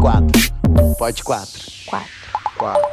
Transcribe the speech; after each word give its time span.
quatro. 0.00 0.52
Pode 0.98 1.22
quatro. 1.22 1.62
Quatro. 1.86 2.08
Quatro. 2.56 2.90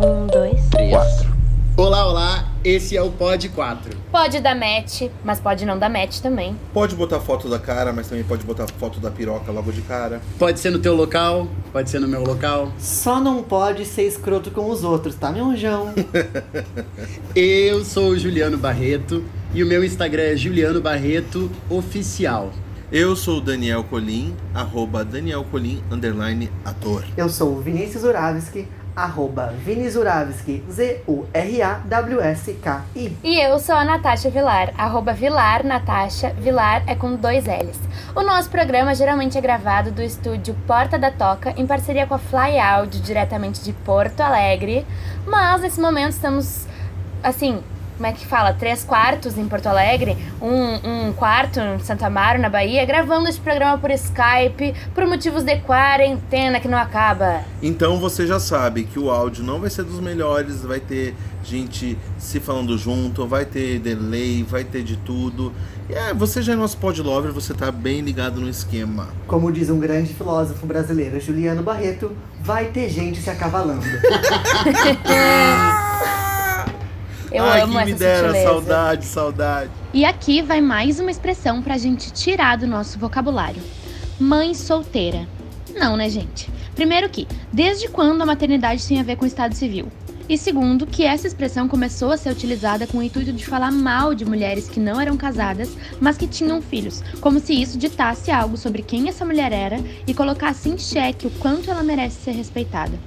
Um, 0.00 0.26
dois. 0.26 0.58
Três. 0.70 0.90
Quatro. 0.90 1.36
Olá, 1.76 2.06
olá, 2.06 2.48
esse 2.64 2.96
é 2.96 3.02
o 3.02 3.10
Pod 3.10 3.46
4. 3.50 3.94
Pode 4.10 4.40
dar 4.40 4.56
match, 4.56 5.02
mas 5.22 5.38
pode 5.38 5.66
não 5.66 5.78
dar 5.78 5.90
match 5.90 6.20
também. 6.20 6.56
Pode 6.72 6.96
botar 6.96 7.20
foto 7.20 7.50
da 7.50 7.58
cara, 7.58 7.92
mas 7.92 8.08
também 8.08 8.24
pode 8.24 8.46
botar 8.46 8.66
foto 8.66 8.98
da 8.98 9.10
piroca 9.10 9.52
logo 9.52 9.70
de 9.70 9.82
cara. 9.82 10.22
Pode 10.38 10.58
ser 10.58 10.70
no 10.70 10.78
teu 10.78 10.94
local, 10.94 11.46
pode 11.70 11.90
ser 11.90 11.98
no 11.98 12.08
meu 12.08 12.24
local. 12.24 12.72
Só 12.78 13.20
não 13.20 13.42
pode 13.42 13.84
ser 13.84 14.04
escroto 14.04 14.50
com 14.50 14.70
os 14.70 14.82
outros, 14.82 15.14
tá, 15.14 15.30
meu 15.30 15.44
anjão? 15.44 15.92
Eu 17.36 17.84
sou 17.84 18.08
o 18.08 18.18
Juliano 18.18 18.56
Barreto 18.56 19.22
e 19.52 19.62
o 19.62 19.66
meu 19.66 19.84
Instagram 19.84 20.22
é 20.22 20.36
Juliano 20.36 20.80
Barreto 20.80 21.50
Oficial. 21.68 22.50
Eu 22.92 23.16
sou 23.16 23.38
o 23.38 23.40
Daniel 23.40 23.82
Colim, 23.82 24.36
arroba 24.54 25.04
Daniel 25.04 25.42
Colim, 25.50 25.82
underline 25.90 26.48
ator. 26.64 27.02
Eu 27.16 27.28
sou 27.28 27.54
o 27.54 27.60
Vinícius 27.60 28.04
Uravski, 28.04 28.68
arroba 28.94 29.52
Vini 29.64 29.90
Zuravski, 29.90 30.62
Z-U-R-A-W-S-K-I. 30.70 31.26
E 33.24 33.40
eu 33.40 33.58
sou 33.58 33.74
a 33.74 33.84
Natasha 33.84 34.30
Vilar, 34.30 34.72
arroba 34.78 35.12
Vilar 35.12 35.66
Natasha, 35.66 36.32
Vilar 36.38 36.84
é 36.86 36.94
com 36.94 37.16
dois 37.16 37.46
L's. 37.46 37.80
O 38.14 38.22
nosso 38.22 38.48
programa 38.50 38.94
geralmente 38.94 39.36
é 39.36 39.40
gravado 39.40 39.90
do 39.90 40.00
estúdio 40.00 40.54
Porta 40.64 40.96
da 40.96 41.10
Toca, 41.10 41.54
em 41.56 41.66
parceria 41.66 42.06
com 42.06 42.14
a 42.14 42.18
Fly 42.18 42.56
Audio, 42.60 43.00
diretamente 43.00 43.64
de 43.64 43.72
Porto 43.72 44.20
Alegre. 44.20 44.86
Mas 45.26 45.60
nesse 45.60 45.80
momento 45.80 46.12
estamos, 46.12 46.68
assim, 47.20 47.64
como 47.96 48.06
é 48.06 48.12
que 48.12 48.26
fala? 48.26 48.52
Três 48.52 48.84
quartos 48.84 49.38
em 49.38 49.48
Porto 49.48 49.66
Alegre, 49.66 50.16
um, 50.40 51.08
um 51.08 51.12
quarto 51.12 51.58
em 51.58 51.78
Santa 51.78 52.06
Amaro, 52.06 52.40
na 52.40 52.50
Bahia, 52.50 52.84
gravando 52.84 53.28
este 53.28 53.40
programa 53.40 53.78
por 53.78 53.90
Skype, 53.90 54.74
por 54.94 55.06
motivos 55.06 55.42
de 55.42 55.56
quarentena 55.60 56.60
que 56.60 56.68
não 56.68 56.78
acaba. 56.78 57.40
Então 57.62 57.98
você 57.98 58.26
já 58.26 58.38
sabe 58.38 58.84
que 58.84 58.98
o 58.98 59.10
áudio 59.10 59.42
não 59.42 59.60
vai 59.60 59.70
ser 59.70 59.84
dos 59.84 60.00
melhores, 60.00 60.62
vai 60.62 60.78
ter 60.78 61.14
gente 61.42 61.96
se 62.18 62.40
falando 62.40 62.76
junto, 62.76 63.26
vai 63.26 63.44
ter 63.44 63.78
delay, 63.78 64.42
vai 64.42 64.64
ter 64.64 64.82
de 64.82 64.96
tudo. 64.96 65.52
E 65.88 65.94
é, 65.94 66.12
você 66.12 66.42
já 66.42 66.52
é 66.52 66.56
nosso 66.56 66.76
pod 66.76 67.00
lover, 67.00 67.32
você 67.32 67.54
tá 67.54 67.70
bem 67.70 68.00
ligado 68.00 68.40
no 68.40 68.48
esquema. 68.48 69.08
Como 69.26 69.50
diz 69.50 69.70
um 69.70 69.78
grande 69.78 70.12
filósofo 70.12 70.66
brasileiro, 70.66 71.18
Juliano 71.20 71.62
Barreto, 71.62 72.12
vai 72.40 72.66
ter 72.66 72.90
gente 72.90 73.22
se 73.22 73.30
acavalando. 73.30 73.86
Eu 77.36 77.44
Ai, 77.44 77.60
amo 77.60 77.72
que 77.72 77.78
essa 77.78 77.86
me 77.86 77.94
dera, 77.94 78.28
sutileza. 78.28 78.48
saudade, 78.48 79.04
saudade. 79.04 79.70
E 79.92 80.06
aqui 80.06 80.40
vai 80.40 80.62
mais 80.62 80.98
uma 80.98 81.10
expressão 81.10 81.60
pra 81.60 81.76
gente 81.76 82.10
tirar 82.10 82.56
do 82.56 82.66
nosso 82.66 82.98
vocabulário. 82.98 83.62
Mãe 84.18 84.54
solteira. 84.54 85.28
Não, 85.74 85.98
né, 85.98 86.08
gente? 86.08 86.50
Primeiro 86.74 87.10
que, 87.10 87.28
desde 87.52 87.88
quando 87.88 88.22
a 88.22 88.26
maternidade 88.26 88.88
tem 88.88 89.00
a 89.00 89.02
ver 89.02 89.16
com 89.16 89.24
o 89.26 89.28
Estado 89.28 89.54
Civil? 89.54 89.88
E 90.26 90.38
segundo, 90.38 90.86
que 90.86 91.04
essa 91.04 91.26
expressão 91.26 91.68
começou 91.68 92.10
a 92.10 92.16
ser 92.16 92.30
utilizada 92.30 92.86
com 92.86 92.98
o 92.98 93.02
intuito 93.02 93.34
de 93.34 93.44
falar 93.44 93.70
mal 93.70 94.14
de 94.14 94.24
mulheres 94.24 94.66
que 94.66 94.80
não 94.80 94.98
eram 94.98 95.18
casadas, 95.18 95.76
mas 96.00 96.16
que 96.16 96.26
tinham 96.26 96.62
filhos, 96.62 97.02
como 97.20 97.38
se 97.38 97.52
isso 97.52 97.76
ditasse 97.76 98.30
algo 98.30 98.56
sobre 98.56 98.80
quem 98.80 99.10
essa 99.10 99.26
mulher 99.26 99.52
era 99.52 99.76
e 100.06 100.14
colocasse 100.14 100.70
em 100.70 100.78
xeque 100.78 101.26
o 101.26 101.30
quanto 101.32 101.70
ela 101.70 101.82
merece 101.82 102.16
ser 102.24 102.32
respeitada. 102.32 102.98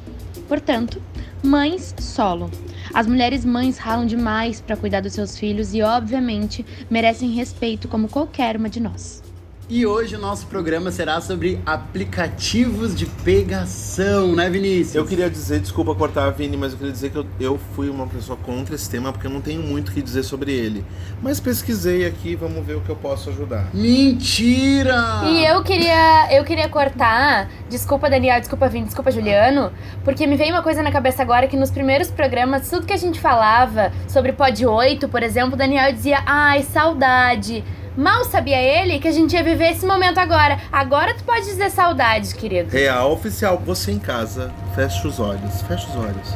Portanto, 0.48 1.02
mães 1.44 1.94
solo. 2.00 2.50
As 2.94 3.08
mulheres 3.08 3.46
mães 3.46 3.78
ralam 3.78 4.06
demais 4.06 4.62
para 4.62 4.78
cuidar 4.78 5.02
dos 5.02 5.14
seus 5.14 5.38
filhos 5.38 5.74
e, 5.74 5.82
obviamente, 5.82 6.66
merecem 6.90 7.30
respeito 7.32 7.88
como 7.88 8.10
qualquer 8.10 8.58
uma 8.58 8.70
de 8.70 8.80
nós. 8.80 9.29
E 9.72 9.86
hoje 9.86 10.16
o 10.16 10.20
nosso 10.20 10.48
programa 10.48 10.90
será 10.90 11.22
sobre 11.22 11.62
aplicativos 11.64 12.96
de 12.96 13.06
pegação, 13.06 14.36
né, 14.36 14.50
Vinícius? 14.50 14.96
Eu 14.96 15.06
queria 15.06 15.30
dizer, 15.30 15.60
desculpa 15.60 15.94
cortar 15.94 16.26
a 16.26 16.32
Vini, 16.32 16.58
mas 16.58 16.72
eu 16.72 16.80
queria 16.80 16.92
dizer 16.92 17.12
que 17.12 17.18
eu, 17.20 17.26
eu 17.40 17.60
fui 17.76 17.88
uma 17.88 18.08
pessoa 18.08 18.36
contra 18.36 18.74
esse 18.74 18.90
tema 18.90 19.12
porque 19.14 19.28
eu 19.28 19.32
não 19.32 19.42
tenho 19.42 19.62
muito 19.62 19.90
o 19.90 19.92
que 19.92 20.02
dizer 20.02 20.24
sobre 20.24 20.52
ele. 20.52 20.84
Mas 21.22 21.40
pesquisei 21.40 22.04
aqui, 22.08 22.36
vamos 22.36 22.66
ver 22.66 22.78
o 22.78 22.82
que 22.82 22.90
eu 22.90 22.96
posso 22.96 23.30
ajudar. 23.30 23.70
Mentira! 23.72 25.22
E 25.26 25.46
eu 25.46 25.62
queria, 25.62 26.36
eu 26.36 26.44
queria 26.44 26.68
cortar, 26.68 27.48
desculpa 27.70 28.10
Daniel, 28.10 28.40
desculpa 28.40 28.68
Vini, 28.68 28.86
desculpa 28.86 29.12
Juliano, 29.12 29.72
porque 30.04 30.26
me 30.26 30.36
veio 30.36 30.52
uma 30.52 30.64
coisa 30.64 30.82
na 30.82 30.92
cabeça 30.92 31.22
agora 31.22 31.48
que 31.48 31.56
nos 31.56 31.70
primeiros 31.70 32.10
programas, 32.10 32.68
tudo 32.72 32.88
que 32.88 32.94
a 32.94 32.98
gente 32.98 33.20
falava 33.20 33.92
sobre 34.08 34.34
Pod 34.34 34.66
8, 34.66 35.08
por 35.08 35.22
exemplo, 35.22 35.54
o 35.54 35.58
Daniel 35.58 35.94
dizia, 35.94 36.24
ai, 36.26 36.64
saudade. 36.64 37.64
Mal 37.98 38.24
sabia 38.26 38.62
ele 38.62 39.00
que 39.00 39.08
a 39.08 39.12
gente 39.12 39.34
ia 39.34 39.44
viver 39.44 39.72
esse 39.72 39.86
momento 39.86 40.18
agora. 40.18 40.60
Agora 40.72 41.14
tu 41.14 41.24
pode 41.24 41.46
dizer 41.46 41.70
saudade, 41.70 42.34
querido. 42.36 42.70
Real 42.70 43.12
oficial, 43.12 43.62
você 43.64 43.92
em 43.92 44.00
casa, 44.00 44.54
fecha 44.76 45.08
os 45.08 45.20
olhos, 45.20 45.62
fecha 45.64 45.88
os 45.90 45.96
olhos 45.96 46.36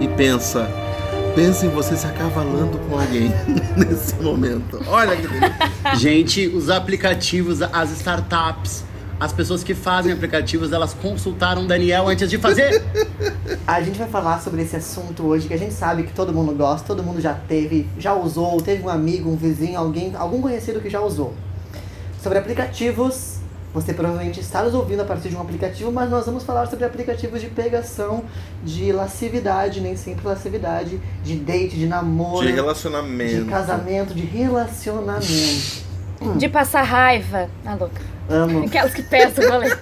e 0.00 0.08
pensa. 0.08 0.68
Pensa 1.34 1.66
em 1.66 1.68
você 1.68 1.94
se 1.96 2.06
acavalando 2.06 2.78
com 2.78 2.98
alguém 2.98 3.30
nesse 3.76 4.14
momento. 4.16 4.82
Olha 4.88 5.14
que 5.16 5.26
delícia. 5.26 5.56
Gente, 5.96 6.46
os 6.46 6.70
aplicativos, 6.70 7.60
as 7.60 7.90
startups, 7.90 8.84
as 9.18 9.32
pessoas 9.32 9.64
que 9.64 9.74
fazem 9.74 10.12
aplicativos, 10.12 10.72
elas 10.72 10.92
consultaram 10.92 11.64
o 11.64 11.66
Daniel 11.66 12.08
antes 12.08 12.28
de 12.28 12.38
fazer. 12.38 12.82
A 13.66 13.80
gente 13.80 13.98
vai 13.98 14.08
falar 14.08 14.40
sobre 14.40 14.62
esse 14.62 14.76
assunto 14.76 15.24
hoje, 15.24 15.48
que 15.48 15.54
a 15.54 15.58
gente 15.58 15.74
sabe 15.74 16.04
que 16.04 16.12
todo 16.12 16.32
mundo 16.32 16.52
gosta, 16.52 16.86
todo 16.86 17.02
mundo 17.02 17.20
já 17.20 17.34
teve, 17.34 17.88
já 17.98 18.14
usou, 18.14 18.60
teve 18.60 18.82
um 18.82 18.88
amigo, 18.88 19.28
um 19.28 19.36
vizinho, 19.36 19.78
alguém, 19.78 20.14
algum 20.14 20.40
conhecido 20.40 20.80
que 20.80 20.88
já 20.88 21.00
usou. 21.00 21.34
Sobre 22.22 22.38
aplicativos, 22.38 23.38
você 23.74 23.92
provavelmente 23.92 24.40
está 24.40 24.62
nos 24.62 24.74
ouvindo 24.74 25.02
a 25.02 25.04
partir 25.04 25.28
de 25.28 25.36
um 25.36 25.40
aplicativo, 25.40 25.90
mas 25.90 26.08
nós 26.10 26.26
vamos 26.26 26.44
falar 26.44 26.66
sobre 26.66 26.84
aplicativos 26.84 27.40
de 27.40 27.48
pegação, 27.48 28.24
de 28.64 28.92
lascividade, 28.92 29.80
nem 29.80 29.96
sempre 29.96 30.26
lascividade, 30.26 31.00
de 31.24 31.36
date, 31.36 31.76
de 31.76 31.86
namoro, 31.86 32.46
De 32.46 32.52
relacionamento. 32.52 33.44
de 33.44 33.50
casamento, 33.50 34.14
de 34.14 34.22
relacionamento. 34.22 35.85
De 36.36 36.48
passar 36.48 36.82
raiva. 36.82 37.48
Ah, 37.64 37.74
louca. 37.74 38.00
Amo. 38.28 38.64
Aquelas 38.64 38.92
que 38.92 39.02
pesam, 39.02 39.44
falei. 39.48 39.72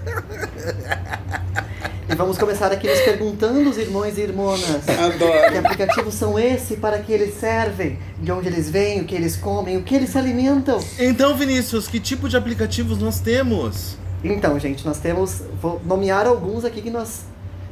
E 2.06 2.14
vamos 2.14 2.36
começar 2.36 2.70
aqui 2.70 2.86
nos 2.86 3.00
perguntando, 3.00 3.70
os 3.70 3.78
irmãos 3.78 4.18
e 4.18 4.20
irmãs. 4.20 4.60
Que 4.84 4.90
Adoro. 4.92 5.58
aplicativos 5.58 6.14
são 6.14 6.38
esses? 6.38 6.78
Para 6.78 6.98
que 6.98 7.10
eles 7.12 7.34
servem? 7.34 7.98
De 8.20 8.30
onde 8.30 8.48
eles 8.48 8.68
vêm? 8.68 9.00
O 9.00 9.04
que 9.04 9.14
eles 9.14 9.36
comem? 9.36 9.78
O 9.78 9.82
que 9.82 9.94
eles 9.94 10.10
se 10.10 10.18
alimentam? 10.18 10.78
Então, 10.98 11.34
Vinícius, 11.34 11.88
que 11.88 11.98
tipo 11.98 12.28
de 12.28 12.36
aplicativos 12.36 12.98
nós 12.98 13.20
temos? 13.20 13.96
Então, 14.22 14.58
gente, 14.58 14.84
nós 14.84 14.98
temos. 14.98 15.42
Vou 15.60 15.80
nomear 15.84 16.26
alguns 16.26 16.64
aqui 16.64 16.82
que 16.82 16.90
nós 16.90 17.24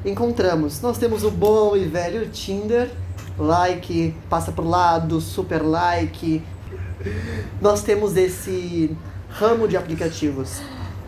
encontramos. 0.04 0.80
Nós 0.80 0.96
temos 0.96 1.24
o 1.24 1.30
bom 1.30 1.76
e 1.76 1.84
velho 1.84 2.26
Tinder, 2.28 2.90
like, 3.38 4.14
passa 4.30 4.50
pro 4.50 4.66
lado, 4.66 5.20
super 5.20 5.62
like. 5.62 6.42
Nós 7.60 7.82
temos 7.82 8.16
esse 8.16 8.96
ramo 9.28 9.66
de 9.66 9.76
aplicativos 9.76 10.60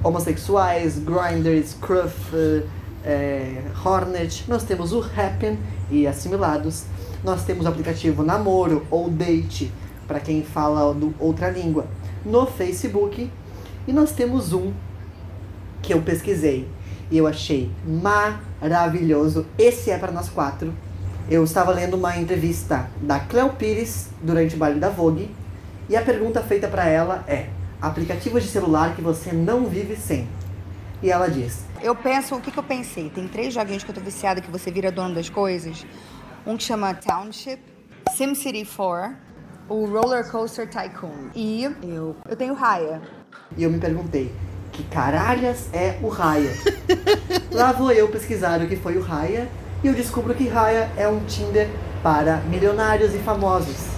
homossexuais, 0.02 0.98
Grindr, 0.98 1.62
Scruff, 1.66 2.64
eh, 3.04 3.62
Hornet. 3.84 4.44
Nós 4.48 4.64
temos 4.64 4.92
o 4.92 5.00
Happn 5.00 5.58
e 5.90 6.06
assimilados. 6.06 6.84
Nós 7.22 7.44
temos 7.44 7.64
o 7.66 7.68
aplicativo 7.68 8.22
Namoro 8.22 8.86
ou 8.90 9.08
Date, 9.08 9.72
para 10.06 10.20
quem 10.20 10.42
fala 10.42 10.94
outra 11.18 11.50
língua, 11.50 11.86
no 12.24 12.46
Facebook. 12.46 13.30
E 13.86 13.92
nós 13.92 14.12
temos 14.12 14.52
um 14.52 14.72
que 15.82 15.92
eu 15.92 16.02
pesquisei 16.02 16.68
e 17.10 17.18
eu 17.18 17.26
achei 17.26 17.70
maravilhoso. 17.86 19.46
Esse 19.58 19.90
é 19.90 19.98
para 19.98 20.12
nós 20.12 20.28
quatro. 20.28 20.72
Eu 21.30 21.44
estava 21.44 21.72
lendo 21.72 21.94
uma 21.94 22.16
entrevista 22.16 22.88
da 23.00 23.18
Cleo 23.18 23.50
Pires 23.50 24.08
durante 24.22 24.54
o 24.54 24.58
baile 24.58 24.78
da 24.78 24.90
Vogue 24.90 25.30
e 25.88 25.96
a 25.96 26.02
pergunta 26.02 26.42
feita 26.42 26.68
para 26.68 26.86
ela 26.86 27.24
é: 27.26 27.48
aplicativos 27.80 28.42
de 28.42 28.48
celular 28.48 28.94
que 28.94 29.02
você 29.02 29.32
não 29.32 29.66
vive 29.66 29.96
sem? 29.96 30.28
E 31.02 31.10
ela 31.10 31.28
diz: 31.28 31.64
Eu 31.82 31.94
penso, 31.94 32.34
o 32.34 32.40
que, 32.40 32.50
que 32.50 32.58
eu 32.58 32.62
pensei? 32.62 33.10
Tem 33.10 33.28
três 33.28 33.52
joguinhos 33.52 33.84
que 33.84 33.90
eu 33.90 33.94
tô 33.94 34.00
viciada 34.00 34.40
que 34.40 34.50
você 34.50 34.70
vira 34.70 34.90
dono 34.90 35.14
das 35.14 35.28
coisas. 35.28 35.84
Um 36.46 36.56
que 36.56 36.62
chama 36.62 36.94
Township, 36.94 37.60
SimCity 38.14 38.64
4, 38.64 39.14
o 39.68 39.86
Roller 39.86 40.30
Coaster 40.30 40.68
Tycoon. 40.68 41.30
E 41.34 41.64
eu, 41.82 42.16
eu 42.28 42.36
tenho 42.36 42.54
Raya. 42.54 43.00
E 43.56 43.62
eu 43.62 43.70
me 43.70 43.78
perguntei: 43.78 44.32
que 44.72 44.82
caralhas 44.84 45.68
é 45.72 45.98
o 46.02 46.08
Raya? 46.08 46.50
Lá 47.52 47.72
vou 47.72 47.92
eu 47.92 48.08
pesquisar 48.08 48.60
o 48.60 48.66
que 48.66 48.76
foi 48.76 48.96
o 48.96 49.00
Raya 49.00 49.48
e 49.82 49.86
eu 49.86 49.94
descubro 49.94 50.34
que 50.34 50.48
Raya 50.48 50.90
é 50.96 51.06
um 51.06 51.20
Tinder 51.26 51.68
para 52.02 52.38
milionários 52.38 53.14
e 53.14 53.18
famosos. 53.18 53.94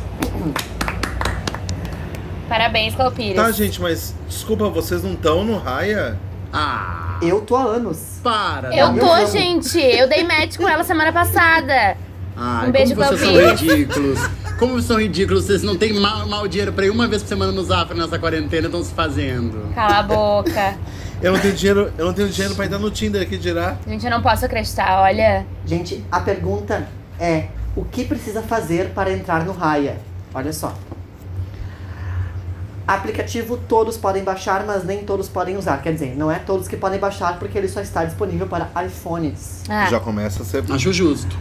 Parabéns, 2.49 2.95
Cleopires. 2.95 3.35
Tá, 3.37 3.51
gente, 3.51 3.81
mas 3.81 4.15
desculpa, 4.29 4.69
vocês 4.69 5.03
não 5.03 5.13
estão 5.13 5.45
no 5.45 5.59
Raya? 5.59 6.17
Ah, 6.53 7.19
Eu 7.23 7.41
tô 7.41 7.57
há 7.57 7.65
anos. 7.65 7.99
para. 8.23 8.75
Eu 8.75 8.95
tô, 8.99 9.27
gente. 9.27 9.79
Eu 9.79 10.09
dei 10.09 10.25
match 10.25 10.57
com 10.57 10.69
ela 10.69 10.85
semana 10.85 11.13
passada. 11.13 11.97
Ai, 12.37 12.69
Um 12.69 12.71
beijo, 12.71 12.95
como 12.95 13.07
vocês 13.09 13.21
são 13.21 13.51
ridículos. 13.51 14.19
Como 14.59 14.81
são 14.83 14.99
ridículos, 15.01 15.45
vocês 15.45 15.63
não 15.63 15.77
têm 15.77 15.93
mal, 15.95 16.27
mal 16.27 16.47
dinheiro 16.49 16.73
pra 16.73 16.87
ir 16.87 16.91
uma 16.91 17.07
vez 17.07 17.23
por 17.23 17.29
semana 17.29 17.53
no 17.53 17.63
Zafra 17.65 17.95
nessa 17.95 18.19
quarentena, 18.19 18.67
estão 18.67 18.83
se 18.83 18.93
fazendo. 18.95 19.73
Cala 19.75 19.99
a 19.99 20.03
boca. 20.03 20.77
Eu 21.23 21.33
não 21.33 21.41
tenho 21.41 21.55
dinheiro, 21.55 21.93
eu 21.99 22.07
não 22.07 22.13
tenho 22.15 22.29
dinheiro 22.29 22.55
pra 22.55 22.65
entrar 22.67 22.79
no 22.79 22.91
Tinder 22.91 23.23
aqui 23.23 23.37
dirá. 23.39 23.77
Gente, 23.87 24.05
eu 24.05 24.11
não 24.11 24.23
posso 24.23 24.45
acreditar, 24.45 25.01
olha. 25.01 25.47
Gente, 25.67 26.05
a 26.13 26.21
pergunta 26.21 26.87
é: 27.19 27.47
o 27.75 27.85
que 27.85 28.05
precisa 28.05 28.43
fazer 28.43 28.91
para 28.95 29.11
entrar 29.13 29.45
no 29.45 29.53
Raya? 29.53 29.97
Olha 30.35 30.53
só. 30.53 30.75
Aplicativo 32.87 33.57
todos 33.69 33.97
podem 33.97 34.23
baixar, 34.23 34.65
mas 34.65 34.85
nem 34.85 35.05
todos 35.05 35.29
podem 35.29 35.57
usar. 35.57 35.83
Quer 35.83 35.93
dizer, 35.93 36.17
não 36.17 36.31
é 36.31 36.39
todos 36.39 36.69
que 36.69 36.77
podem 36.77 37.01
baixar, 37.01 37.39
porque 37.39 37.59
ele 37.59 37.69
só 37.69 37.81
está 37.81 38.05
disponível 38.05 38.47
para 38.47 38.71
iPhones. 38.85 39.63
Ah, 39.69 39.87
Já 39.87 39.99
começa 39.99 40.43
a 40.43 40.47
ser. 40.47 40.63
Acho 40.71 40.93
justo. 40.93 41.37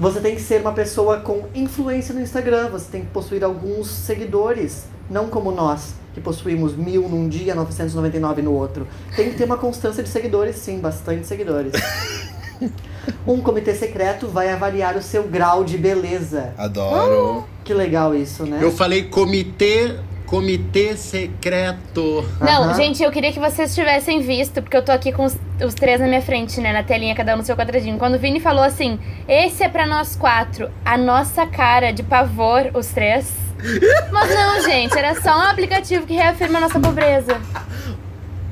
Você 0.00 0.20
tem 0.20 0.34
que 0.34 0.40
ser 0.40 0.60
uma 0.60 0.72
pessoa 0.72 1.18
com 1.20 1.44
influência 1.54 2.14
no 2.14 2.20
Instagram, 2.20 2.68
você 2.68 2.86
tem 2.90 3.00
que 3.02 3.08
possuir 3.08 3.42
alguns 3.42 3.88
seguidores, 3.88 4.84
não 5.10 5.28
como 5.28 5.50
nós, 5.50 5.94
que 6.14 6.20
possuímos 6.20 6.76
mil 6.76 7.08
num 7.08 7.28
dia, 7.28 7.52
999 7.54 8.42
no 8.42 8.52
outro. 8.52 8.86
Tem 9.16 9.30
que 9.30 9.36
ter 9.36 9.44
uma 9.44 9.56
constância 9.56 10.02
de 10.02 10.08
seguidores, 10.08 10.56
sim, 10.56 10.78
bastante 10.78 11.26
seguidores. 11.26 11.72
Um 13.26 13.40
comitê 13.40 13.74
secreto 13.74 14.26
vai 14.26 14.50
avaliar 14.50 14.96
o 14.96 15.02
seu 15.02 15.22
grau 15.22 15.64
de 15.64 15.78
beleza. 15.78 16.52
Adoro. 16.58 17.44
Que 17.64 17.72
legal 17.72 18.14
isso, 18.14 18.44
né? 18.44 18.58
Eu 18.60 18.72
falei 18.72 19.04
comitê, 19.04 19.96
comitê 20.28 20.96
secreto. 20.96 22.24
Não, 22.40 22.64
Aham. 22.64 22.74
gente, 22.74 23.02
eu 23.02 23.10
queria 23.10 23.32
que 23.32 23.38
vocês 23.40 23.74
tivessem 23.74 24.20
visto, 24.20 24.60
porque 24.62 24.76
eu 24.76 24.82
tô 24.84 24.92
aqui 24.92 25.10
com 25.10 25.24
os, 25.24 25.36
os 25.64 25.74
três 25.74 26.00
na 26.00 26.06
minha 26.06 26.20
frente, 26.22 26.60
né, 26.60 26.72
na 26.72 26.82
telinha, 26.82 27.14
cada 27.14 27.34
um 27.34 27.38
no 27.38 27.42
seu 27.44 27.56
quadradinho. 27.56 27.96
Quando 27.98 28.14
o 28.16 28.18
Vini 28.18 28.38
falou 28.38 28.62
assim, 28.62 28.98
esse 29.26 29.62
é 29.62 29.68
pra 29.68 29.86
nós 29.86 30.14
quatro, 30.16 30.70
a 30.84 30.96
nossa 30.98 31.46
cara 31.46 31.92
de 31.92 32.02
pavor, 32.02 32.70
os 32.74 32.88
três. 32.88 33.32
Mas 34.12 34.30
não, 34.34 34.60
gente, 34.62 34.96
era 34.96 35.20
só 35.20 35.30
um 35.38 35.42
aplicativo 35.42 36.06
que 36.06 36.14
reafirma 36.14 36.58
a 36.58 36.60
nossa 36.62 36.78
pobreza. 36.78 37.40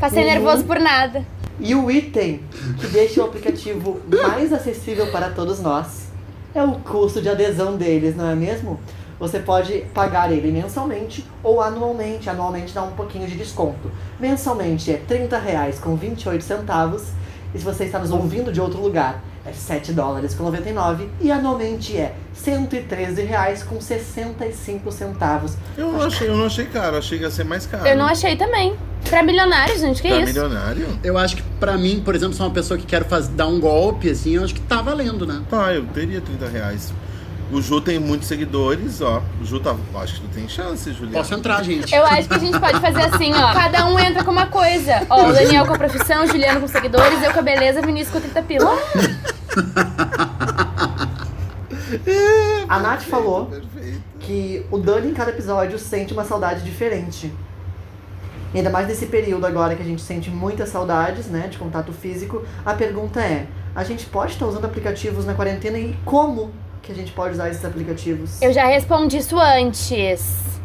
Passei 0.00 0.22
Uhum. 0.24 0.30
nervoso 0.30 0.64
por 0.64 0.78
nada. 0.80 1.24
E 1.60 1.74
o 1.74 1.90
item 1.90 2.40
que 2.80 2.86
deixa 2.88 3.22
o 3.22 3.24
aplicativo 3.24 4.00
mais 4.10 4.52
acessível 4.52 5.06
para 5.08 5.30
todos 5.30 5.60
nós 5.60 6.06
é 6.54 6.62
o 6.62 6.72
custo 6.72 7.20
de 7.22 7.28
adesão 7.28 7.76
deles, 7.76 8.14
não 8.16 8.28
é 8.30 8.34
mesmo? 8.34 8.78
Você 9.18 9.38
pode 9.38 9.78
pagar 9.94 10.30
ele 10.30 10.50
mensalmente 10.52 11.24
ou 11.42 11.62
anualmente. 11.62 12.28
Anualmente 12.28 12.74
dá 12.74 12.82
um 12.82 12.92
pouquinho 12.92 13.26
de 13.26 13.36
desconto. 13.36 13.90
Mensalmente 14.20 14.90
é 14.92 14.96
30 14.96 15.38
reais 15.38 15.78
com 15.78 15.96
28 15.96 16.44
centavos. 16.44 17.04
E 17.54 17.58
se 17.58 17.64
você 17.64 17.84
está 17.84 17.98
nos 17.98 18.10
ouvindo 18.10 18.52
de 18.52 18.60
outro 18.60 18.80
lugar, 18.80 19.22
é 19.46 19.52
7 19.52 19.92
dólares 19.92 20.34
com 20.34 20.44
99. 20.44 21.08
E 21.20 21.30
anualmente 21.30 21.96
é 21.96 22.14
113 22.34 23.22
reais 23.22 23.62
com 23.62 23.80
65 23.80 24.92
centavos. 24.92 25.54
Eu 25.78 25.92
não 25.92 26.02
achei, 26.02 26.28
eu 26.28 26.36
não 26.36 26.46
achei 26.46 26.66
caro, 26.66 26.98
achei 26.98 27.18
que 27.18 27.24
ia 27.24 27.30
ser 27.30 27.44
mais 27.44 27.64
caro. 27.64 27.86
Eu 27.86 27.96
não 27.96 28.04
achei 28.06 28.36
também. 28.36 28.76
Pra 29.08 29.22
milionários, 29.22 29.80
gente, 29.80 30.02
que 30.02 30.08
Pra 30.08 30.18
isso? 30.18 30.26
milionário? 30.26 30.88
Eu 31.02 31.16
acho 31.16 31.36
que 31.36 31.42
pra 31.60 31.78
mim, 31.78 32.02
por 32.04 32.14
exemplo, 32.14 32.34
sou 32.34 32.46
uma 32.46 32.52
pessoa 32.52 32.76
que 32.76 32.84
quer 32.84 33.04
faz, 33.04 33.28
dar 33.28 33.46
um 33.46 33.60
golpe, 33.60 34.10
assim, 34.10 34.34
eu 34.34 34.44
acho 34.44 34.52
que 34.52 34.60
tá 34.60 34.82
valendo, 34.82 35.24
né? 35.24 35.42
Tá, 35.48 35.72
eu 35.72 35.84
teria 35.86 36.20
30 36.20 36.48
reais. 36.48 36.92
O 37.50 37.62
Ju 37.62 37.80
tem 37.80 37.98
muitos 37.98 38.26
seguidores, 38.26 39.00
ó. 39.00 39.22
O 39.40 39.44
Ju 39.44 39.60
tá. 39.60 39.76
Acho 39.94 40.14
que 40.14 40.20
tu 40.22 40.34
tem 40.34 40.48
chance, 40.48 40.92
Juliana. 40.92 41.18
Posso 41.18 41.34
entrar, 41.34 41.62
gente. 41.62 41.94
Eu 41.94 42.04
acho 42.04 42.28
que 42.28 42.34
a 42.34 42.38
gente 42.38 42.58
pode 42.58 42.80
fazer 42.80 43.02
assim, 43.02 43.32
ó. 43.34 43.52
Cada 43.52 43.86
um 43.86 43.98
entra 43.98 44.24
com 44.24 44.32
uma 44.32 44.46
coisa. 44.46 45.06
Ó, 45.08 45.28
o 45.28 45.32
Daniel 45.32 45.64
com 45.64 45.74
a 45.74 45.78
profissão, 45.78 46.24
o 46.24 46.26
Juliano 46.26 46.60
com 46.60 46.66
seguidores, 46.66 47.22
eu 47.22 47.32
com 47.32 47.38
a 47.38 47.42
beleza, 47.42 47.80
Vinícius 47.82 48.12
com 48.12 48.20
30 48.20 48.42
pila. 48.42 48.76
A 52.68 52.80
Nath 52.80 53.02
falou 53.02 53.46
Perfeito. 53.46 54.02
que 54.18 54.66
o 54.70 54.78
Dani 54.78 55.10
em 55.10 55.14
cada 55.14 55.30
episódio 55.30 55.78
sente 55.78 56.12
uma 56.12 56.24
saudade 56.24 56.64
diferente. 56.64 57.32
E 58.52 58.58
ainda 58.58 58.70
mais 58.70 58.88
nesse 58.88 59.06
período 59.06 59.46
agora 59.46 59.76
que 59.76 59.82
a 59.82 59.86
gente 59.86 60.02
sente 60.02 60.30
muitas 60.30 60.68
saudades, 60.70 61.26
né, 61.26 61.46
de 61.48 61.58
contato 61.58 61.92
físico. 61.92 62.42
A 62.64 62.74
pergunta 62.74 63.20
é: 63.20 63.46
a 63.74 63.84
gente 63.84 64.06
pode 64.06 64.32
estar 64.32 64.46
usando 64.46 64.64
aplicativos 64.64 65.24
na 65.24 65.34
quarentena 65.34 65.78
e 65.78 65.96
como 66.04 66.50
que 66.86 66.92
a 66.92 66.94
gente 66.94 67.12
pode 67.12 67.34
usar 67.34 67.48
esses 67.50 67.64
aplicativos? 67.64 68.40
Eu 68.40 68.52
já 68.52 68.64
respondi 68.66 69.18
isso 69.18 69.38
antes. 69.38 70.56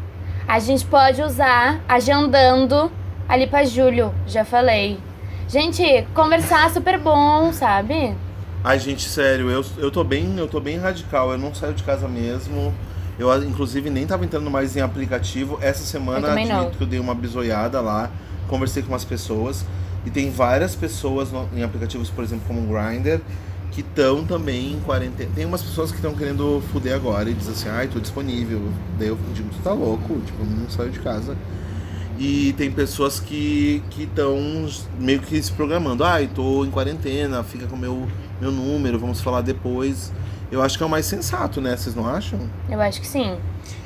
A 0.48 0.60
gente 0.60 0.86
pode 0.86 1.22
usar 1.22 1.82
agendando 1.88 2.92
ali 3.28 3.48
pra 3.48 3.64
Júlio, 3.66 4.14
já 4.28 4.46
falei. 4.46 5.00
Gente, 5.48 6.06
conversar 6.14 6.68
é 6.68 6.70
super 6.70 6.98
bom, 7.00 7.52
sabe? 7.52 8.16
Ai, 8.64 8.78
gente, 8.80 9.08
sério, 9.10 9.50
eu, 9.50 9.66
eu 9.78 9.90
tô 9.92 10.04
bem, 10.04 10.38
eu 10.38 10.48
tô 10.48 10.60
bem 10.60 10.78
radical. 10.78 11.32
Eu 11.32 11.38
não 11.38 11.54
saio 11.54 11.74
de 11.74 11.84
casa 11.84 12.08
mesmo. 12.08 12.74
Eu, 13.18 13.44
inclusive, 13.44 13.90
nem 13.90 14.06
tava 14.06 14.24
entrando 14.24 14.50
mais 14.50 14.76
em 14.78 14.82
aplicativo. 14.82 15.58
Essa 15.62 15.82
Eu 15.82 15.86
semana, 15.88 16.28
também 16.30 16.46
admito 16.46 16.64
não. 16.66 16.72
que 16.72 16.82
eu 16.84 16.88
dei 16.88 17.00
uma 17.00 17.16
bisoiada 17.16 17.82
lá. 17.82 18.10
Conversei 18.48 18.84
com 18.84 18.90
umas 18.90 19.04
pessoas. 19.06 19.66
E 20.06 20.10
tem 20.10 20.30
várias 20.32 20.76
pessoas 20.76 21.32
no- 21.32 21.48
em 21.56 21.64
aplicativos, 21.64 22.10
por 22.10 22.24
exemplo, 22.24 22.44
como 22.48 22.60
o 22.62 22.68
Grindr, 22.74 23.22
que 23.72 23.82
estão 23.82 24.26
também 24.26 24.74
em 24.74 24.80
quarentena. 24.82 25.32
Tem 25.34 25.46
umas 25.46 25.62
pessoas 25.62 25.92
que 25.92 25.98
estão 25.98 26.14
querendo 26.14 26.62
fuder 26.72 26.94
agora 26.94 27.30
e 27.30 27.34
dizem 27.34 27.54
assim, 27.54 27.70
ai, 27.70 27.88
tô 27.88 28.00
disponível. 28.00 28.62
Daí 29.00 29.08
eu 29.08 29.18
digo, 29.34 29.50
tu 29.50 29.60
tá 29.64 29.72
louco? 29.72 30.20
Tipo, 30.20 30.44
não 30.44 30.70
saio 30.70 30.92
de 30.92 31.00
casa. 31.00 31.38
E 32.20 32.54
tem 32.58 32.70
pessoas 32.70 33.20
que 33.20 33.82
estão 33.98 34.38
meio 35.00 35.22
que 35.22 35.42
se 35.42 35.52
programando. 35.52 36.04
Ai, 36.04 36.28
tô 36.28 36.66
em 36.66 36.70
quarentena, 36.70 37.44
fica 37.44 37.66
com 37.66 37.76
meu 37.76 38.08
meu 38.42 38.52
número, 38.52 38.98
vamos 39.00 39.22
falar 39.22 39.42
depois. 39.42 40.12
Eu 40.52 40.62
acho 40.62 40.76
que 40.76 40.84
é 40.84 40.86
o 40.86 40.90
mais 40.90 41.06
sensato, 41.06 41.62
né? 41.62 41.78
Vocês 41.78 41.96
não 41.96 42.08
acham? 42.08 42.40
Eu 42.68 42.82
acho 42.82 43.00
que 43.00 43.08
sim. 43.08 43.38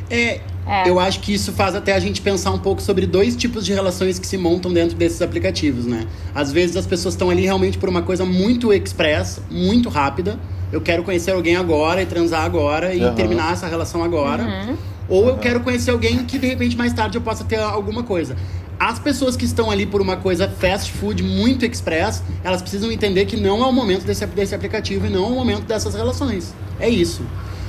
É, 0.10 0.40
É. 0.68 0.90
eu 0.90 1.00
acho 1.00 1.20
que 1.20 1.34
isso 1.34 1.52
faz 1.54 1.76
até 1.76 1.94
a 1.94 2.00
gente 2.00 2.22
pensar 2.22 2.52
um 2.52 2.58
pouco 2.60 2.82
sobre 2.82 3.06
dois 3.06 3.36
tipos 3.36 3.66
de 3.66 3.74
relações 3.74 4.18
que 4.18 4.26
se 4.26 4.38
montam 4.38 4.74
dentro 4.74 4.96
desses 4.96 5.22
aplicativos, 5.22 5.86
né? 5.86 6.08
Às 6.34 6.52
vezes 6.52 6.76
as 6.76 6.86
pessoas 6.88 7.14
estão 7.14 7.30
ali 7.30 7.44
realmente 7.44 7.78
por 7.78 7.88
uma 7.90 8.02
coisa 8.02 8.26
muito 8.26 8.74
express, 8.74 9.40
muito 9.50 9.90
rápida. 9.90 10.40
Eu 10.72 10.82
quero 10.82 11.04
conhecer 11.04 11.32
alguém 11.32 11.56
agora 11.56 12.02
e 12.02 12.06
transar 12.06 12.44
agora 12.44 12.94
e 12.94 13.02
Aham. 13.04 13.14
terminar 13.14 13.54
essa 13.54 13.68
relação 13.68 14.04
agora. 14.04 14.44
Uhum. 14.44 14.76
Ou 15.08 15.28
eu 15.30 15.38
quero 15.38 15.60
conhecer 15.60 15.92
alguém 15.92 16.24
que 16.26 16.40
de 16.40 16.48
repente 16.48 16.76
mais 16.76 16.92
tarde 16.94 17.18
eu 17.18 17.22
possa 17.22 17.44
ter 17.44 17.58
alguma 17.60 18.02
coisa. 18.02 18.36
As 18.80 19.00
pessoas 19.00 19.38
que 19.38 19.46
estão 19.46 19.70
ali 19.72 19.86
por 19.86 20.02
uma 20.02 20.18
coisa 20.18 20.50
fast 20.50 20.92
food 20.92 21.24
muito 21.24 21.64
express, 21.64 22.22
elas 22.44 22.62
precisam 22.62 22.92
entender 22.92 23.26
que 23.26 23.38
não 23.38 23.64
é 23.64 23.68
o 23.68 23.72
momento 23.72 24.04
desse, 24.04 24.26
desse 24.26 24.54
aplicativo 24.56 25.06
e 25.06 25.10
não 25.10 25.26
é 25.26 25.28
o 25.28 25.36
momento 25.36 25.62
dessas 25.62 25.94
relações. 25.94 26.54
É 26.80 26.90
isso. 26.90 27.22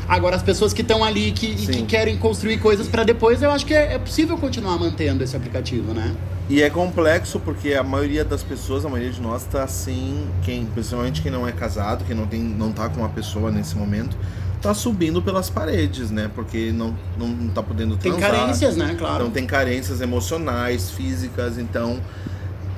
Agora, 0.09 0.37
as 0.37 0.43
pessoas 0.43 0.73
que 0.73 0.83
estão 0.83 1.03
ali 1.03 1.33
que, 1.33 1.47
e 1.47 1.67
que 1.67 1.83
querem 1.83 2.17
construir 2.17 2.59
coisas 2.59 2.87
pra 2.87 3.03
depois, 3.03 3.43
eu 3.43 3.51
acho 3.51 3.67
que 3.67 3.75
é, 3.75 3.95
é 3.95 3.99
possível 3.99 4.39
continuar 4.39 4.79
mantendo 4.79 5.25
esse 5.25 5.37
aplicativo, 5.37 5.93
né? 5.93 6.15
E 6.49 6.63
é 6.63 6.71
complexo 6.71 7.41
porque 7.41 7.75
a 7.75 7.83
maioria 7.83 8.25
das 8.25 8.43
pessoas, 8.43 8.85
a 8.85 8.89
maioria 8.89 9.13
de 9.13 9.21
nós 9.21 9.45
tá 9.45 9.67
sem 9.67 10.25
quem, 10.43 10.65
principalmente 10.65 11.21
quem 11.21 11.33
não 11.33 11.47
é 11.47 11.51
casado, 11.51 12.05
quem 12.05 12.15
não 12.15 12.27
tem 12.27 12.41
não 12.41 12.71
tá 12.71 12.89
com 12.89 13.01
uma 13.01 13.09
pessoa 13.09 13.51
nesse 13.51 13.77
momento, 13.77 14.17
tá 14.63 14.73
subindo 14.73 15.21
pelas 15.21 15.51
paredes, 15.51 16.11
né? 16.13 16.31
Porque 16.33 16.71
não 16.73 16.95
não 17.19 17.49
tá 17.49 17.63
podendo 17.65 17.97
Tem 17.97 18.13
transar. 18.13 18.31
carências, 18.31 18.77
né? 18.77 18.95
Claro. 18.97 19.17
Então 19.17 19.31
tem 19.31 19.45
carências 19.45 20.01
emocionais, 20.01 20.89
físicas, 20.91 21.59
então 21.59 22.01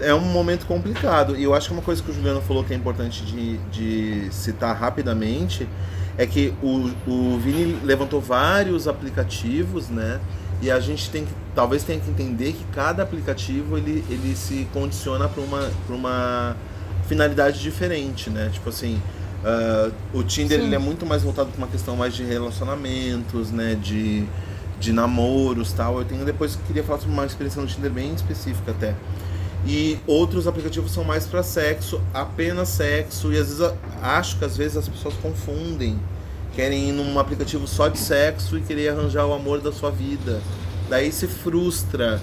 é 0.01 0.15
um 0.15 0.21
momento 0.21 0.65
complicado. 0.65 1.37
E 1.37 1.45
eu 1.45 1.55
acho 1.55 1.69
que 1.69 1.75
uma 1.75 1.83
coisa 1.83 2.03
que 2.03 2.11
o 2.11 2.15
Juliano 2.15 2.41
falou 2.41 2.65
que 2.65 2.73
é 2.73 2.77
importante 2.77 3.23
de, 3.23 3.59
de 3.71 4.33
citar 4.33 4.75
rapidamente 4.75 5.69
é 6.19 6.27
que 6.27 6.53
o, 6.63 6.91
o 7.07 7.39
Vini 7.39 7.79
levantou 7.85 8.21
vários 8.21 8.89
aplicativos, 8.89 9.89
né? 9.89 10.21
E 10.61 10.71
a 10.71 10.81
gente 10.81 11.09
tem 11.11 11.25
que, 11.25 11.33
talvez 11.55 11.85
tenha 11.85 12.01
que 12.01 12.11
entender 12.11 12.53
que 12.53 12.65
cada 12.75 13.05
aplicativo 13.05 13.79
ele, 13.79 14.05
ele 14.11 14.35
se 14.35 14.67
condiciona 14.73 15.29
para 15.29 15.41
uma, 15.41 15.71
pra 15.87 15.95
uma 15.95 16.57
finalidade 17.07 17.61
diferente, 17.61 18.29
né? 18.29 18.51
Tipo 18.53 18.69
assim, 18.69 19.01
ah, 19.45 19.91
o 20.13 20.23
Tinder 20.23 20.59
Sim. 20.59 20.67
ele 20.67 20.75
é 20.75 20.79
muito 20.79 21.07
mais 21.07 21.23
voltado 21.23 21.51
para 21.51 21.59
uma 21.59 21.69
questão 21.69 21.97
mais 21.97 22.15
de 22.15 22.25
relacionamentos, 22.25 23.51
né? 23.51 23.77
De, 23.81 24.25
de 24.81 24.93
namoros 24.93 25.73
tal. 25.73 25.99
Eu 25.99 26.05
tenho 26.05 26.25
depois 26.25 26.59
queria 26.67 26.83
falar 26.83 26.99
sobre 26.99 27.13
uma 27.13 27.27
experiência 27.27 27.63
no 27.63 27.69
Tinder 27.69 27.91
bem 27.91 28.13
específica 28.15 28.73
até. 28.73 28.95
E 29.67 29.99
outros 30.07 30.47
aplicativos 30.47 30.93
são 30.93 31.05
mais 31.05 31.27
para 31.27 31.43
sexo, 31.43 32.01
apenas 32.15 32.69
sexo, 32.69 33.33
e 33.33 33.39
às 33.39 33.49
vezes 33.49 33.73
acho 34.01 34.39
que 34.39 34.45
às 34.45 34.57
vezes 34.57 34.77
as 34.77 34.89
pessoas 34.89 35.15
confundem. 35.15 35.99
Querem 36.55 36.89
ir 36.89 36.93
num 36.93 37.19
aplicativo 37.19 37.67
só 37.67 37.89
de 37.89 37.99
sexo 37.99 38.59
e 38.59 38.61
querer 38.61 38.89
arranjar 38.89 39.27
o 39.27 39.33
amor 39.33 39.61
da 39.61 39.71
sua 39.71 39.91
vida. 39.91 40.41
Daí 40.89 41.13
se 41.13 41.27
frustra. 41.27 42.21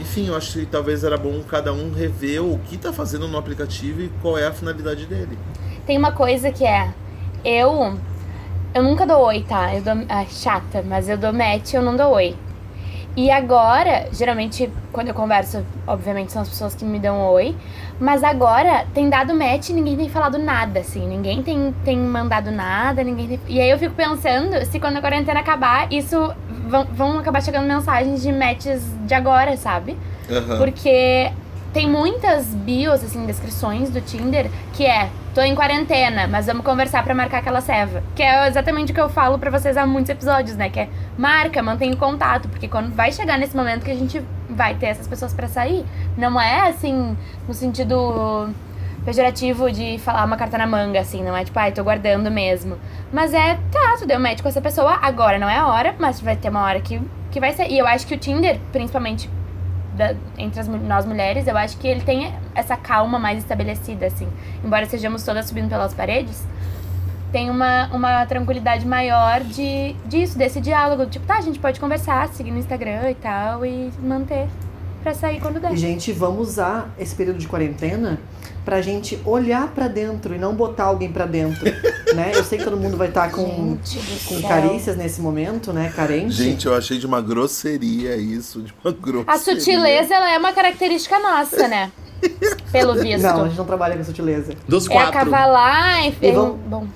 Enfim, 0.00 0.28
eu 0.28 0.36
acho 0.36 0.58
que 0.58 0.66
talvez 0.66 1.04
era 1.04 1.16
bom 1.16 1.42
cada 1.42 1.72
um 1.72 1.92
rever 1.92 2.42
o 2.42 2.58
que 2.58 2.78
tá 2.78 2.92
fazendo 2.92 3.28
no 3.28 3.36
aplicativo 3.36 4.00
e 4.00 4.08
qual 4.22 4.38
é 4.38 4.46
a 4.46 4.52
finalidade 4.52 5.06
dele. 5.06 5.38
Tem 5.86 5.98
uma 5.98 6.12
coisa 6.12 6.50
que 6.50 6.64
é. 6.64 6.92
Eu. 7.44 7.98
Eu 8.72 8.82
nunca 8.82 9.06
dou 9.06 9.20
oi, 9.26 9.44
tá? 9.46 9.74
Eu 9.74 9.82
dou. 9.82 9.94
Ah, 10.08 10.24
chata, 10.24 10.82
mas 10.82 11.08
eu 11.08 11.18
dou 11.18 11.32
match 11.32 11.74
eu 11.74 11.82
não 11.82 11.96
dou 11.96 12.12
oi. 12.12 12.34
E 13.16 13.30
agora, 13.30 14.08
geralmente, 14.12 14.70
quando 14.92 15.08
eu 15.08 15.14
converso, 15.14 15.64
obviamente 15.86 16.32
são 16.32 16.42
as 16.42 16.48
pessoas 16.48 16.74
que 16.74 16.84
me 16.84 16.98
dão 16.98 17.20
oi. 17.32 17.56
Mas 17.98 18.22
agora 18.24 18.86
tem 18.94 19.10
dado 19.10 19.34
match 19.34 19.70
e 19.70 19.72
ninguém 19.72 19.96
tem 19.96 20.08
falado 20.08 20.38
nada, 20.38 20.80
assim. 20.80 21.06
Ninguém 21.06 21.42
tem, 21.42 21.74
tem 21.84 21.98
mandado 21.98 22.50
nada, 22.50 23.02
ninguém 23.02 23.28
tem... 23.28 23.40
E 23.48 23.60
aí 23.60 23.68
eu 23.68 23.78
fico 23.78 23.94
pensando 23.94 24.64
se 24.64 24.78
quando 24.78 24.96
a 24.96 25.00
quarentena 25.00 25.40
acabar, 25.40 25.92
isso 25.92 26.32
vão, 26.66 26.84
vão 26.86 27.18
acabar 27.18 27.42
chegando 27.42 27.66
mensagens 27.66 28.22
de 28.22 28.32
matches 28.32 28.82
de 29.06 29.14
agora, 29.14 29.56
sabe? 29.56 29.98
Aham. 30.30 30.58
Porque 30.58 31.30
tem 31.72 31.88
muitas 31.88 32.46
bios, 32.46 33.04
assim, 33.04 33.26
descrições 33.26 33.90
do 33.90 34.00
Tinder 34.00 34.50
que 34.72 34.86
é 34.86 35.10
tô 35.34 35.40
em 35.40 35.54
quarentena, 35.54 36.26
mas 36.26 36.46
vamos 36.46 36.64
conversar 36.64 37.02
pra 37.04 37.14
marcar 37.14 37.38
aquela 37.38 37.60
ceva. 37.60 38.02
Que 38.14 38.22
é 38.22 38.48
exatamente 38.48 38.92
o 38.92 38.94
que 38.94 39.00
eu 39.00 39.08
falo 39.08 39.38
pra 39.38 39.50
vocês 39.50 39.76
há 39.76 39.86
muitos 39.86 40.10
episódios, 40.10 40.56
né? 40.56 40.68
Que 40.68 40.80
é 40.80 40.88
marca, 41.16 41.62
mantenha 41.62 41.94
o 41.94 41.96
contato, 41.96 42.48
porque 42.48 42.68
quando 42.68 42.94
vai 42.94 43.12
chegar 43.12 43.38
nesse 43.38 43.56
momento 43.56 43.84
que 43.84 43.90
a 43.90 43.96
gente 43.96 44.22
vai 44.48 44.74
ter 44.74 44.86
essas 44.86 45.06
pessoas 45.06 45.32
pra 45.32 45.46
sair, 45.46 45.84
não 46.16 46.40
é 46.40 46.68
assim, 46.68 47.16
no 47.46 47.54
sentido 47.54 48.50
pejorativo 49.04 49.70
de 49.70 49.98
falar 49.98 50.24
uma 50.24 50.36
carta 50.36 50.58
na 50.58 50.66
manga, 50.66 51.00
assim, 51.00 51.22
não 51.22 51.36
é 51.36 51.44
tipo, 51.44 51.58
ai, 51.58 51.72
tô 51.72 51.82
guardando 51.82 52.30
mesmo. 52.30 52.76
Mas 53.12 53.32
é, 53.32 53.58
tá, 53.70 53.96
tu 53.98 54.06
deu 54.06 54.20
match 54.20 54.42
com 54.42 54.48
essa 54.48 54.60
pessoa, 54.60 54.98
agora 55.00 55.38
não 55.38 55.48
é 55.48 55.56
a 55.56 55.66
hora, 55.66 55.94
mas 55.98 56.20
vai 56.20 56.36
ter 56.36 56.50
uma 56.50 56.62
hora 56.62 56.80
que, 56.80 57.00
que 57.30 57.40
vai 57.40 57.52
ser. 57.52 57.68
E 57.68 57.78
eu 57.78 57.86
acho 57.86 58.06
que 58.06 58.14
o 58.14 58.18
Tinder, 58.18 58.58
principalmente 58.72 59.30
da- 59.96 60.14
entre 60.38 60.60
as, 60.60 60.68
nós 60.68 61.04
mulheres, 61.06 61.46
eu 61.46 61.56
acho 61.56 61.76
que 61.78 61.86
ele 61.88 62.00
tem 62.00 62.32
essa 62.54 62.76
calma 62.76 63.18
mais 63.18 63.38
estabelecida, 63.38 64.06
assim. 64.06 64.28
Embora 64.64 64.86
sejamos 64.86 65.22
todas 65.24 65.46
subindo 65.46 65.68
pelas 65.68 65.92
paredes, 65.94 66.42
tem 67.32 67.48
uma, 67.50 67.86
uma 67.92 68.26
tranquilidade 68.26 68.86
maior 68.86 69.40
de, 69.40 69.94
disso, 70.06 70.36
desse 70.36 70.60
diálogo. 70.60 71.06
Tipo, 71.06 71.26
tá, 71.26 71.38
a 71.38 71.40
gente 71.40 71.58
pode 71.58 71.78
conversar, 71.78 72.28
seguir 72.28 72.50
no 72.50 72.58
Instagram 72.58 73.10
e 73.10 73.14
tal, 73.14 73.64
e 73.64 73.90
manter 74.02 74.48
pra 75.02 75.14
sair 75.14 75.40
quando 75.40 75.60
der. 75.60 75.76
Gente, 75.76 76.12
vamos 76.12 76.48
usar 76.50 76.90
esse 76.98 77.14
período 77.14 77.38
de 77.38 77.46
quarentena 77.48 78.18
pra 78.64 78.80
gente 78.82 79.18
olhar 79.24 79.68
pra 79.68 79.88
dentro 79.88 80.34
e 80.34 80.38
não 80.38 80.54
botar 80.54 80.84
alguém 80.84 81.10
pra 81.10 81.26
dentro, 81.26 81.64
né? 82.14 82.32
Eu 82.34 82.44
sei 82.44 82.58
que 82.58 82.64
todo 82.64 82.76
mundo 82.76 82.96
vai 82.96 83.08
estar 83.08 83.30
com, 83.30 83.74
do 83.74 83.78
com 84.28 84.38
céu. 84.40 84.48
carícias 84.48 84.96
nesse 84.96 85.20
momento, 85.20 85.72
né? 85.72 85.92
Carente. 85.94 86.32
Gente, 86.34 86.66
eu 86.66 86.74
achei 86.74 86.98
de 86.98 87.06
uma 87.06 87.20
grosseria 87.20 88.16
isso, 88.16 88.62
de 88.62 88.74
uma 88.84 88.92
grosseria. 88.92 89.32
A 89.34 89.38
sutileza, 89.38 90.14
ela 90.14 90.30
é 90.32 90.38
uma 90.38 90.52
característica 90.52 91.18
nossa, 91.18 91.66
né? 91.68 91.90
Pelo 92.70 92.94
visto. 92.94 93.22
Não, 93.22 93.44
a 93.44 93.48
gente 93.48 93.56
não 93.56 93.64
trabalha 93.64 93.96
com 93.96 94.04
sutileza. 94.04 94.52
Dos 94.68 94.86
é 94.86 94.92
quatro. 94.92 95.08
acavalar 95.18 96.06
e... 96.06 96.14
E 96.20 96.32
vamos- 96.32 96.58
Bom, 96.66 96.86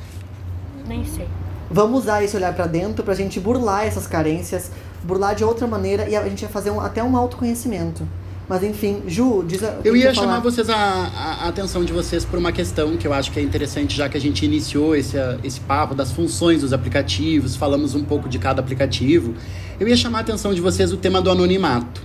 nem 0.87 1.05
sei. 1.05 1.27
Vamos 1.71 2.01
usar 2.03 2.23
esse 2.23 2.37
olhar 2.37 2.53
pra 2.55 2.67
dentro 2.67 3.03
pra 3.03 3.15
gente 3.15 3.41
burlar 3.41 3.87
essas 3.87 4.07
carências, 4.07 4.71
burlar 5.03 5.35
de 5.35 5.43
outra 5.43 5.67
maneira 5.67 6.09
e 6.09 6.15
a 6.15 6.23
gente 6.29 6.45
vai 6.45 6.53
fazer 6.53 6.71
um- 6.71 6.81
até 6.81 7.03
um 7.03 7.17
autoconhecimento. 7.17 8.07
Mas 8.49 8.63
enfim, 8.63 9.03
Ju, 9.09 9.43
diz 9.47 9.63
a, 9.65 9.79
Eu 9.83 9.97
ia 9.97 10.13
chamar 10.13 10.41
vocês 10.41 10.69
a, 10.69 10.77
a- 10.77 11.45
a 11.45 11.49
atenção 11.49 11.83
de 11.85 11.93
vocês 11.95 12.25
por 12.27 12.39
uma 12.39 12.53
questão 12.53 12.95
que 12.97 13.07
eu 13.07 13.13
acho 13.15 13.33
que 13.33 13.41
é 13.41 13.43
interessante, 13.43 13.97
já 13.97 14.07
que 14.09 14.19
a 14.19 14.21
gente 14.21 14.45
iniciou 14.45 14.95
esse, 14.95 15.17
esse 15.43 15.61
papo 15.61 15.95
das 15.95 16.13
funções 16.13 16.61
dos 16.61 16.73
aplicativos, 16.75 17.57
falamos 17.57 17.95
um 17.95 18.05
pouco 18.05 18.29
de 18.29 18.39
cada 18.39 18.61
aplicativo. 18.61 19.35
Eu 19.81 19.89
ia 19.89 19.97
chamar 19.97 20.19
a 20.19 20.21
atenção 20.21 20.53
de 20.53 20.61
vocês 20.61 20.93
o 20.93 20.97
tema 20.99 21.23
do 21.23 21.31
anonimato. 21.31 22.03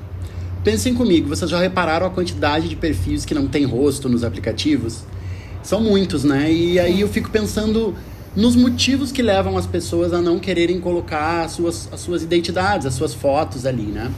Pensem 0.63 0.93
comigo, 0.93 1.27
vocês 1.27 1.49
já 1.51 1.59
repararam 1.59 2.05
a 2.07 2.09
quantidade 2.09 2.69
de 2.69 2.75
perfis 2.75 3.25
que 3.25 3.33
não 3.33 3.47
tem 3.47 3.65
rosto 3.65 4.07
nos 4.07 4.23
aplicativos? 4.23 4.99
São 5.61 5.81
muitos, 5.81 6.23
né? 6.23 6.49
E 6.51 6.79
aí 6.79 7.01
eu 7.01 7.09
fico 7.09 7.29
pensando 7.29 7.93
nos 8.33 8.55
motivos 8.55 9.11
que 9.11 9.21
levam 9.21 9.57
as 9.57 9.65
pessoas 9.65 10.13
a 10.13 10.21
não 10.21 10.39
quererem 10.39 10.79
colocar 10.79 11.41
as 11.43 11.51
suas, 11.51 11.89
as 11.91 11.99
suas 11.99 12.23
identidades, 12.23 12.85
as 12.87 12.93
suas 12.93 13.13
fotos 13.13 13.65
ali, 13.65 13.83
né? 13.83 14.09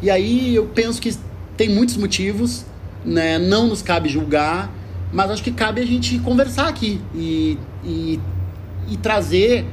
E 0.00 0.08
aí 0.10 0.54
eu 0.54 0.66
penso 0.66 1.00
que 1.00 1.14
tem 1.56 1.68
muitos 1.68 1.96
motivos, 1.96 2.64
né? 3.04 3.38
Não 3.38 3.68
nos 3.68 3.82
cabe 3.82 4.08
julgar, 4.08 4.70
mas 5.12 5.30
acho 5.30 5.42
que 5.42 5.52
cabe 5.52 5.80
a 5.80 5.86
gente 5.86 6.18
conversar 6.18 6.68
aqui 6.68 7.00
e, 7.14 7.58
e, 7.84 8.20
e 8.90 8.96
trazer 8.96 9.64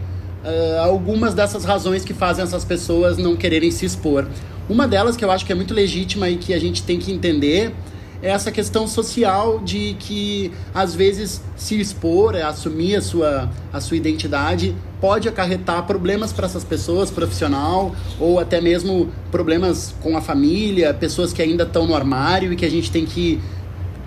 ah, 0.43 0.81
algumas 0.83 1.33
dessas 1.33 1.63
razões 1.65 2.03
que 2.03 2.13
fazem 2.13 2.43
essas 2.43 2.65
pessoas 2.65 3.17
não 3.17 3.35
quererem 3.35 3.71
se 3.71 3.85
expor. 3.85 4.27
Uma 4.69 4.87
delas 4.87 5.15
que 5.17 5.23
eu 5.23 5.31
acho 5.31 5.45
que 5.45 5.51
é 5.51 5.55
muito 5.55 5.73
legítima 5.73 6.29
e 6.29 6.37
que 6.37 6.53
a 6.53 6.59
gente 6.59 6.83
tem 6.83 6.97
que 6.97 7.11
entender 7.11 7.73
essa 8.21 8.51
questão 8.51 8.87
social 8.87 9.59
de 9.59 9.95
que 9.99 10.51
às 10.73 10.93
vezes 10.93 11.41
se 11.55 11.79
expor, 11.79 12.35
é 12.35 12.43
assumir 12.43 12.95
a 12.95 13.01
sua, 13.01 13.49
a 13.73 13.79
sua 13.79 13.97
identidade, 13.97 14.75
pode 14.99 15.27
acarretar 15.27 15.85
problemas 15.87 16.31
para 16.31 16.45
essas 16.45 16.63
pessoas, 16.63 17.09
profissional, 17.09 17.95
ou 18.19 18.39
até 18.39 18.61
mesmo 18.61 19.09
problemas 19.31 19.95
com 20.01 20.15
a 20.15 20.21
família, 20.21 20.93
pessoas 20.93 21.33
que 21.33 21.41
ainda 21.41 21.63
estão 21.63 21.87
no 21.87 21.95
armário 21.95 22.53
e 22.53 22.55
que 22.55 22.65
a 22.65 22.69
gente 22.69 22.91
tem 22.91 23.05
que 23.05 23.41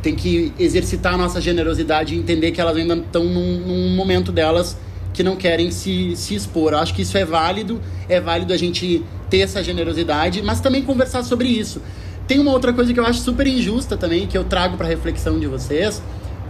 tem 0.01 0.15
que 0.15 0.53
exercitar 0.59 1.15
a 1.15 1.17
nossa 1.17 1.41
generosidade 1.41 2.15
e 2.15 2.19
entender 2.19 2.51
que 2.51 2.61
elas 2.61 2.77
ainda 2.77 2.95
estão 2.95 3.25
num, 3.25 3.59
num 3.61 3.97
momento 3.97 4.31
delas 4.31 4.77
que 5.15 5.23
não 5.23 5.35
querem 5.35 5.71
se, 5.71 6.15
se 6.15 6.35
expor. 6.35 6.75
Eu 6.75 6.79
acho 6.79 6.93
que 6.93 7.01
isso 7.01 7.17
é 7.17 7.25
válido, 7.25 7.81
é 8.07 8.21
válido 8.21 8.53
a 8.53 8.57
gente 8.57 9.03
ter 9.31 9.39
essa 9.39 9.65
generosidade, 9.65 10.43
mas 10.43 10.61
também 10.61 10.83
conversar 10.83 11.23
sobre 11.23 11.49
isso. 11.49 11.81
Tem 12.27 12.39
uma 12.39 12.53
outra 12.53 12.73
coisa 12.73 12.93
que 12.93 12.99
eu 12.99 13.05
acho 13.05 13.21
super 13.21 13.47
injusta 13.47 13.97
também, 13.97 14.27
que 14.27 14.37
eu 14.37 14.45
trago 14.45 14.77
para 14.77 14.87
reflexão 14.87 15.39
de 15.39 15.47
vocês, 15.47 16.03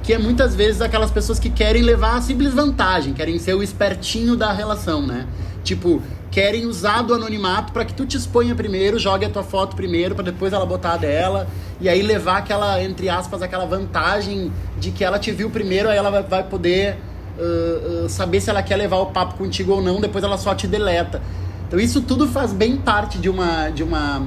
que 0.05 0.13
é 0.13 0.19
muitas 0.19 0.55
vezes 0.55 0.81
aquelas 0.81 1.11
pessoas 1.11 1.39
que 1.41 1.51
querem 1.51 1.83
levar 1.83 2.17
a 2.17 2.21
simples 2.21 2.55
vantagem, 2.55 3.13
querem 3.13 3.39
ser 3.39 3.55
o 3.55 3.63
espertinho 3.63 4.37
da 4.37 4.53
relação, 4.53 5.05
né? 5.05 5.27
Tipo, 5.65 6.01
querem 6.31 6.67
usar 6.67 7.03
do 7.03 7.15
anonimato 7.15 7.73
para 7.73 7.85
que 7.85 7.95
tu 7.95 8.05
te 8.05 8.17
exponha 8.17 8.55
primeiro, 8.55 8.99
jogue 8.99 9.25
a 9.25 9.31
tua 9.31 9.43
foto 9.43 9.75
primeiro, 9.75 10.15
para 10.15 10.25
depois 10.25 10.53
ela 10.53 10.67
botar 10.67 10.93
a 10.93 10.97
dela, 10.97 11.49
e 11.81 11.89
aí 11.89 12.03
levar 12.03 12.39
aquela, 12.39 12.81
entre 12.83 13.09
aspas, 13.09 13.43
aquela 13.43 13.65
vantagem 13.65 14.53
de 14.79 14.91
que 14.91 15.03
ela 15.03 15.19
te 15.19 15.33
viu 15.33 15.51
primeiro, 15.51 15.89
aí 15.89 15.97
ela 15.97 16.23
vai, 16.23 16.43
poder 16.45 16.99
uh, 17.39 18.05
uh, 18.05 18.09
saber 18.09 18.41
se 18.41 18.51
ela 18.51 18.63
quer 18.63 18.77
levar 18.77 18.99
o 18.99 19.07
papo 19.07 19.35
contigo 19.35 19.73
ou 19.73 19.83
não, 19.83 20.01
depois 20.01 20.23
ela 20.23 20.37
só 20.37 20.55
te 20.55 20.67
deleta. 20.67 21.21
Então 21.67 21.81
isso 21.81 22.03
tudo 22.03 22.29
faz 22.29 22.53
bem 22.53 22.77
parte 22.77 23.19
de 23.19 23.29
uma 23.29 23.71
de 23.71 23.83
uma 23.83 24.25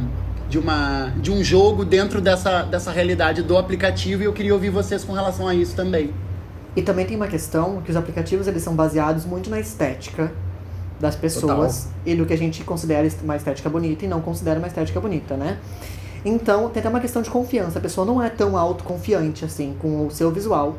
de 0.50 0.58
uma 0.58 1.12
de 1.18 1.32
um 1.32 1.44
jogo 1.44 1.84
dentro 1.84 2.22
dessa 2.22 2.64
dessa 2.64 2.92
realidade 2.92 3.42
do 3.42 3.58
aplicativo 3.58 4.24
e 4.24 4.26
eu 4.26 4.34
queria 4.34 4.54
ouvir 4.54 4.70
vocês 4.70 5.04
com 5.04 5.14
relação 5.14 5.48
a 5.48 5.54
isso 5.54 5.76
também. 5.76 6.14
E 6.76 6.82
também 6.82 7.06
tem 7.06 7.16
uma 7.16 7.28
questão 7.28 7.82
que 7.82 7.90
os 7.90 7.98
aplicativos 7.98 8.48
eles 8.48 8.62
são 8.62 8.76
baseados 8.76 9.26
muito 9.26 9.50
na 9.50 9.60
estética 9.60 10.32
das 11.00 11.16
pessoas 11.16 11.90
e 12.06 12.16
do 12.16 12.26
que 12.26 12.34
a 12.34 12.38
gente 12.38 12.64
considera 12.64 13.08
uma 13.24 13.36
estética 13.36 13.70
bonita 13.70 14.06
e 14.06 14.08
não 14.08 14.22
considera 14.22 14.60
uma 14.60 14.68
estética 14.68 15.00
bonita, 15.00 15.36
né? 15.36 15.58
Então, 16.26 16.70
tem 16.70 16.80
até 16.80 16.90
uma 16.90 17.00
questão 17.00 17.22
de 17.22 17.30
confiança. 17.30 17.80
A 17.80 17.82
pessoa 17.82 18.06
não 18.06 18.22
é 18.22 18.30
tão 18.30 18.58
autoconfiante 18.58 19.46
assim 19.46 19.76
com 19.80 20.06
o 20.06 20.12
seu 20.12 20.32
visual. 20.32 20.76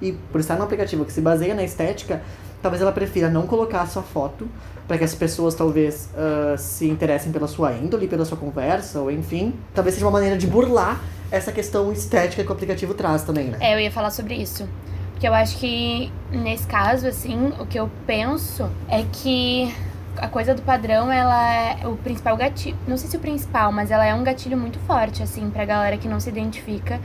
E 0.00 0.12
por 0.12 0.40
estar 0.40 0.56
num 0.56 0.62
aplicativo 0.62 1.04
que 1.04 1.12
se 1.12 1.20
baseia 1.20 1.54
na 1.54 1.64
estética, 1.64 2.22
talvez 2.62 2.80
ela 2.80 2.92
prefira 2.92 3.28
não 3.28 3.46
colocar 3.46 3.82
a 3.82 3.86
sua 3.86 4.02
foto 4.02 4.46
para 4.90 4.98
que 4.98 5.04
as 5.04 5.14
pessoas 5.14 5.54
talvez 5.54 6.10
ah, 6.16 6.56
se 6.58 6.88
interessem 6.88 7.30
pela 7.30 7.46
sua 7.46 7.72
índole, 7.74 8.08
pela 8.08 8.24
sua 8.24 8.36
conversa, 8.36 8.98
ou 8.98 9.08
enfim. 9.08 9.54
Talvez 9.72 9.94
seja 9.94 10.04
uma 10.04 10.10
maneira 10.10 10.36
de 10.36 10.48
burlar 10.48 11.00
essa 11.30 11.52
questão 11.52 11.92
estética 11.92 12.42
que 12.42 12.48
o 12.48 12.52
aplicativo 12.52 12.92
traz 12.92 13.22
também, 13.22 13.50
né? 13.50 13.58
É, 13.60 13.72
eu 13.72 13.78
ia 13.78 13.92
falar 13.92 14.10
sobre 14.10 14.34
isso. 14.34 14.68
Porque 15.12 15.28
eu 15.28 15.32
acho 15.32 15.58
que, 15.58 16.10
nesse 16.32 16.66
caso, 16.66 17.06
assim, 17.06 17.52
o 17.60 17.66
que 17.66 17.78
eu 17.78 17.88
penso 18.04 18.68
é 18.88 19.04
que 19.12 19.72
a 20.16 20.26
coisa 20.26 20.56
do 20.56 20.62
padrão, 20.62 21.12
ela 21.12 21.54
é 21.54 21.86
o 21.86 21.94
principal 21.94 22.36
gatilho. 22.36 22.76
Não 22.88 22.96
sei 22.96 23.08
se 23.08 23.16
o 23.16 23.20
principal, 23.20 23.70
mas 23.70 23.92
ela 23.92 24.04
é 24.04 24.12
um 24.12 24.24
gatilho 24.24 24.58
muito 24.58 24.80
forte, 24.80 25.22
assim, 25.22 25.50
pra 25.50 25.64
galera 25.64 25.96
que 25.98 26.08
não 26.08 26.18
se 26.18 26.28
identifica. 26.28 26.98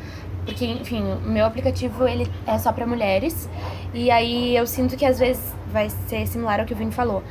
Porque, 0.44 0.66
enfim, 0.66 1.04
o 1.24 1.30
meu 1.30 1.46
aplicativo, 1.46 2.08
ele 2.08 2.28
é 2.48 2.58
só 2.58 2.74
pra 2.74 2.88
mulheres. 2.88 3.48
E 3.94 4.10
aí 4.10 4.56
eu 4.56 4.66
sinto 4.66 4.98
que 4.98 5.06
às 5.06 5.20
vezes 5.20 5.54
vai 5.72 5.92
ser 6.08 6.26
similar 6.26 6.60
ao 6.60 6.66
que 6.66 6.74
o 6.74 6.76
Vini 6.76 6.92
falou. 6.92 7.22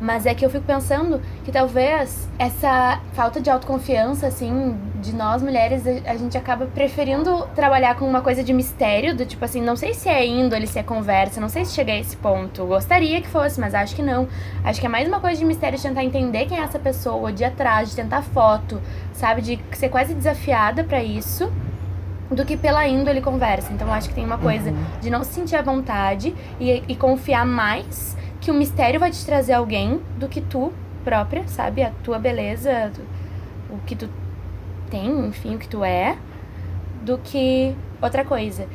Mas 0.00 0.26
é 0.26 0.34
que 0.34 0.44
eu 0.44 0.50
fico 0.50 0.64
pensando 0.64 1.22
que 1.44 1.50
talvez 1.50 2.28
essa 2.38 3.00
falta 3.14 3.40
de 3.40 3.48
autoconfiança, 3.48 4.26
assim, 4.26 4.76
de 5.00 5.14
nós 5.14 5.42
mulheres, 5.42 5.84
a 6.04 6.16
gente 6.16 6.36
acaba 6.36 6.66
preferindo 6.66 7.46
trabalhar 7.54 7.96
com 7.96 8.06
uma 8.06 8.20
coisa 8.20 8.44
de 8.44 8.52
mistério, 8.52 9.16
do 9.16 9.24
tipo 9.24 9.42
assim, 9.44 9.62
não 9.62 9.74
sei 9.74 9.94
se 9.94 10.08
é 10.08 10.26
índole, 10.26 10.66
se 10.66 10.78
é 10.78 10.82
conversa, 10.82 11.40
não 11.40 11.48
sei 11.48 11.64
se 11.64 11.72
chega 11.72 11.92
a 11.92 11.96
esse 11.96 12.16
ponto. 12.16 12.66
Gostaria 12.66 13.22
que 13.22 13.28
fosse, 13.28 13.58
mas 13.58 13.74
acho 13.74 13.96
que 13.96 14.02
não. 14.02 14.28
Acho 14.62 14.80
que 14.80 14.86
é 14.86 14.88
mais 14.88 15.08
uma 15.08 15.18
coisa 15.18 15.38
de 15.38 15.44
mistério 15.46 15.78
de 15.78 15.82
tentar 15.82 16.04
entender 16.04 16.44
quem 16.44 16.58
é 16.58 16.62
essa 16.62 16.78
pessoa, 16.78 17.32
de 17.32 17.44
atrás, 17.44 17.90
de 17.90 17.96
tentar 17.96 18.20
foto, 18.22 18.82
sabe? 19.14 19.40
De 19.40 19.58
ser 19.72 19.88
quase 19.88 20.12
desafiada 20.12 20.84
pra 20.84 21.02
isso 21.02 21.50
do 22.30 22.44
que 22.44 22.56
pela 22.56 22.86
índole 22.86 23.20
conversa. 23.20 23.72
Então 23.72 23.90
acho 23.92 24.08
que 24.08 24.14
tem 24.14 24.24
uma 24.24 24.38
coisa 24.38 24.72
de 25.00 25.08
não 25.08 25.22
se 25.24 25.32
sentir 25.32 25.56
à 25.56 25.62
vontade 25.62 26.34
e, 26.60 26.82
e 26.88 26.96
confiar 26.96 27.46
mais 27.46 28.16
que 28.46 28.50
o 28.52 28.54
mistério 28.54 29.00
vai 29.00 29.10
te 29.10 29.26
trazer 29.26 29.54
alguém 29.54 30.00
do 30.18 30.28
que 30.28 30.40
tu 30.40 30.72
própria, 31.02 31.42
sabe? 31.48 31.82
A 31.82 31.90
tua 32.04 32.16
beleza, 32.16 32.92
o 33.68 33.78
que 33.78 33.96
tu 33.96 34.08
tem, 34.88 35.26
enfim, 35.26 35.56
o 35.56 35.58
que 35.58 35.66
tu 35.66 35.84
é, 35.84 36.16
do 37.02 37.18
que 37.18 37.74
outra 38.00 38.24
coisa. 38.24 38.68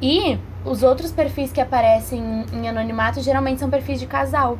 E 0.00 0.38
os 0.64 0.84
outros 0.84 1.10
perfis 1.10 1.50
que 1.50 1.60
aparecem 1.60 2.44
em 2.52 2.68
anonimato 2.68 3.20
geralmente 3.20 3.58
são 3.58 3.68
perfis 3.68 3.98
de 3.98 4.06
casal. 4.06 4.58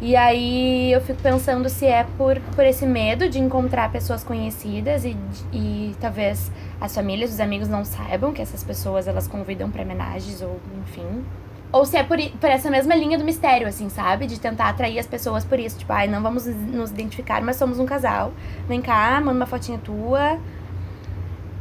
E 0.00 0.16
aí 0.16 0.90
eu 0.90 1.02
fico 1.02 1.20
pensando 1.20 1.68
se 1.68 1.84
é 1.84 2.06
por, 2.16 2.40
por 2.56 2.64
esse 2.64 2.86
medo 2.86 3.28
de 3.28 3.38
encontrar 3.38 3.92
pessoas 3.92 4.24
conhecidas 4.24 5.04
e, 5.04 5.14
e 5.52 5.94
talvez 6.00 6.50
as 6.80 6.94
famílias, 6.94 7.32
os 7.34 7.40
amigos 7.40 7.68
não 7.68 7.84
saibam 7.84 8.32
que 8.32 8.40
essas 8.40 8.64
pessoas 8.64 9.06
elas 9.06 9.28
convidam 9.28 9.70
para 9.70 9.82
homenagens 9.82 10.40
ou 10.40 10.58
enfim. 10.80 11.22
Ou 11.70 11.84
se 11.84 11.96
é 11.96 12.02
por, 12.02 12.18
por 12.40 12.48
essa 12.48 12.70
mesma 12.70 12.94
linha 12.94 13.18
do 13.18 13.24
mistério, 13.24 13.68
assim, 13.68 13.88
sabe? 13.88 14.26
De 14.26 14.40
tentar 14.40 14.70
atrair 14.70 14.98
as 14.98 15.06
pessoas 15.06 15.44
por 15.44 15.58
isso. 15.58 15.78
Tipo, 15.78 15.92
ai, 15.92 16.08
não 16.08 16.22
vamos 16.22 16.46
nos 16.46 16.90
identificar, 16.90 17.42
mas 17.42 17.56
somos 17.56 17.78
um 17.78 17.84
casal. 17.84 18.32
Vem 18.66 18.80
cá, 18.80 19.20
manda 19.20 19.36
uma 19.36 19.46
fotinha 19.46 19.78
tua. 19.78 20.38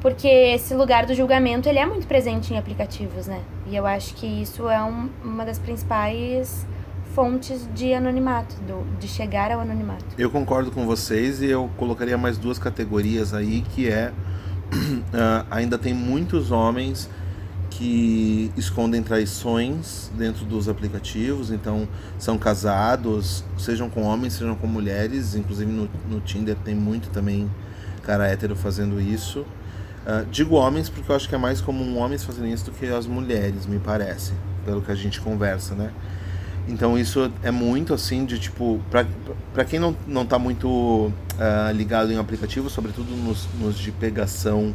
Porque 0.01 0.27
esse 0.27 0.73
lugar 0.73 1.05
do 1.05 1.13
julgamento, 1.13 1.67
ele 1.67 1.79
é 1.79 1.85
muito 1.85 2.07
presente 2.07 2.53
em 2.53 2.57
aplicativos, 2.57 3.27
né? 3.27 3.41
E 3.65 3.75
eu 3.75 3.85
acho 3.85 4.13
que 4.13 4.25
isso 4.25 4.69
é 4.69 4.81
um, 4.81 5.09
uma 5.23 5.43
das 5.43 5.59
principais 5.59 6.65
fontes 7.13 7.67
de 7.73 7.93
anonimato, 7.93 8.55
do, 8.61 8.85
de 8.99 9.07
chegar 9.07 9.51
ao 9.51 9.59
anonimato. 9.59 10.05
Eu 10.17 10.29
concordo 10.29 10.71
com 10.71 10.85
vocês 10.85 11.41
e 11.41 11.47
eu 11.47 11.69
colocaria 11.75 12.17
mais 12.17 12.37
duas 12.37 12.59
categorias 12.59 13.33
aí, 13.33 13.61
que 13.73 13.89
é 13.89 14.13
uh, 14.71 15.45
ainda 15.49 15.77
tem 15.77 15.93
muitos 15.93 16.51
homens 16.51 17.09
que 17.69 18.51
escondem 18.57 19.03
traições 19.03 20.09
dentro 20.15 20.45
dos 20.45 20.67
aplicativos, 20.67 21.51
então 21.51 21.87
são 22.17 22.37
casados, 22.37 23.43
sejam 23.57 23.89
com 23.89 24.03
homens, 24.03 24.33
sejam 24.33 24.55
com 24.55 24.67
mulheres, 24.67 25.35
inclusive 25.35 25.71
no, 25.71 25.89
no 26.09 26.19
Tinder 26.21 26.55
tem 26.63 26.73
muito 26.73 27.09
também 27.09 27.49
cara 28.03 28.27
hétero 28.27 28.55
fazendo 28.55 29.01
isso. 29.01 29.41
Uh, 29.41 30.25
digo 30.31 30.55
homens 30.55 30.87
porque 30.87 31.11
eu 31.11 31.15
acho 31.15 31.27
que 31.27 31.35
é 31.35 31.37
mais 31.37 31.59
comum 31.59 31.97
homens 31.97 32.23
fazerem 32.23 32.53
isso 32.53 32.65
do 32.65 32.71
que 32.71 32.87
as 32.87 33.05
mulheres, 33.05 33.65
me 33.65 33.79
parece, 33.79 34.33
pelo 34.65 34.81
que 34.81 34.91
a 34.91 34.95
gente 34.95 35.19
conversa, 35.19 35.75
né? 35.75 35.91
Então 36.67 36.97
isso 36.97 37.31
é 37.43 37.51
muito 37.51 37.93
assim 37.93 38.25
de 38.25 38.39
tipo, 38.39 38.81
para 38.89 39.65
quem 39.65 39.79
não, 39.79 39.95
não 40.05 40.25
tá 40.25 40.37
muito 40.39 40.67
uh, 40.67 41.71
ligado 41.73 42.11
em 42.11 42.17
aplicativo, 42.17 42.69
sobretudo 42.69 43.15
nos, 43.15 43.47
nos 43.59 43.77
de 43.77 43.91
pegação 43.91 44.73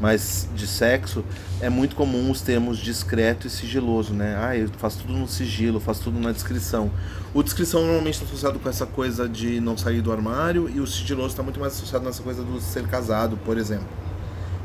mais 0.00 0.48
de 0.54 0.66
sexo, 0.66 1.24
é 1.60 1.68
muito 1.68 1.94
comum 1.94 2.30
os 2.30 2.40
termos 2.40 2.78
discreto 2.78 3.46
e 3.46 3.50
sigiloso, 3.50 4.12
né? 4.12 4.36
Ah, 4.38 4.56
eu 4.56 4.68
faço 4.76 4.98
tudo 4.98 5.12
no 5.12 5.28
sigilo, 5.28 5.78
faço 5.78 6.04
tudo 6.04 6.18
na 6.18 6.32
descrição. 6.32 6.90
O 7.32 7.42
descrição 7.42 7.82
normalmente 7.82 8.14
está 8.14 8.26
associado 8.26 8.58
com 8.58 8.68
essa 8.68 8.86
coisa 8.86 9.28
de 9.28 9.60
não 9.60 9.76
sair 9.76 10.00
do 10.00 10.12
armário 10.12 10.68
e 10.68 10.80
o 10.80 10.86
sigiloso 10.86 11.28
está 11.28 11.42
muito 11.42 11.60
mais 11.60 11.74
associado 11.74 12.04
nessa 12.04 12.22
coisa 12.22 12.42
do 12.42 12.60
ser 12.60 12.86
casado, 12.86 13.36
por 13.44 13.56
exemplo. 13.56 13.86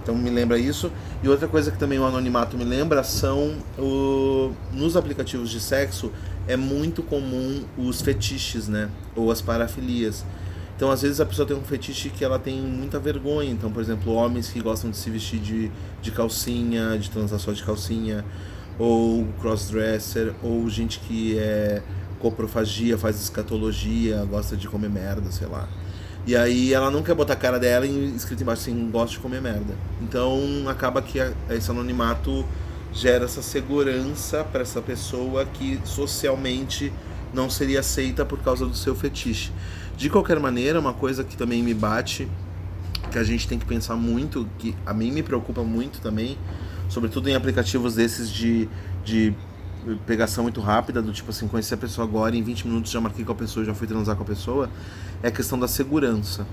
Então 0.02 0.16
me 0.16 0.30
lembra 0.30 0.58
isso. 0.58 0.92
E 1.22 1.30
outra 1.30 1.48
coisa 1.48 1.72
que 1.72 1.78
também 1.78 2.00
o 2.00 2.06
anonimato 2.06 2.58
me 2.58 2.64
lembra 2.64 3.04
são 3.04 3.56
o... 3.78 4.52
nos 4.74 4.98
aplicativos 4.98 5.52
de 5.52 5.60
sexo 5.60 6.12
é 6.48 6.58
muito 6.58 7.04
comum 7.04 7.64
os 7.78 8.02
fetiches, 8.02 8.68
né? 8.68 8.90
Ou 9.16 9.32
as 9.32 9.42
parafilias. 9.42 10.26
Então, 10.80 10.90
às 10.90 11.02
vezes, 11.02 11.20
a 11.20 11.26
pessoa 11.26 11.46
tem 11.46 11.58
um 11.58 11.62
fetiche 11.62 12.10
que 12.10 12.24
ela 12.24 12.40
tem 12.40 12.58
muita 12.62 12.98
vergonha. 12.98 13.52
Então, 13.52 13.70
por 13.70 13.82
exemplo, 13.82 14.14
homens 14.14 14.48
que 14.48 14.62
gostam 14.62 14.90
de 14.90 14.96
se 14.96 15.10
vestir 15.10 15.38
de, 15.38 15.70
de 16.02 16.10
calcinha, 16.10 16.98
de 16.98 17.12
transar 17.12 17.38
só 17.38 17.52
de 17.52 17.62
calcinha, 17.62 18.24
ou 18.78 19.28
crossdresser, 19.42 20.34
ou 20.42 20.70
gente 20.70 21.02
que 21.02 21.38
é 21.38 21.84
coprofagia, 22.22 22.98
faz 22.98 23.22
escatologia, 23.22 24.24
gosta 24.24 24.56
de 24.56 24.70
comer 24.70 24.90
merda, 24.90 25.30
sei 25.34 25.48
lá. 25.48 25.68
E 26.26 26.34
aí 26.34 26.74
ela 26.74 26.90
não 26.90 27.04
quer 27.04 27.14
botar 27.14 27.34
a 27.34 27.36
cara 27.36 27.60
dela 27.60 27.86
e 27.86 28.16
escrito 28.16 28.44
embaixo 28.44 28.62
assim, 28.62 28.90
gosta 28.90 29.18
de 29.18 29.20
comer 29.20 29.42
merda. 29.42 29.76
Então 30.02 30.40
acaba 30.66 31.02
que 31.02 31.20
esse 31.50 31.70
anonimato 31.70 32.46
gera 32.94 33.26
essa 33.26 33.42
segurança 33.42 34.46
para 34.46 34.62
essa 34.62 34.82
pessoa 34.82 35.44
que 35.44 35.78
socialmente 35.84 36.90
não 37.34 37.50
seria 37.50 37.82
aceita 37.82 38.24
por 38.24 38.40
causa 38.40 38.66
do 38.66 38.78
seu 38.78 38.96
fetiche. 38.96 39.52
De 40.00 40.10
qualquer 40.10 40.40
maneira, 40.40 40.80
uma 40.80 40.94
coisa 40.94 41.26
que 41.26 41.36
também 41.36 41.62
me 41.62 41.74
bate, 41.74 42.26
que 43.12 43.20
a 43.20 43.24
gente 43.24 43.46
tem 43.46 43.60
que 43.60 43.66
pensar 43.66 43.98
muito, 43.98 44.48
que 44.58 44.74
a 44.86 44.94
mim 44.94 45.12
me 45.12 45.22
preocupa 45.22 45.62
muito 45.62 46.00
também, 46.00 46.38
sobretudo 46.88 47.28
em 47.28 47.36
aplicativos 47.36 47.96
desses 47.96 48.30
de, 48.32 48.70
de 49.04 49.36
pegação 50.08 50.44
muito 50.44 50.62
rápida, 50.62 51.02
do 51.02 51.12
tipo 51.12 51.32
assim, 51.32 51.50
conhecer 51.50 51.74
a 51.74 51.78
pessoa 51.78 52.08
agora, 52.08 52.34
em 52.34 52.42
20 52.42 52.66
minutos 52.68 52.92
já 52.94 53.02
marquei 53.02 53.26
com 53.26 53.34
a 53.34 53.36
pessoa, 53.36 53.66
já 53.66 53.74
fui 53.74 53.88
transar 53.88 54.16
com 54.16 54.24
a 54.24 54.26
pessoa, 54.26 54.70
é 55.22 55.28
a 55.28 55.32
questão 55.32 55.60
da 55.60 55.68
segurança. 55.68 56.48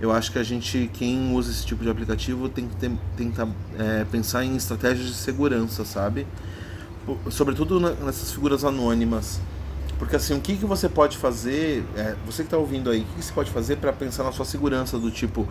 Eu 0.00 0.10
acho 0.10 0.32
que 0.32 0.38
a 0.38 0.42
gente, 0.42 0.90
quem 0.94 1.34
usa 1.34 1.50
esse 1.50 1.66
tipo 1.66 1.84
de 1.84 1.90
aplicativo, 1.90 2.48
tem 2.48 2.66
que 2.66 2.76
ter, 2.76 2.90
tentar 3.14 3.46
é, 3.78 4.06
pensar 4.10 4.42
em 4.42 4.56
estratégias 4.56 5.06
de 5.06 5.14
segurança, 5.16 5.84
sabe? 5.84 6.26
Sobretudo 7.28 7.78
nessas 7.78 8.32
figuras 8.32 8.64
anônimas. 8.64 9.38
Porque 10.00 10.16
assim, 10.16 10.34
o 10.34 10.40
que, 10.40 10.56
que 10.56 10.64
você 10.64 10.88
pode 10.88 11.18
fazer, 11.18 11.84
é, 11.94 12.16
você 12.24 12.42
que 12.42 12.46
está 12.46 12.56
ouvindo 12.56 12.88
aí, 12.88 13.02
o 13.02 13.04
que, 13.04 13.16
que 13.16 13.22
você 13.22 13.32
pode 13.34 13.50
fazer 13.50 13.76
para 13.76 13.92
pensar 13.92 14.24
na 14.24 14.32
sua 14.32 14.46
segurança 14.46 14.98
do 14.98 15.10
tipo, 15.10 15.46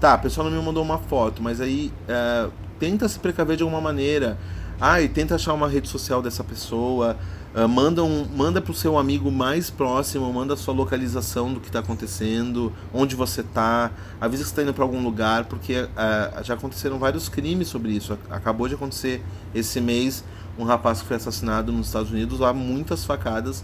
tá, 0.00 0.14
a 0.14 0.18
pessoa 0.18 0.48
não 0.48 0.56
me 0.58 0.64
mandou 0.64 0.82
uma 0.82 0.96
foto, 0.96 1.42
mas 1.42 1.60
aí 1.60 1.92
é, 2.08 2.48
tenta 2.80 3.06
se 3.06 3.18
precaver 3.18 3.54
de 3.58 3.62
alguma 3.62 3.82
maneira. 3.82 4.38
Ah, 4.80 5.02
e 5.02 5.10
tenta 5.10 5.34
achar 5.34 5.52
uma 5.52 5.68
rede 5.68 5.88
social 5.88 6.22
dessa 6.22 6.42
pessoa, 6.42 7.18
uh, 7.54 7.68
manda, 7.68 8.02
um, 8.02 8.26
manda 8.34 8.62
pro 8.62 8.72
seu 8.72 8.98
amigo 8.98 9.30
mais 9.30 9.68
próximo, 9.68 10.32
manda 10.32 10.54
a 10.54 10.56
sua 10.56 10.72
localização 10.72 11.52
do 11.52 11.60
que 11.60 11.66
está 11.66 11.80
acontecendo, 11.80 12.72
onde 12.94 13.14
você 13.14 13.42
está, 13.42 13.92
avisa 14.18 14.42
que 14.42 14.48
está 14.48 14.62
indo 14.62 14.72
para 14.72 14.82
algum 14.82 15.04
lugar, 15.04 15.44
porque 15.44 15.82
uh, 15.82 16.42
já 16.42 16.54
aconteceram 16.54 16.98
vários 16.98 17.28
crimes 17.28 17.68
sobre 17.68 17.92
isso. 17.92 18.18
Acabou 18.30 18.66
de 18.66 18.74
acontecer 18.74 19.22
esse 19.54 19.82
mês 19.82 20.24
um 20.58 20.64
rapaz 20.64 21.00
que 21.02 21.08
foi 21.08 21.16
assassinado 21.16 21.70
nos 21.70 21.86
Estados 21.86 22.10
Unidos, 22.10 22.40
lá 22.40 22.52
muitas 22.52 23.04
facadas 23.04 23.62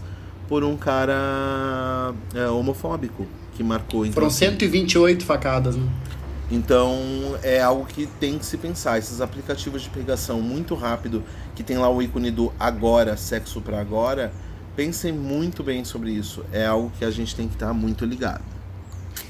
por 0.49 0.63
um 0.63 0.75
cara 0.75 2.13
é, 2.33 2.47
homofóbico 2.47 3.25
que 3.55 3.63
marcou. 3.63 4.03
Então, 4.05 4.15
Foram 4.15 4.29
128 4.31 5.23
facadas, 5.23 5.75
né? 5.75 5.87
Então 6.51 7.37
é 7.43 7.61
algo 7.61 7.85
que 7.85 8.07
tem 8.19 8.39
que 8.39 8.45
se 8.45 8.57
pensar. 8.57 8.97
Esses 8.97 9.21
aplicativos 9.21 9.83
de 9.83 9.89
pegação 9.89 10.41
muito 10.41 10.73
rápido, 10.73 11.23
que 11.55 11.61
tem 11.61 11.77
lá 11.77 11.87
o 11.87 12.01
ícone 12.01 12.31
do 12.31 12.51
agora, 12.59 13.15
sexo 13.15 13.61
para 13.61 13.79
agora, 13.79 14.33
pensem 14.75 15.11
muito 15.11 15.63
bem 15.63 15.85
sobre 15.85 16.09
isso. 16.09 16.43
É 16.51 16.65
algo 16.65 16.91
que 16.97 17.05
a 17.05 17.11
gente 17.11 17.35
tem 17.35 17.47
que 17.47 17.53
estar 17.53 17.71
muito 17.71 18.03
ligado. 18.03 18.58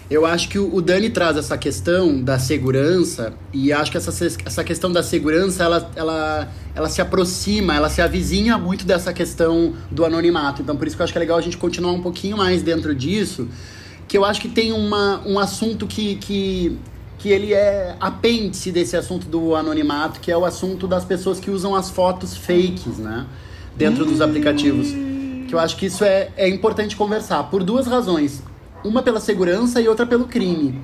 Eu 0.09 0.25
acho 0.25 0.49
que 0.49 0.57
o 0.57 0.81
Dani 0.81 1.11
traz 1.11 1.37
essa 1.37 1.55
questão 1.55 2.19
da 2.19 2.39
segurança 2.39 3.31
e 3.53 3.71
acho 3.71 3.91
que 3.91 3.97
essa, 3.97 4.25
essa 4.43 4.63
questão 4.63 4.91
da 4.91 5.03
segurança 5.03 5.63
ela, 5.63 5.91
ela, 5.95 6.47
ela 6.73 6.89
se 6.89 6.99
aproxima, 6.99 7.75
ela 7.75 7.89
se 7.89 8.01
avizinha 8.01 8.57
muito 8.57 8.87
dessa 8.87 9.13
questão 9.13 9.75
do 9.91 10.03
anonimato. 10.03 10.63
Então 10.63 10.75
por 10.75 10.87
isso 10.87 10.95
que 10.95 11.01
eu 11.01 11.03
acho 11.03 11.13
que 11.13 11.19
é 11.19 11.21
legal 11.21 11.37
a 11.37 11.41
gente 11.41 11.57
continuar 11.57 11.91
um 11.91 12.01
pouquinho 12.01 12.35
mais 12.35 12.63
dentro 12.63 12.95
disso, 12.95 13.47
que 14.07 14.17
eu 14.17 14.25
acho 14.25 14.41
que 14.41 14.47
tem 14.47 14.71
uma, 14.71 15.21
um 15.27 15.37
assunto 15.37 15.85
que, 15.85 16.15
que, 16.15 16.75
que 17.19 17.29
ele 17.29 17.53
é 17.53 17.95
apêndice 17.99 18.71
desse 18.71 18.97
assunto 18.97 19.27
do 19.27 19.53
anonimato, 19.53 20.19
que 20.19 20.31
é 20.31 20.37
o 20.37 20.43
assunto 20.43 20.87
das 20.87 21.05
pessoas 21.05 21.39
que 21.39 21.51
usam 21.51 21.75
as 21.75 21.91
fotos 21.91 22.35
fakes, 22.35 22.97
né? 22.97 23.27
Dentro 23.77 24.05
dos 24.05 24.21
aplicativos. 24.21 24.87
Que 25.47 25.53
eu 25.53 25.59
acho 25.59 25.77
que 25.77 25.85
isso 25.85 26.03
é, 26.03 26.29
é 26.35 26.49
importante 26.49 26.95
conversar, 26.95 27.43
por 27.43 27.63
duas 27.63 27.85
razões 27.85 28.48
uma 28.83 29.01
pela 29.01 29.19
segurança 29.19 29.81
e 29.81 29.87
outra 29.87 30.05
pelo 30.05 30.25
crime. 30.25 30.79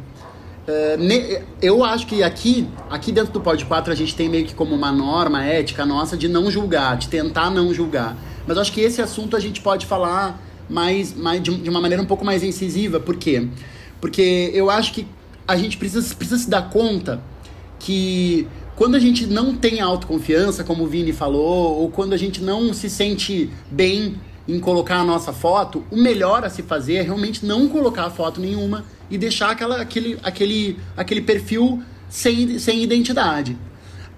Uh, 0.68 1.44
eu 1.62 1.84
acho 1.84 2.08
que 2.08 2.24
aqui, 2.24 2.68
aqui 2.90 3.12
dentro 3.12 3.32
do 3.32 3.40
Pod 3.40 3.64
4 3.64 3.94
a 3.94 3.96
gente 3.96 4.16
tem 4.16 4.28
meio 4.28 4.46
que 4.46 4.56
como 4.56 4.74
uma 4.74 4.92
norma 4.92 5.46
ética 5.46 5.86
nossa 5.86 6.18
de 6.18 6.28
não 6.28 6.50
julgar, 6.50 6.98
de 6.98 7.08
tentar 7.08 7.52
não 7.52 7.74
julgar. 7.74 8.18
Mas 8.48 8.58
eu 8.58 8.62
acho 8.62 8.72
que 8.72 8.82
esse 8.82 9.02
assunto 9.02 9.36
a 9.36 9.40
gente 9.40 9.62
pode 9.62 9.86
falar 9.86 10.42
mais, 10.70 11.14
mais 11.14 11.42
de, 11.42 11.56
de 11.56 11.70
uma 11.70 11.80
maneira 11.80 12.02
um 12.02 12.06
pouco 12.06 12.26
mais 12.26 12.44
incisiva. 12.44 13.00
Por 13.00 13.16
quê? 13.16 13.48
Porque 14.02 14.52
eu 14.54 14.70
acho 14.70 14.94
que 14.94 15.08
a 15.48 15.56
gente 15.56 15.78
precisa, 15.78 16.16
precisa 16.16 16.40
se 16.40 16.50
dar 16.50 16.70
conta 16.70 17.22
que 17.80 18.48
quando 18.76 18.96
a 18.96 19.00
gente 19.00 19.26
não 19.26 19.56
tem 19.56 19.80
autoconfiança, 19.80 20.64
como 20.64 20.84
o 20.84 20.88
Vini 20.88 21.14
falou, 21.14 21.80
ou 21.80 21.90
quando 21.90 22.14
a 22.14 22.18
gente 22.18 22.42
não 22.42 22.74
se 22.74 22.90
sente 22.90 23.50
bem 23.72 24.16
em 24.48 24.60
colocar 24.60 24.98
a 24.98 25.04
nossa 25.04 25.34
foto, 25.34 25.84
o 25.92 25.98
melhor 25.98 26.44
a 26.44 26.50
se 26.50 26.62
fazer 26.62 26.96
é 26.96 27.02
realmente 27.02 27.46
não 27.46 27.68
colocar 27.68 28.10
foto 28.10 28.40
nenhuma 28.40 28.86
e 29.10 29.18
deixar 29.18 29.52
aquela, 29.52 29.82
aquele, 29.82 30.20
aquele, 30.24 30.80
aquele 30.96 31.22
perfil 31.22 31.82
sem, 32.10 32.60
sem 32.60 32.84
identidade. 32.84 33.58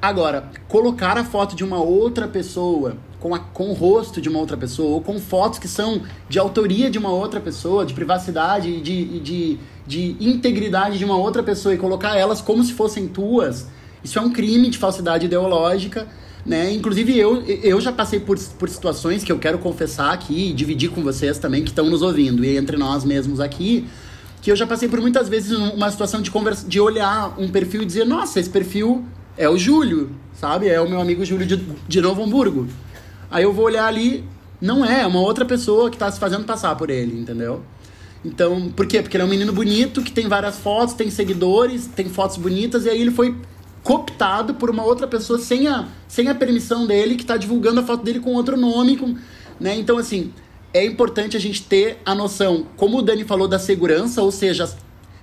Agora, 0.02 0.52
colocar 0.68 1.18
a 1.18 1.24
foto 1.24 1.56
de 1.56 1.64
uma 1.64 1.82
outra 1.82 2.28
pessoa, 2.28 2.98
com, 3.20 3.34
a, 3.34 3.40
com 3.40 3.70
o 3.70 3.74
rosto 3.74 4.22
de 4.22 4.30
uma 4.30 4.38
outra 4.38 4.56
pessoa, 4.56 4.90
ou 4.90 5.02
com 5.02 5.20
fotos 5.20 5.58
que 5.58 5.68
são 5.68 6.04
de 6.30 6.38
autoria 6.38 6.90
de 6.90 7.00
uma 7.00 7.10
outra 7.10 7.40
pessoa, 7.40 7.86
de 7.86 7.94
privacidade 7.94 8.70
e 8.70 8.82
de, 8.82 9.20
de, 9.20 9.60
de 9.88 10.16
integridade 10.20 11.00
de 11.00 11.06
uma 11.06 11.18
outra 11.18 11.42
pessoa, 11.42 11.74
e 11.74 11.78
colocar 11.78 12.16
elas 12.16 12.42
como 12.42 12.64
se 12.64 12.74
fossem 12.74 13.08
tuas, 13.08 13.68
isso 14.04 14.20
é 14.20 14.22
um 14.22 14.32
crime 14.32 14.70
de 14.70 14.78
falsidade 14.78 15.26
ideológica 15.26 16.08
né? 16.48 16.72
Inclusive, 16.72 17.18
eu, 17.20 17.44
eu 17.44 17.82
já 17.82 17.92
passei 17.92 18.22
por, 18.22 18.40
por 18.58 18.70
situações 18.70 19.22
que 19.22 19.32
eu 19.32 19.38
quero 19.38 19.60
confessar 19.60 20.14
aqui 20.14 20.50
e 20.50 20.54
dividir 20.54 20.90
com 20.90 21.04
vocês 21.04 21.38
também 21.38 21.62
que 21.62 21.70
estão 21.70 21.90
nos 21.90 22.02
ouvindo, 22.02 22.44
e 22.46 22.56
entre 22.56 22.78
nós 22.78 23.04
mesmos 23.04 23.42
aqui, 23.42 23.86
que 24.42 24.50
eu 24.50 24.56
já 24.56 24.66
passei 24.66 24.88
por 24.88 25.02
muitas 25.02 25.28
vezes 25.28 25.52
uma 25.52 25.92
situação 25.92 26.22
de, 26.22 26.32
conversa, 26.32 26.66
de 26.66 26.80
olhar 26.80 27.38
um 27.38 27.50
perfil 27.50 27.82
e 27.82 27.86
dizer, 27.86 28.06
nossa, 28.06 28.40
esse 28.40 28.50
perfil 28.50 29.04
é 29.38 29.50
o 29.50 29.58
Júlio, 29.58 30.10
sabe? 30.34 30.70
É 30.70 30.80
o 30.80 30.90
meu 30.90 31.02
amigo 31.02 31.26
Júlio 31.26 31.46
de, 31.46 31.62
de 31.86 32.02
Novo 32.02 32.24
Hamburgo. 32.24 32.66
Aí 33.30 33.44
eu 33.44 33.52
vou 33.52 33.66
olhar 33.66 33.86
ali, 33.86 34.24
Não 34.62 34.86
é, 34.86 35.02
é 35.02 35.08
uma 35.08 35.20
outra 35.20 35.44
pessoa 35.44 35.90
que 35.92 35.98
tá 35.98 36.10
se 36.10 36.18
fazendo 36.18 36.46
passar 36.46 36.76
por 36.76 36.90
ele, 36.90 37.20
entendeu? 37.20 37.62
Então, 38.24 38.70
por 38.70 38.88
quê? 38.88 39.02
Porque 39.02 39.18
ele 39.18 39.24
é 39.24 39.26
um 39.26 39.30
menino 39.30 39.52
bonito, 39.52 40.02
que 40.02 40.12
tem 40.12 40.28
várias 40.28 40.58
fotos, 40.58 40.94
tem 40.94 41.10
seguidores, 41.12 41.88
tem 41.88 42.08
fotos 42.10 42.38
bonitas, 42.38 42.86
e 42.86 42.90
aí 42.90 43.02
ele 43.02 43.12
foi 43.12 43.36
cooptado 43.84 44.56
por 44.56 44.70
uma 44.70 44.84
outra 44.84 45.08
pessoa 45.08 45.40
sem 45.40 45.68
a, 45.68 45.88
sem 46.08 46.28
a 46.28 46.36
permissão 46.36 46.86
dele, 46.86 47.16
que 47.16 47.26
tá 47.26 47.38
divulgando 47.38 47.80
a 47.80 47.84
foto 47.84 48.04
dele 48.04 48.20
com 48.20 48.34
outro 48.34 48.58
nome, 48.58 48.98
com, 48.98 49.16
né? 49.60 49.76
Então, 49.76 49.98
assim, 49.98 50.34
é 50.74 50.86
importante 50.86 51.38
a 51.38 51.40
gente 51.40 51.64
ter 51.64 52.00
a 52.06 52.14
noção, 52.14 52.68
como 52.76 53.00
o 53.00 53.02
Dani 53.02 53.24
falou, 53.24 53.48
da 53.48 53.60
segurança, 53.60 54.22
ou 54.22 54.32
seja, 54.32 54.70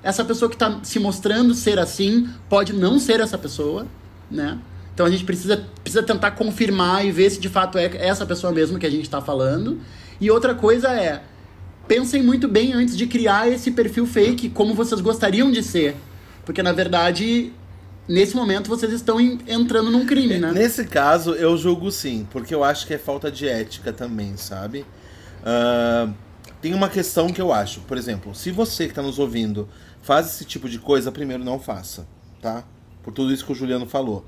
essa 0.03 0.25
pessoa 0.25 0.49
que 0.49 0.55
está 0.55 0.81
se 0.83 0.99
mostrando 0.99 1.55
ser 1.55 1.79
assim 1.79 2.29
pode 2.49 2.73
não 2.73 2.99
ser 2.99 3.21
essa 3.21 3.39
pessoa, 3.39 3.87
né? 4.31 4.59
Então 4.93 5.07
a 5.07 5.11
gente 5.11 5.25
precisa, 5.25 5.65
precisa 5.83 6.03
tentar 6.03 6.33
confirmar 6.33 7.05
e 7.05 7.11
ver 7.11 7.31
se 7.31 7.41
de 7.41 7.49
fato 7.49 7.79
é 7.79 7.91
essa 7.97 8.25
pessoa 8.25 8.53
mesmo 8.53 8.79
que 8.79 8.87
a 8.87 8.91
gente 8.91 9.03
está 9.03 9.21
falando. 9.21 9.81
E 10.21 10.31
outra 10.31 10.55
coisa 10.55 10.89
é, 10.93 11.23
pensem 11.89 12.23
muito 12.23 12.47
bem 12.47 12.73
antes 12.73 12.97
de 12.97 13.07
criar 13.07 13.49
esse 13.49 13.71
perfil 13.73 14.07
fake, 14.07 14.51
como 14.51 14.75
vocês 14.75 15.01
gostariam 15.01 15.51
de 15.51 15.63
ser. 15.63 15.97
Porque 16.45 16.63
na 16.63 16.73
verdade, 16.73 17.53
nesse 18.09 18.37
momento 18.37 18.69
vocês 18.69 18.93
estão 18.93 19.21
entrando 19.21 19.91
num 19.91 20.07
crime, 20.07 20.39
né? 20.39 20.53
Nesse 20.53 20.85
caso, 20.85 21.35
eu 21.35 21.57
julgo 21.57 21.91
sim, 21.91 22.27
porque 22.31 22.55
eu 22.55 22.63
acho 22.63 22.87
que 22.87 22.95
é 22.95 22.99
falta 22.99 23.31
de 23.31 23.49
ética 23.49 23.93
também, 23.93 24.37
sabe? 24.37 24.85
Uh, 25.41 26.13
tem 26.61 26.73
uma 26.75 26.89
questão 26.89 27.29
que 27.29 27.41
eu 27.41 27.53
acho, 27.53 27.81
por 27.81 27.99
exemplo, 27.99 28.35
se 28.35 28.51
você 28.51 28.85
que 28.85 28.93
está 28.93 29.03
nos 29.03 29.19
ouvindo 29.19 29.69
faz 30.01 30.27
esse 30.27 30.45
tipo 30.45 30.69
de 30.69 30.79
coisa, 30.79 31.13
primeiro 31.13 31.45
não 31.45 31.59
faça, 31.59 32.07
tá? 32.41 32.65
Por 33.03 33.13
tudo 33.13 33.33
isso 33.33 33.45
que 33.45 33.53
o 33.53 33.55
Juliano 33.55 33.87
falou. 33.87 34.27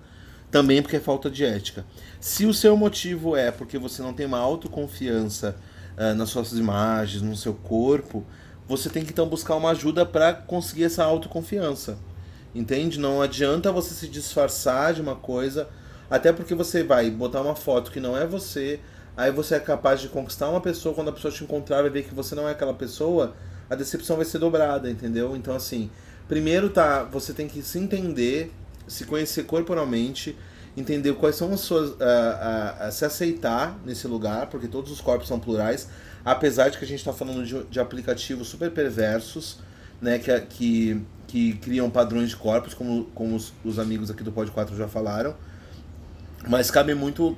Também 0.50 0.80
porque 0.80 0.96
é 0.96 1.00
falta 1.00 1.30
de 1.30 1.44
ética. 1.44 1.84
Se 2.20 2.46
o 2.46 2.54
seu 2.54 2.76
motivo 2.76 3.36
é 3.36 3.50
porque 3.50 3.78
você 3.78 4.00
não 4.02 4.12
tem 4.12 4.26
uma 4.26 4.38
autoconfiança 4.38 5.56
uh, 5.96 6.14
nas 6.14 6.30
suas 6.30 6.52
imagens, 6.52 7.22
no 7.22 7.36
seu 7.36 7.54
corpo, 7.54 8.24
você 8.68 8.88
tem 8.88 9.04
que 9.04 9.12
então 9.12 9.28
buscar 9.28 9.56
uma 9.56 9.70
ajuda 9.70 10.04
para 10.04 10.32
conseguir 10.32 10.84
essa 10.84 11.04
autoconfiança. 11.04 11.98
Entende? 12.56 12.98
Não 12.98 13.20
adianta 13.20 13.70
você 13.70 13.92
se 13.92 14.08
disfarçar 14.08 14.94
de 14.94 15.02
uma 15.02 15.14
coisa, 15.14 15.68
até 16.10 16.32
porque 16.32 16.54
você 16.54 16.82
vai 16.82 17.10
botar 17.10 17.42
uma 17.42 17.54
foto 17.54 17.90
que 17.90 18.00
não 18.00 18.16
é 18.16 18.26
você, 18.26 18.80
aí 19.14 19.30
você 19.30 19.56
é 19.56 19.60
capaz 19.60 20.00
de 20.00 20.08
conquistar 20.08 20.48
uma 20.48 20.60
pessoa, 20.60 20.94
quando 20.94 21.08
a 21.08 21.12
pessoa 21.12 21.32
te 21.32 21.44
encontrar 21.44 21.84
e 21.84 21.90
ver 21.90 22.04
que 22.04 22.14
você 22.14 22.34
não 22.34 22.48
é 22.48 22.52
aquela 22.52 22.72
pessoa, 22.72 23.34
a 23.68 23.74
decepção 23.74 24.16
vai 24.16 24.24
ser 24.24 24.38
dobrada, 24.38 24.90
entendeu? 24.90 25.36
Então, 25.36 25.54
assim, 25.54 25.90
primeiro 26.26 26.70
tá, 26.70 27.02
você 27.02 27.34
tem 27.34 27.46
que 27.46 27.60
se 27.60 27.78
entender, 27.78 28.50
se 28.88 29.04
conhecer 29.04 29.42
corporalmente, 29.44 30.34
entender 30.74 31.12
quais 31.14 31.36
são 31.36 31.52
as 31.52 31.60
suas. 31.60 31.94
Se 32.90 33.04
aceitar 33.04 33.78
nesse 33.84 34.06
lugar, 34.06 34.46
porque 34.46 34.66
todos 34.66 34.90
os 34.90 35.00
corpos 35.00 35.28
são 35.28 35.38
plurais, 35.38 35.88
apesar 36.24 36.70
de 36.70 36.78
que 36.78 36.84
a 36.84 36.88
gente 36.88 37.00
está 37.00 37.12
falando 37.12 37.44
de, 37.44 37.64
de, 37.64 37.80
aplicativos 37.80 38.48
super 38.48 38.70
perversos, 38.70 39.58
né, 40.00 40.18
que, 40.18 40.40
que, 40.40 41.02
que 41.36 41.52
criam 41.58 41.90
padrões 41.90 42.30
de 42.30 42.36
corpos, 42.36 42.72
como, 42.72 43.04
como 43.14 43.36
os, 43.36 43.52
os 43.62 43.78
amigos 43.78 44.10
aqui 44.10 44.22
do 44.22 44.32
Pod 44.32 44.50
4 44.50 44.74
já 44.74 44.88
falaram. 44.88 45.34
Mas 46.48 46.70
cabe 46.70 46.94
muito 46.94 47.36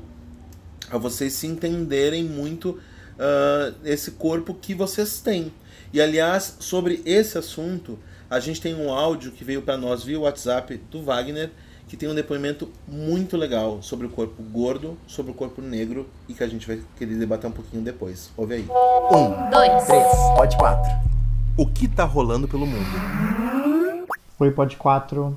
a 0.89 0.97
vocês 0.97 1.33
se 1.33 1.49
entenderem 1.49 2.23
muito 2.23 2.71
uh, 2.71 3.75
esse 3.85 4.13
corpo 4.13 4.55
que 4.55 4.73
vocês 4.73 5.19
têm. 5.19 5.53
E 5.93 6.01
aliás, 6.01 6.59
sobre 6.61 7.03
esse 7.05 7.37
assunto, 7.39 7.99
a 8.31 8.39
gente 8.39 8.61
tem 8.61 8.73
um 8.73 8.93
áudio 8.93 9.33
que 9.33 9.43
veio 9.43 9.63
para 9.63 9.77
nós 9.77 10.05
via 10.05 10.21
WhatsApp 10.21 10.81
do 10.89 11.03
Wagner, 11.03 11.51
que 11.89 11.97
tem 11.97 12.09
um 12.09 12.15
depoimento 12.15 12.71
muito 12.87 13.37
legal 13.37 13.83
sobre 13.83 14.07
o 14.07 14.11
corpo 14.11 14.41
gordo, 14.45 14.97
sobre 15.09 15.33
o 15.33 15.35
corpo 15.35 15.61
negro 15.61 16.09
e 16.29 16.35
que 16.35 16.45
a 16.45 16.49
gente 16.49 16.69
vai 16.69 16.81
querer 16.97 17.17
debater 17.17 17.51
um 17.51 17.53
pouquinho 17.53 17.83
depois. 17.83 18.31
Ouve 18.37 18.55
aí. 18.55 18.63
Um, 18.63 19.51
dois, 19.51 19.85
três, 19.87 20.07
pode 20.37 20.57
quatro. 20.57 20.89
O 21.57 21.67
que 21.67 21.89
tá 21.89 22.05
rolando 22.05 22.47
pelo 22.47 22.65
mundo? 22.65 23.67
Oi, 24.40 24.53
pode 24.53 24.77
quatro. 24.77 25.37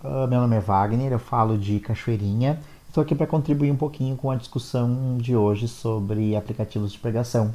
Uh, 0.00 0.28
meu 0.28 0.40
nome 0.40 0.54
é 0.54 0.60
Wagner, 0.60 1.10
eu 1.10 1.18
falo 1.18 1.58
de 1.58 1.80
Cachoeirinha 1.80 2.60
Estou 2.86 3.02
aqui 3.02 3.16
para 3.16 3.26
contribuir 3.26 3.72
um 3.72 3.76
pouquinho 3.76 4.16
com 4.16 4.30
a 4.30 4.36
discussão 4.36 5.18
de 5.18 5.34
hoje 5.34 5.66
sobre 5.66 6.36
aplicativos 6.36 6.92
de 6.92 7.00
pregação. 7.00 7.52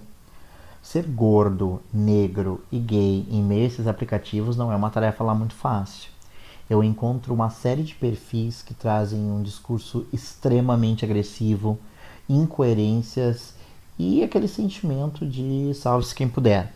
Ser 0.83 1.03
gordo, 1.03 1.81
negro 1.93 2.61
e 2.69 2.79
gay 2.79 3.25
em 3.31 3.41
meio 3.41 3.63
a 3.63 3.67
esses 3.67 3.87
aplicativos 3.87 4.57
não 4.57 4.69
é 4.69 4.75
uma 4.75 4.89
tarefa 4.89 5.23
lá 5.23 5.33
muito 5.33 5.55
fácil. 5.55 6.09
Eu 6.69 6.83
encontro 6.83 7.33
uma 7.33 7.49
série 7.49 7.83
de 7.83 7.95
perfis 7.95 8.61
que 8.61 8.73
trazem 8.73 9.21
um 9.21 9.41
discurso 9.41 10.05
extremamente 10.11 11.05
agressivo, 11.05 11.79
incoerências 12.27 13.53
e 13.97 14.21
aquele 14.21 14.49
sentimento 14.49 15.25
de 15.25 15.73
salve-se 15.75 16.13
quem 16.13 16.27
puder. 16.27 16.73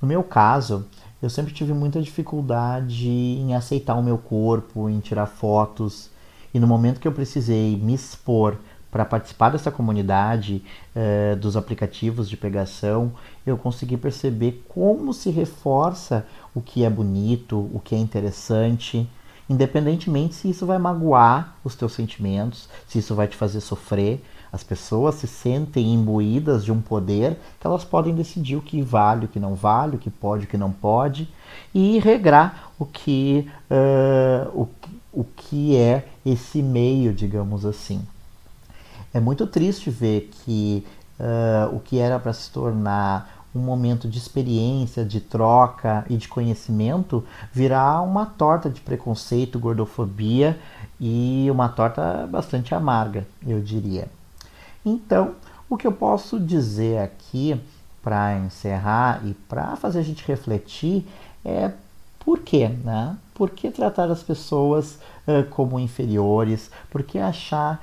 No 0.00 0.08
meu 0.08 0.22
caso, 0.22 0.86
eu 1.22 1.28
sempre 1.28 1.52
tive 1.52 1.72
muita 1.72 2.00
dificuldade 2.00 3.08
em 3.08 3.54
aceitar 3.54 3.94
o 3.94 4.02
meu 4.02 4.18
corpo, 4.18 4.88
em 4.88 5.00
tirar 5.00 5.26
fotos 5.26 6.10
e 6.52 6.58
no 6.58 6.66
momento 6.66 7.00
que 7.00 7.06
eu 7.06 7.12
precisei 7.12 7.76
me 7.76 7.94
expor 7.94 8.56
para 8.90 9.04
participar 9.04 9.50
dessa 9.50 9.70
comunidade 9.70 10.64
eh, 10.96 11.36
dos 11.36 11.56
aplicativos 11.56 12.28
de 12.28 12.36
pegação, 12.36 13.12
eu 13.46 13.56
consegui 13.56 13.96
perceber 13.96 14.64
como 14.68 15.14
se 15.14 15.30
reforça 15.30 16.26
o 16.52 16.60
que 16.60 16.84
é 16.84 16.90
bonito, 16.90 17.70
o 17.72 17.80
que 17.82 17.94
é 17.94 17.98
interessante, 17.98 19.08
independentemente 19.48 20.34
se 20.34 20.50
isso 20.50 20.66
vai 20.66 20.78
magoar 20.78 21.56
os 21.62 21.76
teus 21.76 21.92
sentimentos, 21.92 22.68
se 22.88 22.98
isso 22.98 23.14
vai 23.14 23.28
te 23.28 23.36
fazer 23.36 23.60
sofrer. 23.60 24.24
As 24.52 24.64
pessoas 24.64 25.16
se 25.16 25.26
sentem 25.26 25.94
imbuídas 25.94 26.64
de 26.64 26.72
um 26.72 26.80
poder 26.80 27.38
que 27.60 27.66
elas 27.66 27.84
podem 27.84 28.14
decidir 28.14 28.56
o 28.56 28.62
que 28.62 28.82
vale, 28.82 29.26
o 29.26 29.28
que 29.28 29.38
não 29.38 29.54
vale, 29.54 29.96
o 29.96 29.98
que 29.98 30.10
pode, 30.10 30.44
o 30.44 30.48
que 30.48 30.56
não 30.56 30.72
pode, 30.72 31.28
e 31.72 31.98
regrar 32.00 32.72
o 32.78 32.84
que, 32.84 33.48
uh, 33.70 34.48
o, 34.60 34.68
o 35.12 35.24
que 35.24 35.76
é 35.76 36.06
esse 36.26 36.62
meio, 36.62 37.12
digamos 37.12 37.64
assim. 37.64 38.02
É 39.14 39.20
muito 39.20 39.46
triste 39.46 39.90
ver 39.90 40.30
que 40.32 40.84
uh, 41.18 41.74
o 41.74 41.80
que 41.80 41.98
era 41.98 42.18
para 42.18 42.32
se 42.32 42.50
tornar 42.50 43.40
um 43.54 43.60
momento 43.60 44.08
de 44.08 44.18
experiência, 44.18 45.04
de 45.04 45.20
troca 45.20 46.04
e 46.08 46.16
de 46.16 46.28
conhecimento 46.28 47.24
virar 47.52 48.02
uma 48.02 48.24
torta 48.24 48.70
de 48.70 48.80
preconceito, 48.80 49.58
gordofobia 49.58 50.58
e 51.00 51.48
uma 51.50 51.68
torta 51.68 52.28
bastante 52.30 52.74
amarga, 52.74 53.26
eu 53.44 53.60
diria. 53.60 54.08
Então, 54.84 55.34
o 55.68 55.76
que 55.76 55.86
eu 55.86 55.92
posso 55.92 56.38
dizer 56.38 56.98
aqui 56.98 57.60
para 58.02 58.38
encerrar 58.38 59.20
e 59.24 59.34
para 59.34 59.76
fazer 59.76 59.98
a 59.98 60.02
gente 60.02 60.26
refletir 60.26 61.06
é 61.44 61.70
por 62.18 62.40
quê, 62.40 62.68
né? 62.68 63.16
Por 63.34 63.50
que 63.50 63.70
tratar 63.70 64.10
as 64.10 64.22
pessoas 64.22 64.98
uh, 65.26 65.48
como 65.50 65.78
inferiores? 65.78 66.70
Por 66.90 67.02
que 67.02 67.18
achar 67.18 67.82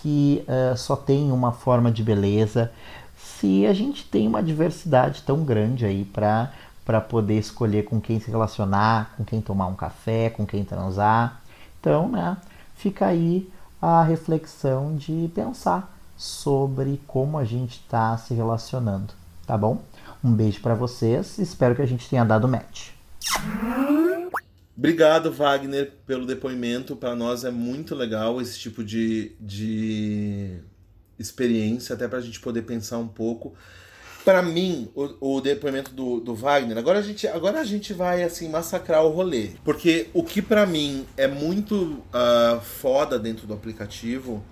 que 0.00 0.44
uh, 0.46 0.76
só 0.76 0.96
tem 0.96 1.32
uma 1.32 1.52
forma 1.52 1.90
de 1.90 2.02
beleza? 2.02 2.72
Se 3.16 3.66
a 3.66 3.72
gente 3.72 4.04
tem 4.04 4.26
uma 4.26 4.42
diversidade 4.42 5.22
tão 5.22 5.44
grande 5.44 5.84
aí 5.84 6.04
para 6.04 6.52
para 6.84 7.02
poder 7.02 7.38
escolher 7.38 7.84
com 7.84 8.00
quem 8.00 8.18
se 8.18 8.30
relacionar, 8.30 9.12
com 9.14 9.22
quem 9.22 9.42
tomar 9.42 9.66
um 9.66 9.74
café, 9.74 10.30
com 10.30 10.46
quem 10.46 10.64
transar. 10.64 11.42
Então, 11.78 12.08
né, 12.08 12.34
fica 12.74 13.04
aí 13.04 13.46
a 13.80 14.02
reflexão 14.02 14.96
de 14.96 15.30
pensar 15.34 15.97
sobre 16.18 17.00
como 17.06 17.38
a 17.38 17.44
gente 17.44 17.80
está 17.80 18.18
se 18.18 18.34
relacionando, 18.34 19.14
tá 19.46 19.56
bom? 19.56 19.80
Um 20.22 20.32
beijo 20.32 20.60
para 20.60 20.74
vocês, 20.74 21.38
espero 21.38 21.76
que 21.76 21.82
a 21.82 21.86
gente 21.86 22.10
tenha 22.10 22.24
dado 22.24 22.48
match. 22.48 22.88
Obrigado, 24.76 25.32
Wagner, 25.32 25.92
pelo 26.06 26.26
depoimento. 26.26 26.96
Para 26.96 27.14
nós 27.14 27.44
é 27.44 27.50
muito 27.50 27.94
legal 27.94 28.40
esse 28.40 28.58
tipo 28.58 28.82
de, 28.84 29.32
de 29.40 30.58
experiência, 31.18 31.94
até 31.94 32.06
para 32.06 32.18
a 32.18 32.22
gente 32.22 32.40
poder 32.40 32.62
pensar 32.62 32.98
um 32.98 33.08
pouco. 33.08 33.54
Para 34.24 34.42
mim, 34.42 34.88
o, 34.94 35.36
o, 35.36 35.40
depoimento 35.40 35.92
do, 35.92 36.20
do 36.20 36.34
Wagner, 36.34 36.76
agora 36.76 36.98
a, 36.98 37.02
gente, 37.02 37.26
agora 37.26 37.60
a 37.60 37.64
gente 37.64 37.92
vai 37.92 38.22
assim 38.22 38.48
massacrar 38.48 39.04
o 39.04 39.10
rolê. 39.10 39.50
Porque 39.64 40.08
o 40.12 40.22
que 40.22 40.42
para 40.42 40.66
mim 40.66 41.06
é 41.16 41.26
muito 41.26 41.74
uh, 41.74 42.60
foda 42.60 43.18
dentro 43.18 43.46
do 43.46 43.54
aplicativo 43.54 44.44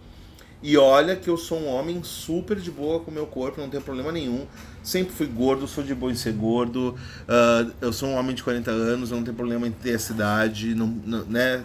e 0.67 0.77
olha 0.77 1.15
que 1.15 1.31
eu 1.31 1.37
sou 1.37 1.61
um 1.61 1.69
homem 1.69 2.03
super 2.03 2.59
de 2.59 2.73
boa 2.73 2.99
com 2.99 3.09
o 3.09 3.15
meu 3.15 3.25
corpo, 3.25 3.61
não 3.61 3.71
tem 3.71 3.81
problema 3.81 4.11
nenhum. 4.11 4.49
Sempre 4.83 5.15
fui 5.15 5.29
gordo, 5.29 5.69
sou 5.69 5.85
de 5.85 5.95
boa 5.95 6.11
em 6.11 6.17
ser 6.17 6.33
gordo. 6.33 6.97
Uh, 7.23 7.73
eu 7.81 7.93
sou 7.93 8.09
um 8.09 8.17
homem 8.17 8.35
de 8.35 8.43
40 8.43 8.69
anos, 8.73 9.13
não 9.13 9.23
tenho 9.23 9.37
problema 9.37 9.69
em 9.69 9.71
ter 9.71 9.95
essa 9.95 10.13
idade, 10.13 10.75
não, 10.75 10.89
não, 10.89 11.25
né? 11.27 11.65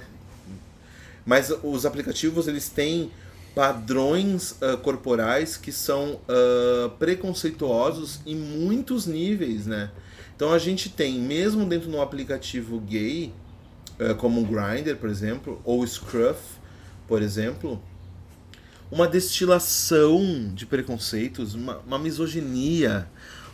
Mas 1.26 1.52
os 1.64 1.84
aplicativos, 1.84 2.48
eles 2.48 2.70
têm 2.70 3.10
padrões 3.56 4.52
uh, 4.52 4.78
corporais 4.84 5.58
que 5.58 5.72
são 5.72 6.20
uh, 6.28 6.92
preconceituosos 7.00 8.20
em 8.24 8.36
muitos 8.36 9.08
níveis, 9.08 9.66
né? 9.66 9.90
Então 10.36 10.54
a 10.54 10.60
gente 10.60 10.90
tem, 10.90 11.18
mesmo 11.20 11.66
dentro 11.66 11.90
de 11.90 11.96
um 11.96 12.04
aplicativo 12.04 12.80
gay, 12.80 13.34
como 14.20 14.42
o 14.42 14.46
Grindr, 14.46 14.96
por 14.96 15.10
exemplo, 15.10 15.60
ou 15.64 15.86
Scruff, 15.86 16.40
por 17.08 17.22
exemplo, 17.22 17.82
uma 18.92 19.08
destilação 19.08 20.52
de 20.54 20.66
preconceitos, 20.66 21.56
uma, 21.56 21.78
uma 21.88 21.98
misoginia, 21.98 23.08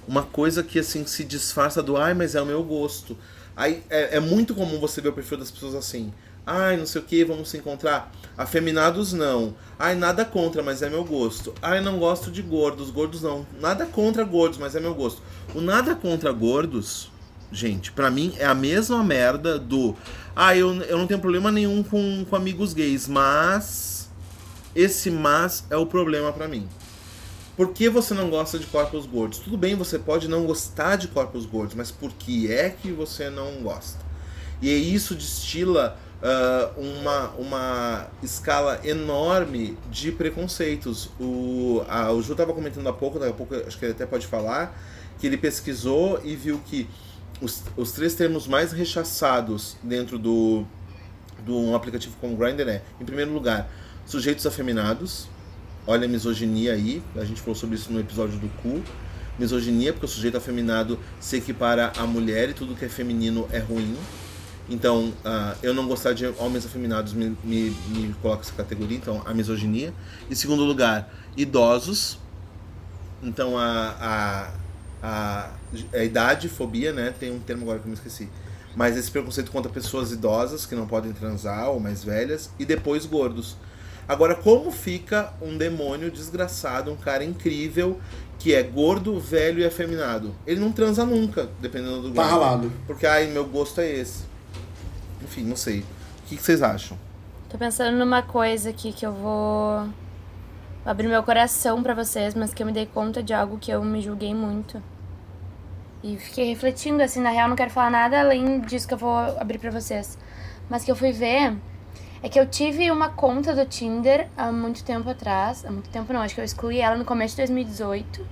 uma 0.07 0.23
coisa 0.23 0.63
que 0.63 0.79
assim 0.79 1.05
se 1.05 1.23
disfarça 1.23 1.83
do 1.83 1.95
ai, 1.95 2.13
mas 2.13 2.33
é 2.33 2.41
o 2.41 2.45
meu 2.45 2.63
gosto. 2.63 3.15
Aí 3.55 3.83
é, 3.89 4.17
é 4.17 4.19
muito 4.19 4.55
comum 4.55 4.79
você 4.79 4.99
ver 4.99 5.09
o 5.09 5.13
perfil 5.13 5.37
das 5.37 5.51
pessoas 5.51 5.75
assim. 5.75 6.11
Ai, 6.49 6.77
não 6.77 6.85
sei 6.85 7.01
o 7.01 7.03
que, 7.03 7.25
vamos 7.25 7.49
se 7.49 7.57
encontrar. 7.57 8.09
Afeminados 8.37 9.11
não. 9.11 9.53
Ai, 9.77 9.95
nada 9.95 10.23
contra, 10.23 10.63
mas 10.63 10.81
é 10.81 10.89
meu 10.89 11.03
gosto. 11.03 11.53
Ai, 11.61 11.81
não 11.81 11.99
gosto 11.99 12.31
de 12.31 12.41
gordos. 12.41 12.89
Gordos 12.89 13.21
não. 13.21 13.45
Nada 13.59 13.85
contra 13.85 14.23
gordos, 14.23 14.57
mas 14.57 14.73
é 14.73 14.79
meu 14.79 14.95
gosto. 14.95 15.21
O 15.53 15.59
nada 15.59 15.93
contra 15.93 16.31
gordos, 16.31 17.11
gente, 17.51 17.91
para 17.91 18.09
mim 18.09 18.33
é 18.37 18.45
a 18.45 18.55
mesma 18.55 19.03
merda 19.03 19.59
do. 19.59 19.93
Ah, 20.33 20.55
eu, 20.55 20.73
eu 20.83 20.97
não 20.97 21.05
tenho 21.05 21.19
problema 21.19 21.51
nenhum 21.51 21.83
com, 21.83 22.25
com 22.29 22.35
amigos 22.35 22.73
gays, 22.73 23.09
mas. 23.09 23.96
Esse 24.77 25.09
mas 25.09 25.65
é 25.71 25.75
o 25.75 25.87
problema 25.87 26.31
para 26.31 26.47
mim. 26.47 26.69
Por 27.55 27.73
que 27.73 27.89
você 27.89 28.13
não 28.13 28.29
gosta 28.29 28.59
de 28.59 28.67
corpos 28.67 29.07
gordos? 29.07 29.39
Tudo 29.39 29.57
bem, 29.57 29.73
você 29.73 29.97
pode 29.97 30.27
não 30.27 30.45
gostar 30.45 30.97
de 30.97 31.07
corpos 31.07 31.47
gordos, 31.47 31.73
mas 31.73 31.89
por 31.89 32.13
que 32.13 32.51
é 32.53 32.69
que 32.69 32.91
você 32.91 33.27
não 33.31 33.63
gosta? 33.63 33.97
E 34.61 34.69
isso 34.69 35.15
destila 35.15 35.97
uh, 36.21 36.79
uma, 36.79 37.29
uma 37.39 38.07
escala 38.21 38.79
enorme 38.83 39.75
de 39.89 40.11
preconceitos. 40.11 41.09
O, 41.19 41.83
a, 41.89 42.11
o 42.11 42.21
Ju 42.21 42.33
estava 42.33 42.53
comentando 42.53 42.87
há 42.87 42.93
pouco, 42.93 43.17
daqui 43.17 43.31
a 43.31 43.35
pouco 43.35 43.55
acho 43.55 43.79
que 43.79 43.85
ele 43.85 43.93
até 43.93 44.05
pode 44.05 44.27
falar, 44.27 44.79
que 45.17 45.25
ele 45.25 45.37
pesquisou 45.37 46.21
e 46.23 46.35
viu 46.35 46.61
que 46.63 46.87
os, 47.41 47.63
os 47.75 47.93
três 47.93 48.13
termos 48.13 48.45
mais 48.45 48.71
rechaçados 48.73 49.75
dentro 49.81 50.19
do, 50.19 50.63
do 51.43 51.57
um 51.57 51.75
aplicativo 51.75 52.15
como 52.21 52.37
Grindr 52.37 52.69
é, 52.69 52.83
em 53.01 53.05
primeiro 53.05 53.33
lugar, 53.33 53.67
sujeitos 54.07 54.45
afeminados. 54.47 55.27
Olha 55.85 56.05
a 56.05 56.07
misoginia 56.07 56.73
aí, 56.73 57.03
a 57.15 57.23
gente 57.23 57.39
falou 57.41 57.55
sobre 57.55 57.75
isso 57.75 57.91
no 57.91 57.99
episódio 57.99 58.39
do 58.39 58.49
cu. 58.61 58.81
Misoginia, 59.37 59.93
porque 59.93 60.05
o 60.05 60.09
sujeito 60.09 60.35
afeminado 60.35 60.97
se 61.19 61.37
equipara 61.37 61.93
à 61.95 62.07
mulher 62.07 62.49
e 62.49 62.53
tudo 62.53 62.75
que 62.75 62.85
é 62.85 62.89
feminino 62.89 63.47
é 63.51 63.59
ruim. 63.59 63.95
Então, 64.69 65.13
uh, 65.23 65.55
eu 65.61 65.73
não 65.73 65.87
gostar 65.87 66.13
de 66.13 66.25
homens 66.39 66.65
afeminados 66.65 67.13
me, 67.13 67.37
me, 67.43 67.69
me 67.87 68.13
coloca 68.21 68.41
essa 68.41 68.51
categoria, 68.53 68.97
então 68.97 69.21
a 69.25 69.33
misoginia. 69.33 69.93
Em 70.29 70.35
segundo 70.35 70.63
lugar, 70.63 71.13
idosos. 71.37 72.17
Então, 73.21 73.57
a, 73.57 73.95
a, 74.01 74.51
a, 75.03 75.51
a 75.93 76.03
idade, 76.03 76.49
fobia, 76.49 76.91
né? 76.91 77.13
Tem 77.17 77.31
um 77.31 77.39
termo 77.39 77.61
agora 77.63 77.79
que 77.79 77.85
eu 77.85 77.89
me 77.89 77.95
esqueci. 77.95 78.27
Mas 78.75 78.97
esse 78.97 79.09
preconceito 79.09 79.51
contra 79.51 79.71
pessoas 79.71 80.11
idosas 80.11 80.65
que 80.65 80.75
não 80.75 80.87
podem 80.87 81.13
transar 81.13 81.69
ou 81.69 81.79
mais 81.79 82.03
velhas. 82.03 82.49
E 82.59 82.65
depois, 82.65 83.05
gordos. 83.05 83.55
Agora, 84.07 84.35
como 84.35 84.71
fica 84.71 85.33
um 85.41 85.57
demônio 85.57 86.09
desgraçado, 86.09 86.91
um 86.91 86.95
cara 86.95 87.25
incrível, 87.25 87.99
que 88.39 88.53
é 88.53 88.63
gordo, 88.63 89.19
velho 89.19 89.59
e 89.59 89.65
afeminado? 89.65 90.33
Ele 90.45 90.59
não 90.59 90.71
transa 90.71 91.05
nunca, 91.05 91.49
dependendo 91.59 92.03
do 92.03 92.13
Tá 92.13 92.23
ralado. 92.23 92.71
Porque, 92.85 93.05
ai, 93.05 93.27
meu 93.27 93.45
gosto 93.45 93.81
é 93.81 93.91
esse. 93.91 94.23
Enfim, 95.21 95.43
não 95.43 95.57
sei. 95.57 95.79
O 95.79 95.83
que, 96.27 96.37
que 96.37 96.41
vocês 96.41 96.61
acham? 96.61 96.97
Tô 97.49 97.57
pensando 97.57 97.97
numa 97.97 98.21
coisa 98.21 98.69
aqui 98.69 98.93
que 98.93 99.05
eu 99.05 99.11
vou 99.11 99.87
abrir 100.85 101.07
meu 101.07 101.21
coração 101.23 101.83
pra 101.83 101.93
vocês, 101.93 102.33
mas 102.33 102.53
que 102.53 102.63
eu 102.63 102.67
me 102.67 102.71
dei 102.71 102.85
conta 102.85 103.21
de 103.21 103.33
algo 103.33 103.57
que 103.57 103.71
eu 103.71 103.83
me 103.83 104.01
julguei 104.01 104.33
muito. 104.33 104.81
E 106.01 106.15
fiquei 106.15 106.45
refletindo, 106.45 107.03
assim, 107.03 107.19
na 107.19 107.29
real 107.29 107.49
não 107.49 107.55
quero 107.55 107.71
falar 107.71 107.89
nada 107.89 108.19
além 108.21 108.61
disso 108.61 108.87
que 108.87 108.93
eu 108.93 108.97
vou 108.97 109.17
abrir 109.37 109.57
pra 109.57 109.71
vocês. 109.71 110.17
Mas 110.69 110.83
que 110.83 110.91
eu 110.91 110.95
fui 110.95 111.11
ver 111.11 111.57
é 112.21 112.29
que 112.29 112.39
eu 112.39 112.47
tive 112.47 112.89
uma 112.89 113.09
conta 113.09 113.53
do 113.55 113.65
Tinder 113.65 114.27
há 114.35 114.51
muito 114.51 114.83
tempo 114.83 115.09
atrás. 115.09 115.65
Há 115.65 115.71
muito 115.71 115.89
tempo 115.89 116.11
não, 116.11 116.21
acho 116.21 116.35
que 116.35 116.41
eu 116.41 116.45
excluí 116.45 116.79
ela 116.79 116.95
no 116.95 117.05
começo 117.05 117.35
de 117.35 117.41
2018. 117.41 118.25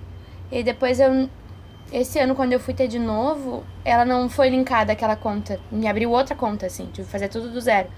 E 0.52 0.64
depois 0.64 1.00
eu. 1.00 1.30
Esse 1.92 2.18
ano, 2.18 2.34
quando 2.34 2.52
eu 2.52 2.60
fui 2.60 2.74
ter 2.74 2.88
de 2.88 2.98
novo, 2.98 3.64
ela 3.84 4.04
não 4.04 4.28
foi 4.28 4.50
linkada 4.50 4.94
àquela 4.94 5.16
conta. 5.16 5.60
Me 5.72 5.88
abriu 5.88 6.10
outra 6.10 6.36
conta, 6.36 6.66
assim, 6.66 6.86
tive 6.92 7.06
que 7.06 7.12
fazer 7.12 7.30
tudo 7.30 7.52
do 7.52 7.62
zero. 7.62 7.90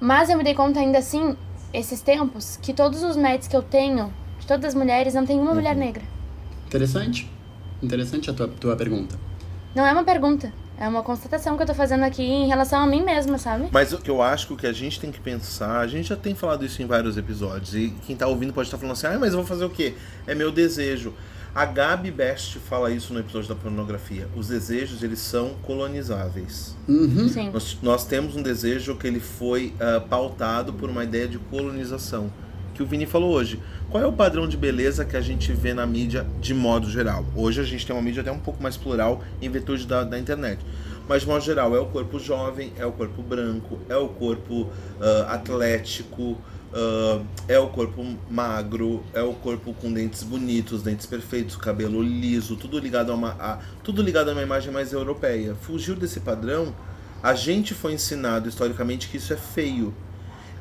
Mas 0.00 0.30
eu 0.30 0.38
me 0.38 0.44
dei 0.44 0.54
conta 0.54 0.78
ainda 0.78 0.98
assim, 0.98 1.36
esses 1.72 2.00
tempos, 2.00 2.56
que 2.62 2.72
todos 2.72 3.02
os 3.02 3.16
matches 3.16 3.48
que 3.48 3.56
eu 3.56 3.62
tenho, 3.62 4.12
de 4.38 4.46
todas 4.46 4.66
as 4.66 4.74
mulheres, 4.74 5.14
não 5.14 5.26
tem 5.26 5.38
uma 5.40 5.52
mulher 5.52 5.74
negra. 5.74 6.02
Interessante. 6.66 7.28
Interessante 7.82 8.30
a 8.30 8.32
tua, 8.32 8.48
tua 8.48 8.76
pergunta. 8.76 9.18
Não 9.74 9.84
é 9.84 9.92
uma 9.92 10.04
pergunta. 10.04 10.52
É 10.84 10.88
uma 10.88 11.02
constatação 11.02 11.56
que 11.56 11.62
eu 11.62 11.66
tô 11.66 11.72
fazendo 11.72 12.04
aqui 12.04 12.22
em 12.22 12.46
relação 12.46 12.78
a 12.78 12.86
mim 12.86 13.02
mesma, 13.02 13.38
sabe? 13.38 13.70
Mas 13.72 13.94
o 13.94 13.98
que 13.98 14.10
eu 14.10 14.20
acho 14.20 14.48
que 14.48 14.52
o 14.52 14.56
que 14.58 14.66
a 14.66 14.72
gente 14.72 15.00
tem 15.00 15.10
que 15.10 15.18
pensar, 15.18 15.80
a 15.80 15.86
gente 15.86 16.10
já 16.10 16.16
tem 16.16 16.34
falado 16.34 16.62
isso 16.62 16.82
em 16.82 16.86
vários 16.86 17.16
episódios, 17.16 17.74
e 17.74 17.88
quem 18.06 18.14
tá 18.14 18.26
ouvindo 18.26 18.52
pode 18.52 18.68
estar 18.68 18.76
falando 18.76 18.92
assim, 18.92 19.06
ah, 19.06 19.18
mas 19.18 19.32
eu 19.32 19.38
vou 19.38 19.46
fazer 19.46 19.64
o 19.64 19.70
quê? 19.70 19.94
É 20.26 20.34
meu 20.34 20.52
desejo. 20.52 21.14
A 21.54 21.64
Gabi 21.64 22.10
Best 22.10 22.58
fala 22.58 22.90
isso 22.90 23.14
no 23.14 23.20
episódio 23.20 23.48
da 23.48 23.54
pornografia. 23.54 24.28
Os 24.36 24.48
desejos, 24.48 25.02
eles 25.02 25.20
são 25.20 25.54
colonizáveis. 25.62 26.76
Uhum. 26.86 27.30
Sim. 27.30 27.50
Nós, 27.50 27.78
nós 27.80 28.04
temos 28.04 28.36
um 28.36 28.42
desejo 28.42 28.94
que 28.94 29.06
ele 29.06 29.20
foi 29.20 29.72
ah, 29.80 30.02
pautado 30.02 30.70
por 30.74 30.90
uma 30.90 31.02
ideia 31.02 31.26
de 31.26 31.38
colonização. 31.38 32.30
Que 32.74 32.82
o 32.82 32.86
Vini 32.86 33.06
falou 33.06 33.32
hoje. 33.32 33.60
Qual 33.88 34.02
é 34.02 34.06
o 34.06 34.12
padrão 34.12 34.48
de 34.48 34.56
beleza 34.56 35.04
que 35.04 35.16
a 35.16 35.20
gente 35.20 35.52
vê 35.52 35.72
na 35.72 35.86
mídia 35.86 36.26
de 36.40 36.52
modo 36.52 36.90
geral? 36.90 37.24
Hoje 37.36 37.60
a 37.60 37.64
gente 37.64 37.86
tem 37.86 37.94
uma 37.94 38.02
mídia 38.02 38.20
até 38.20 38.32
um 38.32 38.38
pouco 38.38 38.60
mais 38.62 38.76
plural 38.76 39.22
em 39.40 39.48
virtude 39.48 39.86
da, 39.86 40.02
da 40.02 40.18
internet. 40.18 40.58
Mas 41.08 41.22
de 41.22 41.28
modo 41.28 41.44
geral, 41.44 41.76
é 41.76 41.78
o 41.78 41.86
corpo 41.86 42.18
jovem, 42.18 42.72
é 42.76 42.84
o 42.84 42.92
corpo 42.92 43.22
branco, 43.22 43.78
é 43.88 43.96
o 43.96 44.08
corpo 44.08 44.70
ah, 45.00 45.34
atlético, 45.34 46.38
ah, 46.72 47.20
é 47.46 47.58
o 47.58 47.68
corpo 47.68 48.04
magro, 48.30 49.04
é 49.12 49.22
o 49.22 49.34
corpo 49.34 49.74
com 49.74 49.92
dentes 49.92 50.22
bonitos, 50.22 50.82
dentes 50.82 51.06
perfeitos, 51.06 51.56
cabelo 51.56 52.02
liso, 52.02 52.56
tudo 52.56 52.78
ligado 52.78 53.12
a 53.12 53.14
uma, 53.14 53.36
a, 53.38 53.58
tudo 53.82 54.02
ligado 54.02 54.30
a 54.30 54.32
uma 54.32 54.42
imagem 54.42 54.72
mais 54.72 54.92
europeia. 54.92 55.54
Fugiu 55.54 55.94
desse 55.94 56.20
padrão, 56.20 56.74
a 57.22 57.34
gente 57.34 57.74
foi 57.74 57.92
ensinado 57.92 58.48
historicamente 58.48 59.08
que 59.08 59.18
isso 59.18 59.32
é 59.32 59.36
feio. 59.36 59.94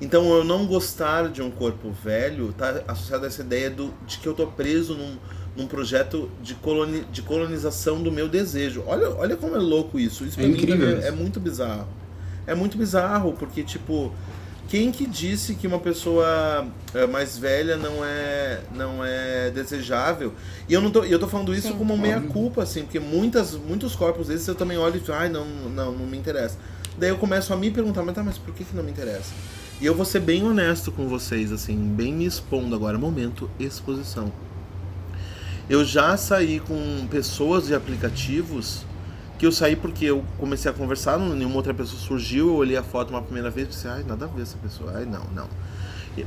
Então 0.02 0.34
eu 0.34 0.44
não 0.44 0.66
gostar 0.66 1.30
de 1.30 1.42
um 1.42 1.50
corpo 1.50 1.92
velho 1.92 2.54
tá 2.54 2.82
associado 2.88 3.26
a 3.26 3.28
essa 3.28 3.42
ideia 3.42 3.70
do, 3.70 3.94
de 4.06 4.18
que 4.18 4.28
eu 4.28 4.34
tô 4.34 4.48
preso 4.48 4.96
num, 4.96 5.16
num 5.56 5.68
projeto 5.68 6.30
de, 6.42 6.56
coloni, 6.56 7.06
de 7.12 7.22
colonização 7.22 8.02
do 8.02 8.12
meu 8.12 8.28
desejo. 8.28 8.84
Olha, 8.86 9.10
olha 9.12 9.36
como 9.36 9.56
é 9.56 9.60
louco 9.60 10.00
isso. 10.00 10.26
Isso 10.26 10.40
É 10.40 10.44
pra 10.44 10.52
mim 10.52 10.58
incrível 10.58 11.02
é, 11.02 11.08
é 11.08 11.12
muito 11.12 11.40
bizarro. 11.40 11.88
É 12.46 12.54
muito 12.54 12.78
bizarro, 12.78 13.34
porque 13.34 13.64
tipo, 13.64 14.14
quem 14.68 14.92
que 14.92 15.06
disse 15.06 15.56
que 15.56 15.68
uma 15.68 15.80
pessoa 15.80 16.68
é, 16.94 17.06
mais 17.08 17.38
velha 17.38 17.78
não 17.78 18.04
é 18.04 18.62
não 18.76 19.06
é 19.06 19.52
desejável? 19.52 20.34
E 20.68 20.74
eu 20.74 20.82
não 20.82 20.92
tô, 20.92 21.06
e 21.06 21.12
eu 21.12 21.20
tô 21.20 21.28
falando 21.28 21.54
isso 21.54 21.70
Sim. 21.70 21.78
como 21.78 21.98
meia 21.98 22.20
culpa 22.20 22.64
assim, 22.64 22.82
porque 22.82 23.00
muitas 23.00 23.54
muitos 23.54 23.96
corpos 23.96 24.28
desses 24.28 24.48
eu 24.48 24.56
também 24.56 24.78
olho 24.78 24.98
e 24.98 25.00
falo, 25.00 25.20
ai, 25.20 25.30
não, 25.30 25.46
não, 25.46 25.92
não 25.92 26.06
me 26.06 26.18
interessa. 26.18 26.58
Daí 26.98 27.10
eu 27.10 27.18
começo 27.18 27.54
a 27.54 27.56
me 27.56 27.72
perguntar, 27.72 28.04
mas 28.04 28.16
tá, 28.16 28.24
mas 28.24 28.38
por 28.38 28.54
que 28.54 28.64
que 28.64 28.76
não 28.76 28.84
me 28.84 28.92
interessa? 28.92 29.32
E 29.84 29.86
eu 29.86 29.94
vou 29.94 30.06
ser 30.06 30.22
bem 30.22 30.42
honesto 30.48 30.94
com 30.94 31.10
vocês, 31.10 31.52
assim, 31.52 31.76
bem 31.76 32.14
me 32.14 32.26
expondo 32.26 32.74
agora. 32.74 32.98
Momento 32.98 33.50
exposição. 33.60 34.32
Eu 35.70 35.84
já 35.84 36.16
saí 36.16 36.62
com 36.62 37.06
pessoas 37.12 37.68
de 37.68 37.76
aplicativos 37.76 38.86
que 39.38 39.46
eu 39.46 39.52
saí 39.52 39.76
porque 39.76 40.06
eu 40.06 40.24
comecei 40.40 40.72
a 40.72 40.74
conversar, 40.74 41.20
nenhuma 41.20 41.58
outra 41.58 41.74
pessoa 41.74 42.00
surgiu, 42.00 42.48
eu 42.48 42.56
olhei 42.56 42.78
a 42.78 42.82
foto 42.82 43.10
uma 43.10 43.22
primeira 43.22 43.50
vez 43.50 43.68
e 43.68 43.72
pensei, 43.72 43.92
ai, 43.92 44.06
nada 44.08 44.24
a 44.24 44.28
ver 44.30 44.44
essa 44.44 44.58
pessoa, 44.58 44.94
ai, 44.96 45.04
não, 45.04 45.26
não. 45.36 45.50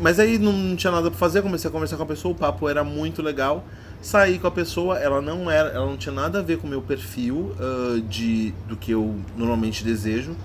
Mas 0.03 0.21
aí 0.21 0.37
não 0.37 0.77
tinha 0.77 0.91
nada 0.91 1.11
pra 1.11 1.19
fazer, 1.19 1.41
comecei 1.41 1.71
a 1.71 1.73
conversar 1.73 1.97
com 1.97 2.03
a 2.03 2.07
pessoa, 2.07 2.33
o 2.33 2.37
papo 2.37 2.69
era 2.69 2.85
muito 2.85 3.23
legal. 3.23 3.65
Saí 4.03 4.39
com 4.39 4.49
a 4.49 4.51
pessoa, 4.51 4.99
ela 4.99 5.23
não 5.23 5.51
era, 5.51 5.71
ela 5.71 5.87
não 5.87 5.97
tinha 5.97 6.15
nada 6.15 6.41
a 6.41 6.43
ver 6.43 6.59
com 6.59 6.67
o 6.67 6.71
meu 6.71 6.83
perfil 6.83 7.57
ah, 7.59 8.03
de 8.07 8.53
do 8.69 8.77
que 8.77 8.91
eu 8.91 9.19
normalmente 9.35 9.83
desejo. 9.83 10.37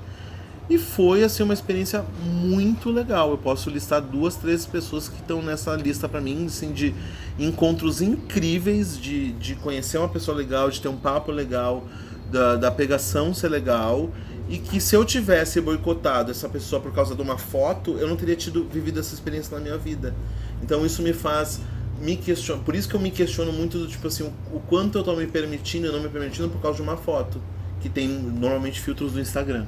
E 0.71 0.77
foi 0.77 1.21
assim 1.21 1.43
uma 1.43 1.53
experiência 1.53 2.05
muito 2.23 2.89
legal. 2.89 3.29
Eu 3.31 3.37
posso 3.37 3.69
listar 3.69 4.01
duas, 4.01 4.37
três 4.37 4.65
pessoas 4.65 5.09
que 5.09 5.19
estão 5.19 5.41
nessa 5.41 5.75
lista 5.75 6.07
pra 6.07 6.21
mim, 6.21 6.45
assim, 6.45 6.71
de 6.71 6.95
encontros 7.37 8.01
incríveis, 8.01 8.97
de, 8.97 9.33
de 9.33 9.55
conhecer 9.55 9.97
uma 9.97 10.07
pessoa 10.07 10.37
legal, 10.37 10.69
de 10.69 10.79
ter 10.79 10.87
um 10.87 10.95
papo 10.95 11.29
legal, 11.29 11.83
da, 12.31 12.55
da 12.55 12.71
pegação 12.71 13.33
ser 13.33 13.49
legal. 13.49 14.11
E 14.47 14.59
que 14.59 14.79
se 14.79 14.95
eu 14.95 15.03
tivesse 15.03 15.59
boicotado 15.59 16.31
essa 16.31 16.47
pessoa 16.47 16.81
por 16.81 16.93
causa 16.93 17.15
de 17.15 17.21
uma 17.21 17.37
foto, 17.37 17.97
eu 17.97 18.07
não 18.07 18.15
teria 18.15 18.37
tido 18.37 18.63
vivido 18.63 18.97
essa 18.97 19.13
experiência 19.13 19.53
na 19.57 19.61
minha 19.61 19.77
vida. 19.77 20.15
Então 20.63 20.85
isso 20.85 21.01
me 21.01 21.11
faz 21.11 21.59
me 21.99 22.15
questionar. 22.15 22.63
Por 22.63 22.75
isso 22.75 22.87
que 22.87 22.95
eu 22.95 22.99
me 23.01 23.11
questiono 23.11 23.51
muito 23.51 23.77
do 23.77 23.87
tipo 23.87 24.07
assim, 24.07 24.31
o 24.53 24.59
quanto 24.61 24.97
eu 24.97 25.03
tô 25.03 25.13
me 25.17 25.27
permitindo 25.27 25.87
e 25.87 25.91
não 25.91 25.99
me 25.99 26.07
permitindo 26.07 26.47
por 26.47 26.61
causa 26.61 26.77
de 26.77 26.81
uma 26.81 26.95
foto. 26.95 27.41
Que 27.81 27.89
tem 27.89 28.07
normalmente 28.07 28.79
filtros 28.79 29.11
do 29.11 29.19
Instagram. 29.19 29.65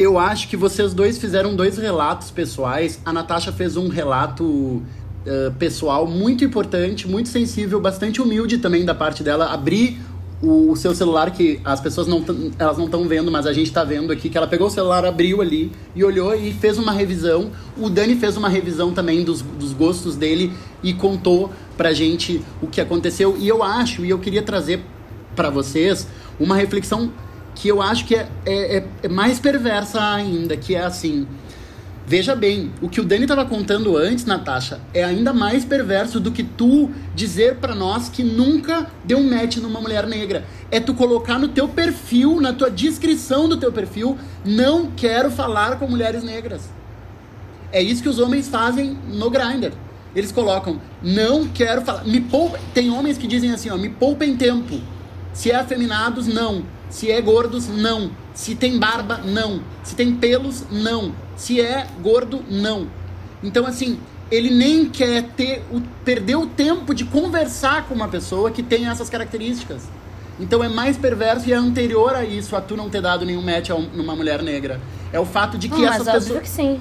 Eu 0.00 0.18
acho 0.18 0.48
que 0.48 0.56
vocês 0.56 0.94
dois 0.94 1.18
fizeram 1.18 1.54
dois 1.54 1.76
relatos 1.76 2.30
pessoais. 2.30 2.98
A 3.04 3.12
Natasha 3.12 3.52
fez 3.52 3.76
um 3.76 3.88
relato 3.88 4.82
eh, 5.26 5.52
pessoal 5.58 6.06
muito 6.06 6.42
importante, 6.42 7.06
muito 7.06 7.28
sensível, 7.28 7.78
bastante 7.78 8.22
humilde 8.22 8.56
também 8.56 8.82
da 8.82 8.94
parte 8.94 9.22
dela. 9.22 9.52
Abrir 9.52 10.00
o, 10.40 10.70
o 10.70 10.74
seu 10.74 10.94
celular, 10.94 11.30
que 11.32 11.60
as 11.62 11.82
pessoas 11.82 12.06
não 12.06 12.24
elas 12.58 12.78
não 12.78 12.86
estão 12.86 13.06
vendo, 13.06 13.30
mas 13.30 13.46
a 13.46 13.52
gente 13.52 13.70
tá 13.70 13.84
vendo 13.84 14.10
aqui, 14.10 14.30
que 14.30 14.38
ela 14.38 14.46
pegou 14.46 14.68
o 14.68 14.70
celular, 14.70 15.04
abriu 15.04 15.42
ali 15.42 15.70
e 15.94 16.02
olhou 16.02 16.34
e 16.34 16.50
fez 16.50 16.78
uma 16.78 16.92
revisão. 16.92 17.50
O 17.76 17.90
Dani 17.90 18.16
fez 18.16 18.38
uma 18.38 18.48
revisão 18.48 18.94
também 18.94 19.22
dos, 19.22 19.42
dos 19.42 19.74
gostos 19.74 20.16
dele 20.16 20.50
e 20.82 20.94
contou 20.94 21.50
pra 21.76 21.92
gente 21.92 22.40
o 22.62 22.66
que 22.66 22.80
aconteceu. 22.80 23.36
E 23.38 23.46
eu 23.46 23.62
acho, 23.62 24.02
e 24.02 24.08
eu 24.08 24.18
queria 24.18 24.42
trazer 24.42 24.82
pra 25.36 25.50
vocês 25.50 26.06
uma 26.38 26.56
reflexão 26.56 27.12
que 27.60 27.68
eu 27.68 27.82
acho 27.82 28.06
que 28.06 28.14
é, 28.14 28.26
é, 28.46 28.76
é- 28.78 28.84
é 29.02 29.08
mais 29.08 29.38
perversa 29.38 30.00
ainda, 30.14 30.56
que 30.56 30.74
é 30.74 30.80
assim. 30.82 31.26
Veja 32.06 32.34
bem, 32.34 32.72
o 32.80 32.88
que 32.88 33.00
o 33.00 33.04
Dani 33.04 33.22
estava 33.24 33.44
contando 33.44 33.96
antes, 33.98 34.24
Natasha, 34.24 34.80
é 34.94 35.04
ainda 35.04 35.32
mais 35.34 35.62
perverso 35.62 36.18
do 36.18 36.32
que 36.32 36.42
tu 36.42 36.90
dizer 37.14 37.56
pra 37.56 37.74
nós 37.74 38.08
que 38.08 38.24
nunca 38.24 38.86
deu 39.04 39.18
um 39.18 39.30
match 39.30 39.58
numa 39.58 39.78
mulher 39.78 40.06
negra. 40.06 40.44
É 40.70 40.80
tu 40.80 40.94
colocar 40.94 41.38
no 41.38 41.48
teu 41.48 41.68
perfil, 41.68 42.40
na 42.40 42.54
tua 42.54 42.70
descrição 42.70 43.46
do 43.46 43.58
teu 43.58 43.70
perfil, 43.70 44.16
não 44.42 44.90
quero 44.96 45.30
falar 45.30 45.78
com 45.78 45.86
mulheres 45.86 46.24
negras. 46.24 46.62
É 47.70 47.82
isso 47.82 48.02
que 48.02 48.08
os 48.08 48.18
homens 48.18 48.48
fazem 48.48 48.96
no 49.06 49.28
Grindr. 49.30 49.72
Eles 50.16 50.32
colocam, 50.32 50.80
não 51.02 51.46
quero 51.46 51.82
falar. 51.82 52.04
Me 52.04 52.22
poupa. 52.22 52.58
Tem 52.72 52.90
homens 52.90 53.18
que 53.18 53.26
dizem 53.28 53.52
assim, 53.52 53.68
ó, 53.70 53.76
me 53.76 53.90
poupem 53.90 54.34
tempo. 54.34 54.80
Se 55.32 55.50
é 55.50 55.56
afeminados, 55.56 56.26
não. 56.26 56.64
Se 56.90 57.10
é 57.10 57.20
gordos, 57.20 57.68
não. 57.68 58.10
Se 58.34 58.54
tem 58.54 58.78
barba, 58.78 59.18
não. 59.24 59.62
Se 59.82 59.94
tem 59.94 60.12
pelos, 60.14 60.64
não. 60.70 61.12
Se 61.36 61.60
é 61.60 61.86
gordo, 62.02 62.42
não. 62.50 62.88
Então, 63.42 63.64
assim, 63.66 63.98
ele 64.30 64.50
nem 64.50 64.84
quer 64.88 65.22
ter 65.36 65.64
o, 65.70 65.80
perder 66.04 66.36
o 66.36 66.46
tempo 66.46 66.92
de 66.94 67.04
conversar 67.04 67.86
com 67.86 67.94
uma 67.94 68.08
pessoa 68.08 68.50
que 68.50 68.62
tem 68.62 68.86
essas 68.88 69.08
características. 69.08 69.82
Então 70.38 70.64
é 70.64 70.68
mais 70.68 70.96
perverso 70.96 71.48
e 71.48 71.52
é 71.52 71.56
anterior 71.56 72.14
a 72.14 72.24
isso, 72.24 72.56
a 72.56 72.60
tu 72.60 72.74
não 72.76 72.88
ter 72.88 73.02
dado 73.02 73.24
nenhum 73.26 73.42
match 73.42 73.70
a 73.70 73.74
um- 73.74 73.88
numa 73.94 74.16
mulher 74.16 74.42
negra. 74.42 74.80
É 75.12 75.20
o 75.20 75.24
fato 75.26 75.58
de 75.58 75.68
que 75.68 75.74
Hum, 75.74 75.80
mas 75.82 75.96
essas 75.96 76.08
óbvio 76.08 76.20
pessoas. 76.20 76.42
que 76.42 76.48
sim. 76.48 76.80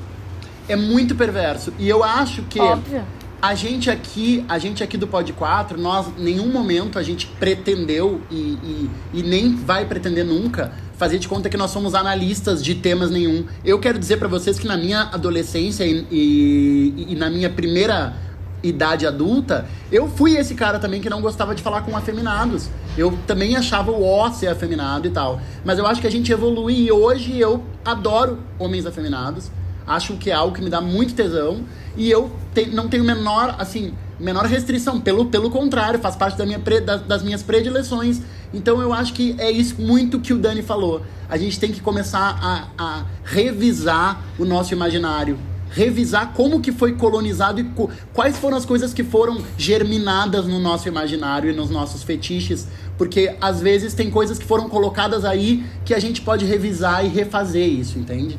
É 0.68 0.76
muito 0.76 1.14
perverso. 1.16 1.74
E 1.78 1.90
eu 1.90 2.04
acho 2.04 2.42
que. 2.44 2.60
Óbvio. 2.60 3.04
A 3.42 3.56
gente 3.56 3.90
aqui, 3.90 4.44
a 4.50 4.60
gente 4.60 4.84
aqui 4.84 4.98
do 4.98 5.08
Pod 5.08 5.32
4, 5.32 5.80
nós, 5.80 6.08
nenhum 6.18 6.52
momento 6.52 7.00
a 7.00 7.04
gente 7.04 7.26
pretendeu 7.26 8.20
e, 8.30 8.36
e, 8.36 8.90
e 9.14 9.24
nem 9.24 9.56
vai 9.56 9.86
pretender 9.86 10.26
nunca 10.26 10.74
fazer 10.98 11.18
de 11.20 11.28
conta 11.30 11.48
que 11.48 11.56
nós 11.56 11.72
somos 11.72 11.96
analistas 11.96 12.62
de 12.62 12.76
temas 12.76 13.10
nenhum. 13.10 13.46
Eu 13.64 13.80
quero 13.80 13.98
dizer 13.98 14.18
pra 14.18 14.28
vocês 14.28 14.60
que 14.60 14.68
na 14.68 14.76
minha 14.76 15.04
adolescência 15.04 15.86
e, 15.86 16.06
e, 16.12 17.14
e 17.14 17.16
na 17.16 17.30
minha 17.30 17.50
primeira 17.50 18.14
idade 18.62 19.08
adulta, 19.08 19.66
eu 19.90 20.10
fui 20.10 20.36
esse 20.36 20.54
cara 20.54 20.78
também 20.78 21.00
que 21.00 21.10
não 21.10 21.22
gostava 21.22 21.56
de 21.56 21.64
falar 21.64 21.84
com 21.84 21.96
afeminados. 21.96 22.70
Eu 22.98 23.18
também 23.26 23.56
achava 23.56 23.90
o 23.90 24.04
ó 24.04 24.30
ser 24.32 24.48
afeminado 24.48 25.08
e 25.08 25.12
tal. 25.12 25.40
Mas 25.64 25.80
eu 25.80 25.88
acho 25.88 26.02
que 26.02 26.08
a 26.08 26.12
gente 26.12 26.30
evolui 26.30 26.76
e 26.82 26.92
hoje 26.92 27.40
eu 27.40 27.64
adoro 27.86 28.40
homens 28.60 28.86
afeminados. 28.86 29.50
Acho 29.90 30.16
que 30.18 30.30
é 30.30 30.34
algo 30.34 30.56
que 30.56 30.62
me 30.62 30.70
dá 30.70 30.80
muito 30.80 31.14
tesão. 31.14 31.64
E 31.98 32.10
eu 32.10 32.32
te- 32.54 32.68
não 32.68 32.88
tenho 32.88 33.04
menor, 33.04 33.56
assim, 33.58 33.94
menor 34.20 34.46
restrição. 34.46 35.02
Pelo, 35.02 35.26
pelo 35.26 35.50
contrário, 35.50 36.00
faz 36.00 36.16
parte 36.16 36.38
da 36.38 36.46
minha 36.46 36.60
pre- 36.60 36.80
da- 36.82 36.98
das 36.98 37.24
minhas 37.24 37.42
predileções. 37.44 38.22
Então 38.54 38.80
eu 38.82 38.94
acho 38.94 39.14
que 39.14 39.36
é 39.40 39.50
isso 39.52 39.82
muito 39.82 40.20
que 40.20 40.32
o 40.34 40.38
Dani 40.38 40.62
falou. 40.62 41.02
A 41.28 41.38
gente 41.38 41.60
tem 41.60 41.72
que 41.72 41.82
começar 41.82 42.38
a, 42.42 42.68
a 42.84 43.06
revisar 43.24 44.22
o 44.38 44.46
nosso 44.46 44.74
imaginário. 44.74 45.38
Revisar 45.72 46.34
como 46.34 46.60
que 46.62 46.72
foi 46.72 46.94
colonizado 46.94 47.60
e 47.60 47.64
co- 47.64 47.90
quais 48.14 48.38
foram 48.38 48.58
as 48.58 48.66
coisas 48.66 48.92
que 48.94 49.04
foram 49.04 49.40
germinadas 49.58 50.46
no 50.48 50.60
nosso 50.60 50.88
imaginário 50.88 51.52
e 51.52 51.56
nos 51.56 51.70
nossos 51.70 52.02
fetiches. 52.04 52.68
Porque 52.98 53.36
às 53.40 53.62
vezes 53.62 53.94
tem 53.94 54.10
coisas 54.10 54.38
que 54.40 54.46
foram 54.46 54.68
colocadas 54.68 55.24
aí 55.26 55.64
que 55.86 55.94
a 55.94 56.00
gente 56.00 56.22
pode 56.22 56.44
revisar 56.46 57.06
e 57.06 57.08
refazer 57.10 57.68
isso, 57.68 57.98
entende? 58.00 58.38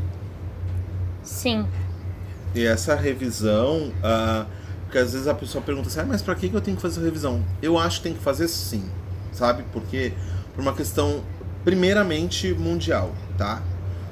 Sim. 1.31 1.67
E 2.55 2.65
essa 2.65 2.95
revisão, 2.97 3.93
ah, 4.03 4.47
porque 4.85 4.99
às 4.99 5.13
vezes 5.13 5.29
a 5.29 5.35
pessoa 5.35 5.63
pergunta 5.63 5.89
assim, 5.89 6.01
ah, 6.01 6.07
mas 6.07 6.23
pra 6.23 6.35
que 6.35 6.53
eu 6.53 6.61
tenho 6.61 6.77
que 6.77 6.83
fazer 6.83 7.01
revisão? 7.05 7.45
Eu 7.63 7.79
acho 7.79 7.99
que 7.99 8.05
tem 8.05 8.15
que 8.15 8.23
fazer 8.23 8.49
sim, 8.49 8.91
sabe? 9.31 9.65
Porque 9.73 10.13
por 10.55 10.61
uma 10.63 10.75
questão 10.75 11.23
primeiramente 11.65 12.53
mundial, 12.55 13.15
tá? 13.39 13.63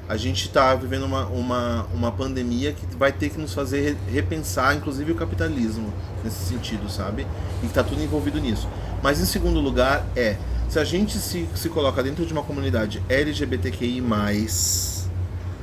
A 0.07 0.17
gente 0.17 0.45
está 0.47 0.73
vivendo 0.73 1.03
uma, 1.05 1.27
uma, 1.27 1.83
uma 1.93 2.11
pandemia 2.11 2.73
que 2.73 2.85
vai 2.95 3.11
ter 3.11 3.29
que 3.29 3.37
nos 3.39 3.53
fazer 3.53 3.81
re- 3.81 4.11
repensar, 4.11 4.75
inclusive, 4.75 5.11
o 5.11 5.15
capitalismo 5.15 5.93
nesse 6.23 6.45
sentido, 6.45 6.89
sabe? 6.89 7.27
E 7.61 7.65
está 7.67 7.83
tudo 7.83 8.01
envolvido 8.01 8.39
nisso. 8.39 8.67
Mas, 9.03 9.19
em 9.21 9.25
segundo 9.25 9.59
lugar, 9.59 10.05
é 10.15 10.37
se 10.67 10.79
a 10.79 10.83
gente 10.83 11.17
se, 11.19 11.47
se 11.53 11.69
coloca 11.69 12.01
dentro 12.01 12.25
de 12.25 12.33
uma 12.33 12.43
comunidade 12.43 13.03
LGBTQI, 13.07 14.01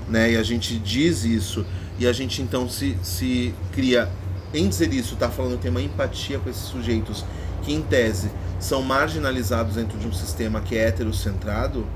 né? 0.09 0.33
E 0.33 0.37
a 0.37 0.43
gente 0.43 0.79
diz 0.79 1.25
isso, 1.25 1.65
e 1.99 2.07
a 2.07 2.13
gente 2.13 2.43
então 2.43 2.69
se, 2.69 2.97
se 3.03 3.55
cria, 3.73 4.09
em 4.53 4.69
dizer 4.69 4.93
isso, 4.93 5.17
tá 5.17 5.29
falando 5.29 5.59
tem 5.59 5.71
uma 5.71 5.83
empatia 5.83 6.39
com 6.39 6.49
esses 6.49 6.63
sujeitos 6.63 7.25
que, 7.63 7.73
em 7.73 7.83
tese, 7.83 8.31
são 8.61 8.83
marginalizados 8.83 9.75
dentro 9.75 9.99
de 9.99 10.07
um 10.07 10.13
sistema 10.13 10.61
que 10.61 10.77
é 10.77 10.89
heterocentrado, 10.89 11.87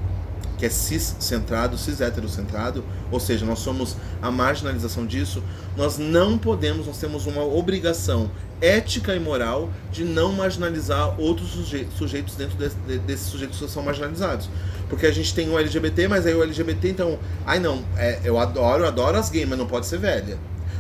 que 0.60 0.66
é 0.66 0.68
cis-centrado, 0.68 1.76
cis-heterocentrado, 1.78 2.84
ou 3.10 3.18
seja, 3.18 3.46
nós 3.46 3.60
somos 3.60 3.96
a 4.20 4.30
marginalização 4.30 5.06
disso, 5.06 5.42
nós 5.76 5.96
não 5.96 6.36
podemos, 6.36 6.86
nós 6.86 6.98
temos 6.98 7.26
uma 7.26 7.42
obrigação 7.42 8.30
ética 8.60 9.16
e 9.16 9.18
moral 9.18 9.70
de 9.90 10.04
não 10.04 10.32
marginalizar 10.32 11.18
outros 11.18 11.48
suje- 11.48 11.88
sujeitos 11.96 12.34
dentro 12.36 12.58
desse- 12.58 12.76
de- 12.86 12.98
desses 12.98 13.26
sujeitos 13.26 13.58
que 13.58 13.68
são 13.70 13.82
marginalizados. 13.82 14.50
Porque 14.90 15.06
a 15.06 15.12
gente 15.12 15.34
tem 15.34 15.48
o 15.48 15.58
LGBT, 15.58 16.06
mas 16.08 16.26
aí 16.26 16.34
o 16.34 16.42
LGBT, 16.42 16.90
então, 16.90 17.18
ai 17.46 17.58
não, 17.58 17.82
é, 17.96 18.20
eu 18.22 18.38
adoro, 18.38 18.82
eu 18.84 18.88
adoro 18.88 19.16
as 19.16 19.30
gays, 19.30 19.48
mas 19.48 19.58
não 19.58 19.66
pode 19.66 19.86
ser 19.86 19.98
velha. 19.98 20.36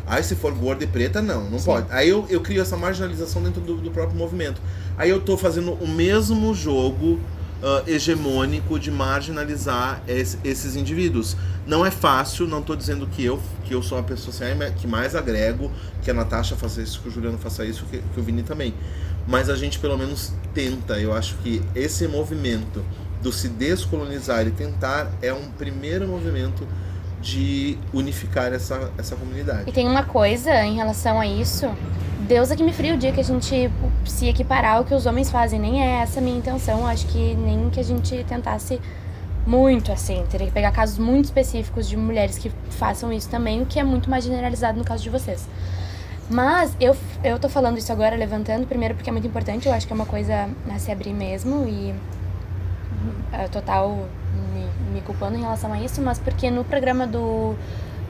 Aí 0.06 0.22
se 0.22 0.34
for 0.34 0.52
gorda 0.52 0.84
e 0.84 0.86
preta, 0.86 1.22
não, 1.22 1.48
não 1.48 1.58
pode. 1.58 1.86
Aí 1.90 2.08
eu, 2.08 2.26
eu 2.28 2.40
crio 2.42 2.60
essa 2.60 2.76
marginalização 2.76 3.42
dentro 3.42 3.60
do, 3.62 3.76
do 3.76 3.90
próprio 3.90 4.18
movimento. 4.18 4.60
Aí 4.98 5.08
eu 5.08 5.20
tô 5.20 5.38
fazendo 5.38 5.72
o 5.74 5.88
mesmo 5.88 6.52
jogo 6.52 7.18
ah, 7.62 7.82
hegemônico 7.86 8.78
de 8.78 8.90
marginalizar 8.90 10.02
es- 10.08 10.38
esses 10.44 10.76
indivíduos. 10.76 11.36
Não 11.66 11.84
é 11.84 11.90
fácil, 11.90 12.46
não 12.46 12.62
tô 12.62 12.74
dizendo 12.74 13.06
que 13.06 13.24
eu, 13.24 13.40
que 13.64 13.74
eu 13.74 13.82
sou 13.82 13.98
a 13.98 14.02
pessoa 14.02 14.34
assim, 14.34 14.44
"Ai, 14.62 14.72
que 14.76 14.86
mais 14.86 15.14
agrego, 15.14 15.70
que 16.02 16.10
a 16.10 16.14
Natasha 16.14 16.56
faça 16.56 16.80
isso, 16.82 17.00
que 17.00 17.08
o 17.08 17.10
Juliano 17.10 17.38
faça 17.38 17.64
isso, 17.64 17.84
que, 17.90 17.98
que 17.98 18.20
o 18.20 18.22
Vini 18.22 18.42
também. 18.42 18.74
Mas 19.28 19.48
a 19.50 19.54
gente 19.56 19.78
pelo 19.78 19.96
menos 19.98 20.32
tenta. 20.54 20.98
Eu 20.98 21.12
acho 21.12 21.36
que 21.36 21.62
esse 21.74 22.08
movimento 22.08 22.82
do 23.22 23.30
se 23.32 23.48
descolonizar 23.48 24.46
e 24.46 24.50
tentar 24.50 25.10
é 25.20 25.32
um 25.32 25.50
primeiro 25.50 26.08
movimento 26.08 26.66
de 27.20 27.78
unificar 27.92 28.52
essa, 28.52 28.90
essa 28.96 29.14
E 29.14 29.18
comunidade. 29.18 29.72
tem 29.72 29.86
uma 29.86 30.02
coisa 30.04 30.64
em 30.64 30.76
relação 30.76 31.20
a 31.20 31.26
isso. 31.26 31.68
Deus 32.26 32.50
é 32.50 32.56
que 32.56 32.62
me 32.62 32.72
fria 32.72 32.94
o 32.94 32.98
dia 32.98 33.12
que 33.12 33.20
a 33.20 33.24
gente 33.24 33.70
se 34.04 34.28
equiparar 34.28 34.76
ao 34.76 34.84
que 34.84 34.94
os 34.94 35.04
homens 35.06 35.30
fazem. 35.30 35.58
Nem 35.58 35.82
é 35.82 36.00
essa 36.02 36.20
a 36.20 36.22
minha 36.22 36.38
intenção. 36.38 36.86
Acho 36.86 37.06
que 37.06 37.34
nem 37.34 37.68
que 37.70 37.80
a 37.80 37.84
gente 37.84 38.24
tentasse 38.28 38.80
muito 39.46 39.90
assim. 39.90 40.24
Teria 40.30 40.46
que 40.46 40.52
pegar 40.52 40.70
casos 40.70 40.98
muito 40.98 41.24
específicos 41.26 41.88
de 41.88 41.96
mulheres 41.96 42.38
que 42.38 42.50
façam 42.70 43.12
isso 43.12 43.28
também, 43.28 43.62
o 43.62 43.66
que 43.66 43.78
é 43.80 43.84
muito 43.84 44.08
mais 44.08 44.24
generalizado 44.24 44.78
no 44.78 44.84
caso 44.84 45.02
de 45.02 45.10
vocês. 45.10 45.46
Mas 46.28 46.76
eu, 46.80 46.96
eu 47.24 47.38
tô 47.38 47.48
falando 47.48 47.76
isso 47.78 47.90
agora, 47.90 48.14
levantando, 48.14 48.64
primeiro 48.66 48.94
porque 48.94 49.10
é 49.10 49.12
muito 49.12 49.26
importante, 49.26 49.66
eu 49.66 49.74
acho 49.74 49.86
que 49.86 49.92
é 49.92 49.96
uma 49.96 50.06
coisa 50.06 50.48
a 50.72 50.78
se 50.78 50.92
abrir 50.92 51.12
mesmo 51.12 51.66
e 51.66 51.92
é, 53.32 53.48
total 53.48 54.06
me, 54.52 54.94
me 54.94 55.00
culpando 55.00 55.36
em 55.36 55.40
relação 55.40 55.72
a 55.72 55.80
isso, 55.80 56.00
mas 56.00 56.18
porque 56.18 56.50
no 56.50 56.64
programa 56.64 57.06
do, 57.06 57.54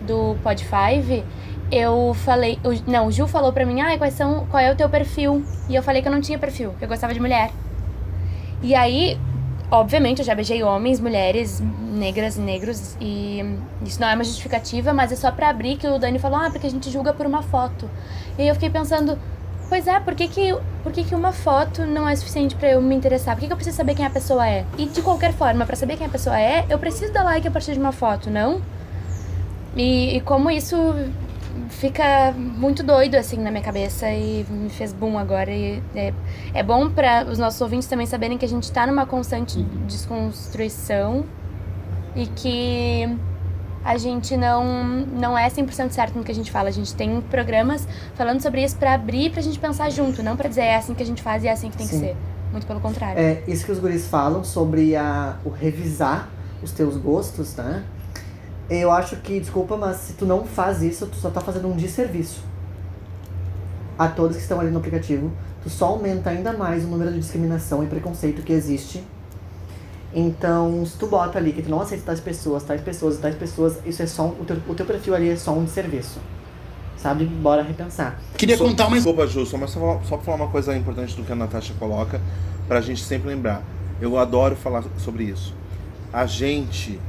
do 0.00 0.36
Pod 0.42 0.60
5 0.60 1.24
eu 1.70 2.14
falei. 2.14 2.58
O, 2.64 2.90
não, 2.90 3.06
o 3.06 3.12
Ju 3.12 3.26
falou 3.26 3.52
pra 3.52 3.64
mim, 3.64 3.80
ah, 3.80 3.96
quais 3.96 4.14
são, 4.14 4.46
qual 4.50 4.62
é 4.62 4.70
o 4.72 4.76
teu 4.76 4.88
perfil? 4.88 5.44
E 5.68 5.74
eu 5.74 5.82
falei 5.82 6.02
que 6.02 6.08
eu 6.08 6.12
não 6.12 6.20
tinha 6.20 6.38
perfil, 6.38 6.74
que 6.78 6.84
eu 6.84 6.88
gostava 6.88 7.14
de 7.14 7.20
mulher. 7.20 7.50
E 8.62 8.74
aí, 8.74 9.18
obviamente, 9.70 10.18
eu 10.18 10.24
já 10.24 10.34
beijei 10.34 10.62
homens, 10.62 11.00
mulheres, 11.00 11.60
negras 11.60 12.36
e 12.36 12.40
negros, 12.40 12.96
e 13.00 13.56
isso 13.84 14.00
não 14.00 14.08
é 14.08 14.14
uma 14.14 14.24
justificativa, 14.24 14.92
mas 14.92 15.12
é 15.12 15.16
só 15.16 15.30
pra 15.30 15.48
abrir 15.48 15.76
que 15.76 15.86
o 15.86 15.98
Dani 15.98 16.18
falou, 16.18 16.38
ah, 16.38 16.50
porque 16.50 16.66
a 16.66 16.70
gente 16.70 16.90
julga 16.90 17.12
por 17.12 17.24
uma 17.24 17.42
foto. 17.42 17.88
E 18.36 18.42
aí 18.42 18.48
eu 18.48 18.54
fiquei 18.54 18.70
pensando, 18.70 19.18
pois 19.70 19.86
é, 19.86 20.00
por 20.00 20.14
que 20.16 20.26
que, 20.26 20.52
por 20.82 20.92
que, 20.92 21.04
que 21.04 21.14
uma 21.14 21.32
foto 21.32 21.86
não 21.86 22.06
é 22.06 22.14
suficiente 22.16 22.56
pra 22.56 22.72
eu 22.72 22.82
me 22.82 22.94
interessar? 22.94 23.36
Por 23.36 23.40
que, 23.40 23.46
que 23.46 23.52
eu 23.52 23.56
preciso 23.56 23.76
saber 23.76 23.94
quem 23.94 24.04
a 24.04 24.10
pessoa 24.10 24.46
é? 24.46 24.66
E 24.76 24.84
de 24.86 25.00
qualquer 25.00 25.32
forma, 25.32 25.64
pra 25.64 25.76
saber 25.76 25.96
quem 25.96 26.08
a 26.08 26.10
pessoa 26.10 26.38
é, 26.38 26.66
eu 26.68 26.78
preciso 26.78 27.12
dar 27.12 27.22
like 27.22 27.46
a 27.46 27.50
partir 27.50 27.72
de 27.72 27.78
uma 27.78 27.92
foto, 27.92 28.28
não? 28.28 28.60
E, 29.76 30.16
e 30.16 30.20
como 30.22 30.50
isso 30.50 30.76
fica 31.68 32.32
muito 32.36 32.82
doido 32.82 33.14
assim 33.14 33.36
na 33.38 33.50
minha 33.50 33.62
cabeça 33.62 34.10
e 34.10 34.44
me 34.50 34.68
fez 34.68 34.92
boom 34.92 35.16
agora. 35.16 35.52
E 35.52 35.80
é, 35.94 36.12
é 36.52 36.62
bom 36.64 36.90
para 36.90 37.24
os 37.24 37.38
nossos 37.38 37.60
ouvintes 37.60 37.86
também 37.86 38.06
saberem 38.06 38.36
que 38.36 38.44
a 38.44 38.48
gente 38.48 38.70
tá 38.72 38.88
numa 38.88 39.06
constante 39.06 39.62
desconstrução 39.86 41.24
e 42.16 42.26
que 42.26 43.08
a 43.84 43.96
gente 43.96 44.36
não, 44.36 44.64
não 45.06 45.36
é 45.36 45.48
100% 45.48 45.90
certo 45.90 46.16
no 46.16 46.24
que 46.24 46.30
a 46.30 46.34
gente 46.34 46.50
fala. 46.50 46.68
A 46.68 46.72
gente 46.72 46.94
tem 46.94 47.20
programas 47.22 47.86
falando 48.14 48.40
sobre 48.40 48.62
isso 48.62 48.76
pra 48.76 48.94
abrir 48.94 49.30
pra 49.30 49.40
gente 49.40 49.58
pensar 49.58 49.90
junto, 49.90 50.22
não 50.22 50.36
pra 50.36 50.48
dizer 50.48 50.62
é 50.62 50.76
assim 50.76 50.94
que 50.94 51.02
a 51.02 51.06
gente 51.06 51.22
faz 51.22 51.44
e 51.44 51.48
é 51.48 51.52
assim 51.52 51.70
que 51.70 51.76
tem 51.76 51.86
que 51.86 51.94
Sim. 51.94 52.00
ser. 52.00 52.16
Muito 52.52 52.66
pelo 52.66 52.80
contrário. 52.80 53.20
É, 53.20 53.42
isso 53.46 53.64
que 53.64 53.72
os 53.72 53.78
guris 53.78 54.06
falam 54.06 54.42
sobre 54.42 54.96
a, 54.96 55.36
o 55.44 55.50
revisar 55.50 56.28
os 56.62 56.72
teus 56.72 56.96
gostos, 56.96 57.54
né? 57.56 57.84
Eu 58.68 58.90
acho 58.90 59.16
que, 59.16 59.40
desculpa, 59.40 59.76
mas 59.76 59.96
se 59.96 60.12
tu 60.12 60.26
não 60.26 60.44
faz 60.44 60.82
isso, 60.82 61.06
tu 61.06 61.16
só 61.16 61.30
tá 61.30 61.40
fazendo 61.40 61.68
um 61.68 61.76
desserviço 61.76 62.40
a 63.98 64.08
todos 64.08 64.36
que 64.36 64.42
estão 64.42 64.60
ali 64.60 64.70
no 64.70 64.78
aplicativo. 64.78 65.30
Tu 65.62 65.70
só 65.70 65.86
aumenta 65.86 66.30
ainda 66.30 66.52
mais 66.52 66.84
o 66.84 66.88
número 66.88 67.12
de 67.12 67.18
discriminação 67.18 67.82
e 67.82 67.86
preconceito 67.86 68.42
que 68.42 68.52
existe. 68.52 69.04
Então, 70.12 70.84
se 70.84 70.96
tu 70.98 71.06
bota 71.06 71.38
ali 71.38 71.52
que 71.52 71.62
tu 71.62 71.70
não 71.70 71.80
aceita 71.80 72.04
tais 72.06 72.20
pessoas, 72.20 72.64
tais 72.64 72.80
pessoas, 72.80 73.18
tais 73.18 73.34
pessoas, 73.36 73.78
isso 73.86 74.02
é 74.02 74.06
só 74.06 74.24
um, 74.24 74.30
o, 74.40 74.44
teu, 74.44 74.56
o 74.68 74.74
teu 74.74 74.84
perfil 74.84 75.14
ali 75.14 75.28
é 75.30 75.36
só 75.36 75.52
um 75.52 75.64
desserviço. 75.64 76.18
Sabe? 76.96 77.24
Bora 77.24 77.62
repensar. 77.62 78.18
Queria 78.36 78.58
Só- 78.58 78.64
contar 78.64 78.86
uma 78.88 78.96
Desculpa, 78.96 79.26
Ju, 79.26 79.46
só, 79.46 79.56
mas 79.56 79.70
só, 79.70 80.00
só 80.06 80.16
pra 80.16 80.24
falar 80.24 80.36
uma 80.36 80.48
coisa 80.48 80.76
importante 80.76 81.14
do 81.16 81.22
que 81.22 81.32
a 81.32 81.36
Natasha 81.36 81.72
coloca, 81.78 82.20
pra 82.68 82.80
gente 82.80 83.02
sempre 83.02 83.28
lembrar. 83.28 83.62
Eu 84.00 84.18
adoro 84.18 84.54
falar 84.56 84.84
sobre 84.98 85.24
isso. 85.24 85.54
A 86.12 86.26
gente, 86.26 87.00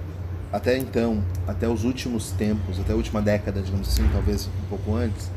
até 0.54 0.78
então, 0.78 1.22
até 1.48 1.68
os 1.68 1.84
últimos 1.84 2.32
tempos, 2.32 2.80
até 2.80 2.94
a 2.94 2.96
última 2.96 3.22
década, 3.22 3.62
digamos 3.62 3.88
assim, 3.90 4.08
talvez 4.14 4.46
um 4.48 4.70
pouco 4.70 4.96
antes, 4.96 5.30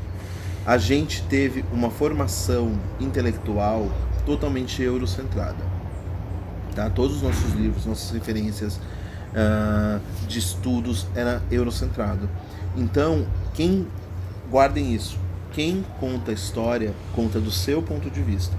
a 0.65 0.77
gente 0.77 1.21
teve 1.23 1.65
uma 1.73 1.89
formação 1.89 2.71
intelectual 2.99 3.87
totalmente 4.25 4.81
eurocentrada. 4.81 5.74
Tá? 6.75 6.89
Todos 6.89 7.17
os 7.17 7.21
nossos 7.21 7.53
livros, 7.53 7.85
nossas 7.85 8.11
referências 8.11 8.79
ah, 9.33 9.99
de 10.27 10.39
estudos 10.39 11.07
era 11.15 11.41
eurocentrado. 11.49 12.29
Então, 12.75 13.25
quem 13.53 13.87
guardem 14.51 14.93
isso, 14.93 15.17
quem 15.53 15.85
conta 15.99 16.31
a 16.31 16.33
história 16.33 16.93
conta 17.15 17.39
do 17.39 17.49
seu 17.49 17.81
ponto 17.81 18.09
de 18.09 18.21
vista. 18.21 18.53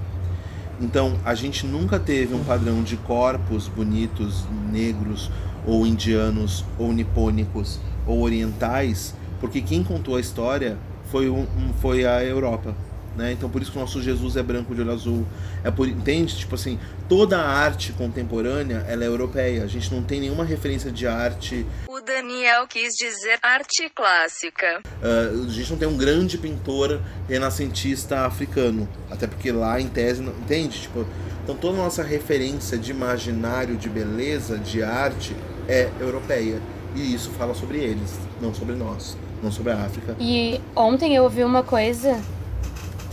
Então, 0.81 1.15
a 1.23 1.33
gente 1.35 1.65
nunca 1.65 1.99
teve 1.99 2.33
um 2.33 2.43
padrão 2.43 2.83
de 2.83 2.97
corpos 2.97 3.67
bonitos, 3.67 4.43
negros, 4.71 5.31
ou 5.65 5.85
indianos, 5.85 6.63
ou 6.77 6.91
nipônicos, 6.93 7.79
ou 8.05 8.21
orientais, 8.21 9.13
porque 9.39 9.61
quem 9.61 9.83
contou 9.83 10.15
a 10.15 10.19
história 10.19 10.77
foi, 11.11 11.29
um- 11.29 11.45
foi 11.81 12.05
a 12.05 12.23
Europa. 12.23 12.75
Né? 13.17 13.31
Então, 13.31 13.49
por 13.49 13.61
isso 13.61 13.71
que 13.71 13.77
o 13.77 13.81
nosso 13.81 13.99
Jesus 13.99 14.37
é 14.37 14.43
branco 14.43 14.75
de 14.75 14.81
olho 14.81 14.91
azul. 14.91 15.25
É 15.63 15.71
por, 15.71 15.87
entende? 15.87 16.37
Tipo 16.37 16.53
assim, 16.53 16.79
toda 17.09 17.39
a 17.39 17.49
arte 17.49 17.91
contemporânea 17.93 18.85
ela 18.87 19.03
é 19.03 19.07
europeia. 19.07 19.63
A 19.63 19.67
gente 19.67 19.91
não 19.91 20.03
tem 20.03 20.21
nenhuma 20.21 20.45
referência 20.45 20.91
de 20.91 21.07
arte 21.07 21.65
O 21.87 21.99
Daniel 21.99 22.67
quis 22.67 22.93
dizer 22.95 23.39
arte 23.41 23.89
clássica. 23.89 24.81
Uh, 25.01 25.47
a 25.47 25.49
gente 25.49 25.71
não 25.71 25.77
tem 25.79 25.87
um 25.87 25.97
grande 25.97 26.37
pintor 26.37 27.01
renascentista 27.27 28.19
africano. 28.19 28.87
Até 29.09 29.25
porque 29.25 29.51
lá, 29.51 29.81
em 29.81 29.87
tese, 29.87 30.21
não, 30.21 30.31
entende? 30.33 30.81
Tipo, 30.81 31.03
então 31.43 31.55
toda 31.55 31.79
a 31.79 31.83
nossa 31.83 32.03
referência 32.03 32.77
de 32.77 32.91
imaginário, 32.91 33.77
de 33.77 33.89
beleza, 33.89 34.59
de 34.59 34.83
arte 34.83 35.35
é 35.67 35.89
europeia. 35.99 36.61
E 36.95 37.15
isso 37.15 37.31
fala 37.31 37.55
sobre 37.55 37.79
eles, 37.79 38.19
não 38.39 38.53
sobre 38.53 38.75
nós, 38.75 39.17
não 39.41 39.51
sobre 39.51 39.71
a 39.71 39.85
África. 39.85 40.15
E 40.19 40.61
ontem 40.75 41.15
eu 41.15 41.23
ouvi 41.23 41.43
uma 41.43 41.63
coisa. 41.63 42.21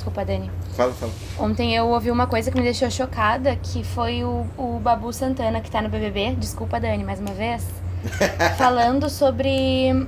Desculpa, 0.04 0.22
Dani. 0.22 0.50
Fala, 0.76 0.92
fala. 0.92 1.12
Ontem 1.38 1.74
eu 1.74 1.86
ouvi 1.86 2.10
uma 2.10 2.26
coisa 2.26 2.50
que 2.50 2.58
me 2.58 2.62
deixou 2.62 2.90
chocada, 2.90 3.56
que 3.56 3.82
foi 3.82 4.22
o, 4.22 4.44
o 4.58 4.78
Babu 4.78 5.10
Santana, 5.14 5.62
que 5.62 5.70
tá 5.70 5.80
no 5.80 5.88
BBB. 5.88 6.36
Desculpa, 6.38 6.78
Dani, 6.78 7.02
mais 7.02 7.20
uma 7.20 7.32
vez. 7.32 7.66
falando 8.58 9.08
sobre... 9.08 10.06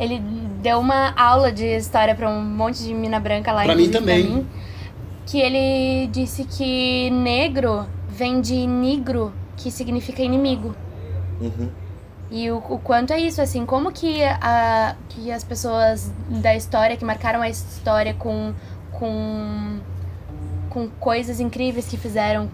Ele 0.00 0.18
deu 0.60 0.80
uma 0.80 1.14
aula 1.16 1.52
de 1.52 1.66
história 1.66 2.16
pra 2.16 2.28
um 2.28 2.42
monte 2.42 2.82
de 2.82 2.92
mina 2.92 3.20
branca 3.20 3.52
lá. 3.52 3.62
Pra 3.62 3.76
mim 3.76 3.90
também. 3.92 4.24
mim, 4.24 4.46
que 5.24 5.40
ele 5.40 6.08
disse 6.08 6.42
que 6.42 7.10
negro 7.10 7.86
vem 8.08 8.40
de 8.40 8.66
negro, 8.66 9.32
que 9.56 9.70
significa 9.70 10.20
inimigo. 10.20 10.74
Uhum. 11.40 11.68
E 12.30 12.50
o, 12.50 12.58
o 12.58 12.78
quanto 12.78 13.12
é 13.12 13.18
isso, 13.18 13.40
assim, 13.40 13.64
como 13.64 13.90
que, 13.90 14.22
a, 14.22 14.94
que 15.08 15.32
as 15.32 15.42
pessoas 15.42 16.12
da 16.28 16.54
história, 16.54 16.96
que 16.96 17.04
marcaram 17.04 17.40
a 17.40 17.48
história 17.48 18.12
com, 18.12 18.52
com, 18.92 19.80
com 20.68 20.88
coisas 21.00 21.40
incríveis 21.40 21.88
que 21.88 21.96
fizeram, 21.96 22.50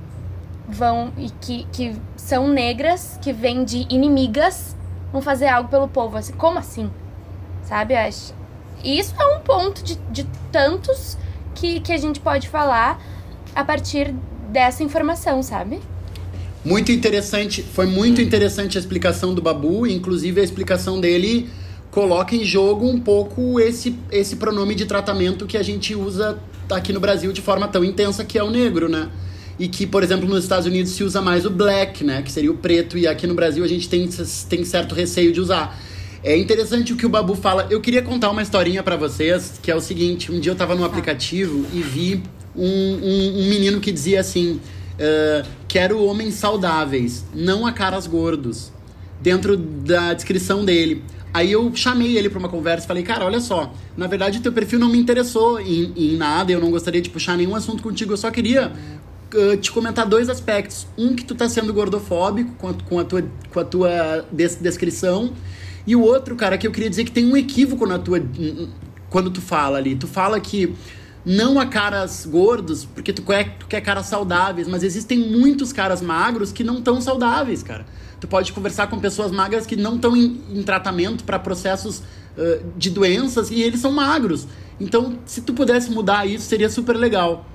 vão 0.68 1.12
e 1.16 1.28
que, 1.28 1.66
que 1.72 1.96
são 2.16 2.48
negras, 2.48 3.18
que 3.20 3.32
vêm 3.32 3.64
de 3.64 3.86
inimigas, 3.88 4.76
vão 5.12 5.20
fazer 5.20 5.48
algo 5.48 5.68
pelo 5.68 5.88
povo. 5.88 6.16
Assim, 6.16 6.32
como 6.34 6.58
assim? 6.58 6.90
Sabe? 7.62 7.96
Acho. 7.96 8.32
Isso 8.84 9.14
é 9.20 9.36
um 9.36 9.40
ponto 9.40 9.82
de, 9.82 9.96
de 10.10 10.24
tantos 10.52 11.18
que, 11.54 11.80
que 11.80 11.92
a 11.92 11.96
gente 11.96 12.20
pode 12.20 12.48
falar 12.48 13.00
a 13.54 13.64
partir 13.64 14.12
dessa 14.50 14.82
informação, 14.82 15.42
sabe? 15.42 15.80
Muito 16.64 16.90
interessante, 16.90 17.62
foi 17.62 17.84
muito 17.84 18.22
interessante 18.22 18.78
a 18.78 18.80
explicação 18.80 19.34
do 19.34 19.42
Babu, 19.42 19.86
inclusive 19.86 20.40
a 20.40 20.44
explicação 20.44 20.98
dele 20.98 21.50
coloca 21.90 22.34
em 22.34 22.42
jogo 22.42 22.88
um 22.88 22.98
pouco 22.98 23.60
esse, 23.60 23.94
esse 24.10 24.36
pronome 24.36 24.74
de 24.74 24.86
tratamento 24.86 25.46
que 25.46 25.56
a 25.56 25.62
gente 25.62 25.94
usa 25.94 26.38
aqui 26.70 26.92
no 26.92 26.98
Brasil 26.98 27.32
de 27.32 27.42
forma 27.42 27.68
tão 27.68 27.84
intensa 27.84 28.24
que 28.24 28.38
é 28.38 28.42
o 28.42 28.50
negro, 28.50 28.88
né? 28.88 29.10
E 29.58 29.68
que, 29.68 29.86
por 29.86 30.02
exemplo, 30.02 30.28
nos 30.28 30.42
Estados 30.42 30.66
Unidos 30.66 30.92
se 30.92 31.04
usa 31.04 31.20
mais 31.20 31.44
o 31.46 31.50
black, 31.50 32.02
né? 32.02 32.22
Que 32.22 32.32
seria 32.32 32.50
o 32.50 32.56
preto, 32.56 32.98
e 32.98 33.06
aqui 33.06 33.26
no 33.26 33.34
Brasil 33.34 33.62
a 33.62 33.68
gente 33.68 33.88
tem, 33.88 34.08
tem 34.48 34.64
certo 34.64 34.94
receio 34.94 35.32
de 35.32 35.40
usar. 35.40 35.78
É 36.24 36.36
interessante 36.36 36.94
o 36.94 36.96
que 36.96 37.04
o 37.04 37.08
Babu 37.08 37.36
fala. 37.36 37.66
Eu 37.70 37.80
queria 37.80 38.02
contar 38.02 38.30
uma 38.30 38.42
historinha 38.42 38.82
pra 38.82 38.96
vocês, 38.96 39.60
que 39.62 39.70
é 39.70 39.76
o 39.76 39.80
seguinte: 39.80 40.32
um 40.32 40.40
dia 40.40 40.50
eu 40.50 40.56
tava 40.56 40.74
no 40.74 40.84
aplicativo 40.84 41.66
e 41.72 41.82
vi 41.82 42.22
um, 42.56 42.66
um, 42.66 43.40
um 43.40 43.48
menino 43.48 43.78
que 43.78 43.92
dizia 43.92 44.18
assim: 44.18 44.58
ah, 45.00 45.46
Quero 45.68 46.02
homens 46.04 46.34
saudáveis, 46.34 47.24
não 47.34 47.66
a 47.66 47.72
caras 47.72 48.06
gordos. 48.06 48.72
Dentro 49.20 49.56
da 49.56 50.12
descrição 50.12 50.64
dele. 50.64 51.02
Aí 51.32 51.50
eu 51.50 51.74
chamei 51.74 52.16
ele 52.16 52.28
pra 52.28 52.38
uma 52.38 52.48
conversa 52.48 52.84
e 52.84 52.88
falei, 52.88 53.02
cara, 53.02 53.24
olha 53.24 53.40
só, 53.40 53.72
na 53.96 54.06
verdade 54.06 54.38
teu 54.40 54.52
perfil 54.52 54.78
não 54.78 54.88
me 54.88 54.98
interessou 54.98 55.58
em, 55.60 55.92
em 55.96 56.16
nada, 56.16 56.52
eu 56.52 56.60
não 56.60 56.70
gostaria 56.70 57.00
de 57.00 57.10
puxar 57.10 57.36
nenhum 57.36 57.56
assunto 57.56 57.82
contigo, 57.82 58.12
eu 58.12 58.16
só 58.16 58.30
queria 58.30 58.70
uh, 59.34 59.56
te 59.56 59.72
comentar 59.72 60.06
dois 60.06 60.28
aspectos. 60.28 60.86
Um, 60.96 61.16
que 61.16 61.24
tu 61.24 61.34
tá 61.34 61.48
sendo 61.48 61.72
gordofóbico 61.72 62.52
com 62.56 62.68
a, 62.68 62.74
com 62.74 62.98
a 63.00 63.04
tua, 63.04 63.24
com 63.52 63.60
a 63.60 63.64
tua 63.64 64.26
des- 64.30 64.56
descrição. 64.56 65.32
E 65.86 65.96
o 65.96 66.02
outro, 66.02 66.36
cara, 66.36 66.56
que 66.56 66.66
eu 66.66 66.70
queria 66.70 66.88
dizer 66.88 67.04
que 67.04 67.10
tem 67.10 67.26
um 67.26 67.36
equívoco 67.36 67.84
na 67.86 67.98
tua. 67.98 68.22
Quando 69.10 69.30
tu 69.30 69.40
fala 69.40 69.78
ali. 69.78 69.96
Tu 69.96 70.06
fala 70.06 70.38
que 70.40 70.74
não 71.24 71.58
a 71.58 71.66
caras 71.66 72.26
gordos, 72.26 72.84
porque 72.84 73.12
tu 73.12 73.22
quer, 73.22 73.56
tu 73.58 73.66
quer 73.66 73.80
caras 73.80 74.06
saudáveis, 74.06 74.68
mas 74.68 74.82
existem 74.82 75.18
muitos 75.18 75.72
caras 75.72 76.02
magros 76.02 76.52
que 76.52 76.62
não 76.62 76.82
tão 76.82 77.00
saudáveis, 77.00 77.62
cara. 77.62 77.86
Tu 78.20 78.28
pode 78.28 78.52
conversar 78.52 78.88
com 78.88 78.98
pessoas 78.98 79.30
magras 79.30 79.66
que 79.66 79.76
não 79.76 79.96
estão 79.96 80.16
em, 80.16 80.40
em 80.50 80.62
tratamento 80.62 81.24
para 81.24 81.38
processos 81.38 81.98
uh, 81.98 82.64
de 82.76 82.90
doenças 82.90 83.50
e 83.50 83.62
eles 83.62 83.80
são 83.80 83.92
magros. 83.92 84.46
Então, 84.78 85.18
se 85.24 85.40
tu 85.40 85.54
pudesse 85.54 85.90
mudar 85.90 86.26
isso, 86.26 86.46
seria 86.46 86.68
super 86.68 86.96
legal. 86.96 87.46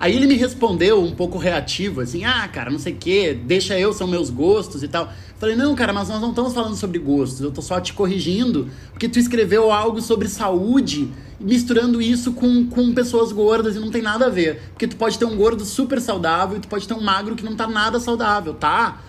Aí 0.00 0.16
ele 0.16 0.26
me 0.26 0.34
respondeu 0.34 1.04
um 1.04 1.10
pouco 1.10 1.36
reativo, 1.36 2.00
assim, 2.00 2.24
ah, 2.24 2.48
cara, 2.48 2.70
não 2.70 2.78
sei 2.78 2.94
o 2.94 2.96
quê, 2.96 3.38
deixa 3.38 3.78
eu, 3.78 3.92
são 3.92 4.06
meus 4.06 4.30
gostos 4.30 4.82
e 4.82 4.88
tal. 4.88 5.12
Falei, 5.38 5.54
não, 5.54 5.74
cara, 5.74 5.92
mas 5.92 6.08
nós 6.08 6.22
não 6.22 6.30
estamos 6.30 6.54
falando 6.54 6.74
sobre 6.74 6.98
gostos, 6.98 7.42
eu 7.42 7.50
tô 7.50 7.60
só 7.60 7.78
te 7.78 7.92
corrigindo, 7.92 8.70
porque 8.92 9.10
tu 9.10 9.18
escreveu 9.18 9.70
algo 9.70 10.00
sobre 10.00 10.26
saúde, 10.26 11.10
misturando 11.38 12.00
isso 12.00 12.32
com, 12.32 12.66
com 12.66 12.94
pessoas 12.94 13.30
gordas 13.30 13.76
e 13.76 13.78
não 13.78 13.90
tem 13.90 14.00
nada 14.00 14.24
a 14.24 14.30
ver. 14.30 14.62
Porque 14.70 14.88
tu 14.88 14.96
pode 14.96 15.18
ter 15.18 15.26
um 15.26 15.36
gordo 15.36 15.66
super 15.66 16.00
saudável 16.00 16.56
e 16.56 16.60
tu 16.60 16.68
pode 16.68 16.88
ter 16.88 16.94
um 16.94 17.02
magro 17.02 17.36
que 17.36 17.44
não 17.44 17.54
tá 17.54 17.66
nada 17.66 18.00
saudável, 18.00 18.54
tá? 18.54 19.02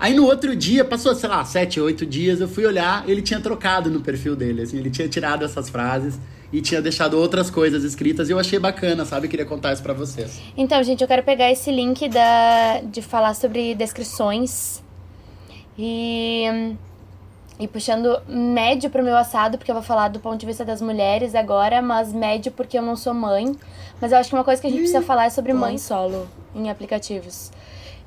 Aí 0.00 0.14
no 0.14 0.24
outro 0.24 0.56
dia, 0.56 0.82
passou, 0.82 1.14
sei 1.14 1.28
lá, 1.28 1.44
sete, 1.44 1.78
oito 1.78 2.06
dias, 2.06 2.40
eu 2.40 2.48
fui 2.48 2.64
olhar, 2.64 3.06
ele 3.06 3.20
tinha 3.20 3.38
trocado 3.38 3.90
no 3.90 4.00
perfil 4.00 4.34
dele, 4.34 4.62
assim, 4.62 4.78
ele 4.78 4.88
tinha 4.88 5.06
tirado 5.08 5.44
essas 5.44 5.68
frases 5.68 6.18
e 6.52 6.60
tinha 6.60 6.82
deixado 6.82 7.18
outras 7.18 7.50
coisas 7.50 7.82
escritas 7.82 8.28
e 8.28 8.32
eu 8.32 8.38
achei 8.38 8.58
bacana, 8.58 9.04
sabe? 9.04 9.26
Queria 9.26 9.46
contar 9.46 9.72
isso 9.72 9.82
pra 9.82 9.94
vocês. 9.94 10.40
Então, 10.56 10.82
gente, 10.82 11.00
eu 11.00 11.08
quero 11.08 11.22
pegar 11.22 11.50
esse 11.50 11.70
link 11.70 12.08
da, 12.08 12.80
de 12.84 13.00
falar 13.00 13.34
sobre 13.34 13.74
descrições 13.74 14.82
e, 15.78 16.74
e 17.58 17.66
puxando 17.66 18.20
médio 18.28 18.90
pro 18.90 19.02
meu 19.02 19.16
assado, 19.16 19.56
porque 19.56 19.70
eu 19.70 19.74
vou 19.74 19.82
falar 19.82 20.08
do 20.08 20.20
ponto 20.20 20.38
de 20.38 20.44
vista 20.44 20.64
das 20.64 20.82
mulheres 20.82 21.34
agora, 21.34 21.80
mas 21.80 22.12
médio 22.12 22.52
porque 22.52 22.78
eu 22.78 22.82
não 22.82 22.96
sou 22.96 23.14
mãe. 23.14 23.56
Mas 24.00 24.12
eu 24.12 24.18
acho 24.18 24.28
que 24.28 24.34
uma 24.34 24.44
coisa 24.44 24.60
que 24.60 24.66
a 24.66 24.70
gente 24.70 24.80
precisa 24.80 25.00
falar 25.00 25.26
é 25.26 25.30
sobre 25.30 25.52
mãe 25.52 25.78
solo 25.78 26.28
em 26.54 26.68
aplicativos. 26.68 27.50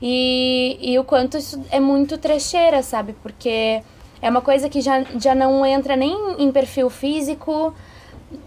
E, 0.02 0.78
e 0.82 1.00
o 1.00 1.04
quanto 1.04 1.38
isso 1.38 1.60
é 1.72 1.80
muito 1.80 2.18
trecheira, 2.18 2.84
sabe? 2.84 3.16
Porque 3.24 3.82
é 4.22 4.30
uma 4.30 4.42
coisa 4.42 4.70
que 4.70 4.82
já, 4.82 5.04
já 5.18 5.34
não 5.34 5.66
entra 5.66 5.96
nem 5.96 6.36
em 6.38 6.52
perfil 6.52 6.90
físico, 6.90 7.74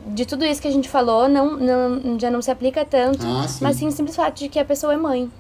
de 0.07 0.27
tudo 0.27 0.45
isso 0.45 0.61
que 0.61 0.69
a 0.69 0.73
gente 0.73 0.89
falou, 0.89 1.29
não, 1.29 1.57
não, 1.57 2.19
já 2.19 2.31
não 2.31 2.43
se 2.43 2.51
aplica 2.51 2.85
tanto. 2.85 3.27
Ah, 3.27 3.47
sim. 3.49 3.65
Mas 3.65 3.77
sim 3.77 3.87
o 3.87 3.93
simples 3.93 4.17
fato 4.17 4.39
de 4.39 4.49
que 4.49 4.59
a 4.59 4.65
pessoa 4.65 4.95
é 4.95 4.97
mãe. 4.97 5.31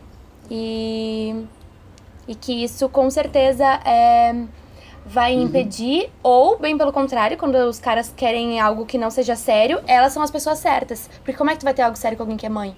E, 0.50 1.44
e 2.26 2.34
que 2.34 2.64
isso 2.64 2.88
com 2.88 3.10
certeza 3.10 3.64
é, 3.84 4.34
vai 5.04 5.34
Uhum. 5.34 5.42
impedir, 5.42 6.10
ou 6.22 6.58
bem 6.58 6.76
pelo 6.76 6.92
contrário, 6.92 7.36
quando 7.36 7.54
os 7.56 7.78
caras 7.78 8.12
querem 8.16 8.60
algo 8.60 8.84
que 8.86 8.98
não 8.98 9.10
seja 9.10 9.36
sério, 9.36 9.80
elas 9.86 10.12
são 10.12 10.22
as 10.22 10.30
pessoas 10.30 10.58
certas. 10.58 11.08
Porque 11.18 11.34
como 11.34 11.50
é 11.50 11.54
que 11.54 11.60
tu 11.60 11.64
vai 11.64 11.74
ter 11.74 11.82
algo 11.82 11.96
sério 11.96 12.16
com 12.16 12.22
alguém 12.22 12.36
que 12.36 12.46
é 12.46 12.50
mãe? 12.50 12.76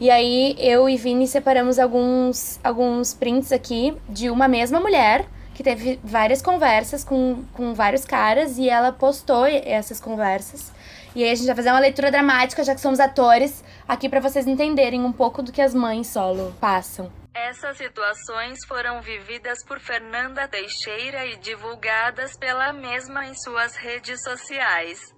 E 0.00 0.10
aí 0.10 0.56
eu 0.58 0.88
e 0.88 0.96
Vini 0.96 1.28
separamos 1.28 1.78
alguns, 1.78 2.58
alguns 2.64 3.12
prints 3.12 3.52
aqui 3.52 3.94
de 4.08 4.30
uma 4.30 4.48
mesma 4.48 4.80
mulher 4.80 5.26
que 5.54 5.62
teve 5.62 6.00
várias 6.02 6.40
conversas 6.40 7.04
com, 7.04 7.44
com 7.52 7.74
vários 7.74 8.06
caras 8.06 8.56
e 8.56 8.70
ela 8.70 8.92
postou 8.92 9.44
essas 9.44 10.00
conversas. 10.00 10.72
E 11.14 11.24
aí 11.24 11.30
a 11.30 11.34
gente 11.34 11.46
vai 11.46 11.56
fazer 11.56 11.70
uma 11.70 11.80
leitura 11.80 12.10
dramática, 12.10 12.62
já 12.62 12.72
que 12.72 12.80
somos 12.80 13.00
atores, 13.00 13.64
aqui 13.88 14.08
para 14.08 14.20
vocês 14.20 14.46
entenderem 14.46 15.04
um 15.04 15.10
pouco 15.10 15.42
do 15.42 15.50
que 15.50 15.60
as 15.60 15.74
mães 15.74 16.06
solo 16.06 16.54
passam. 16.60 17.10
Essas 17.34 17.76
situações 17.76 18.58
foram 18.66 19.00
vividas 19.02 19.64
por 19.64 19.80
Fernanda 19.80 20.46
Teixeira 20.46 21.26
e 21.26 21.36
divulgadas 21.36 22.36
pela 22.36 22.72
mesma 22.72 23.26
em 23.26 23.34
suas 23.34 23.74
redes 23.74 24.22
sociais. 24.22 25.12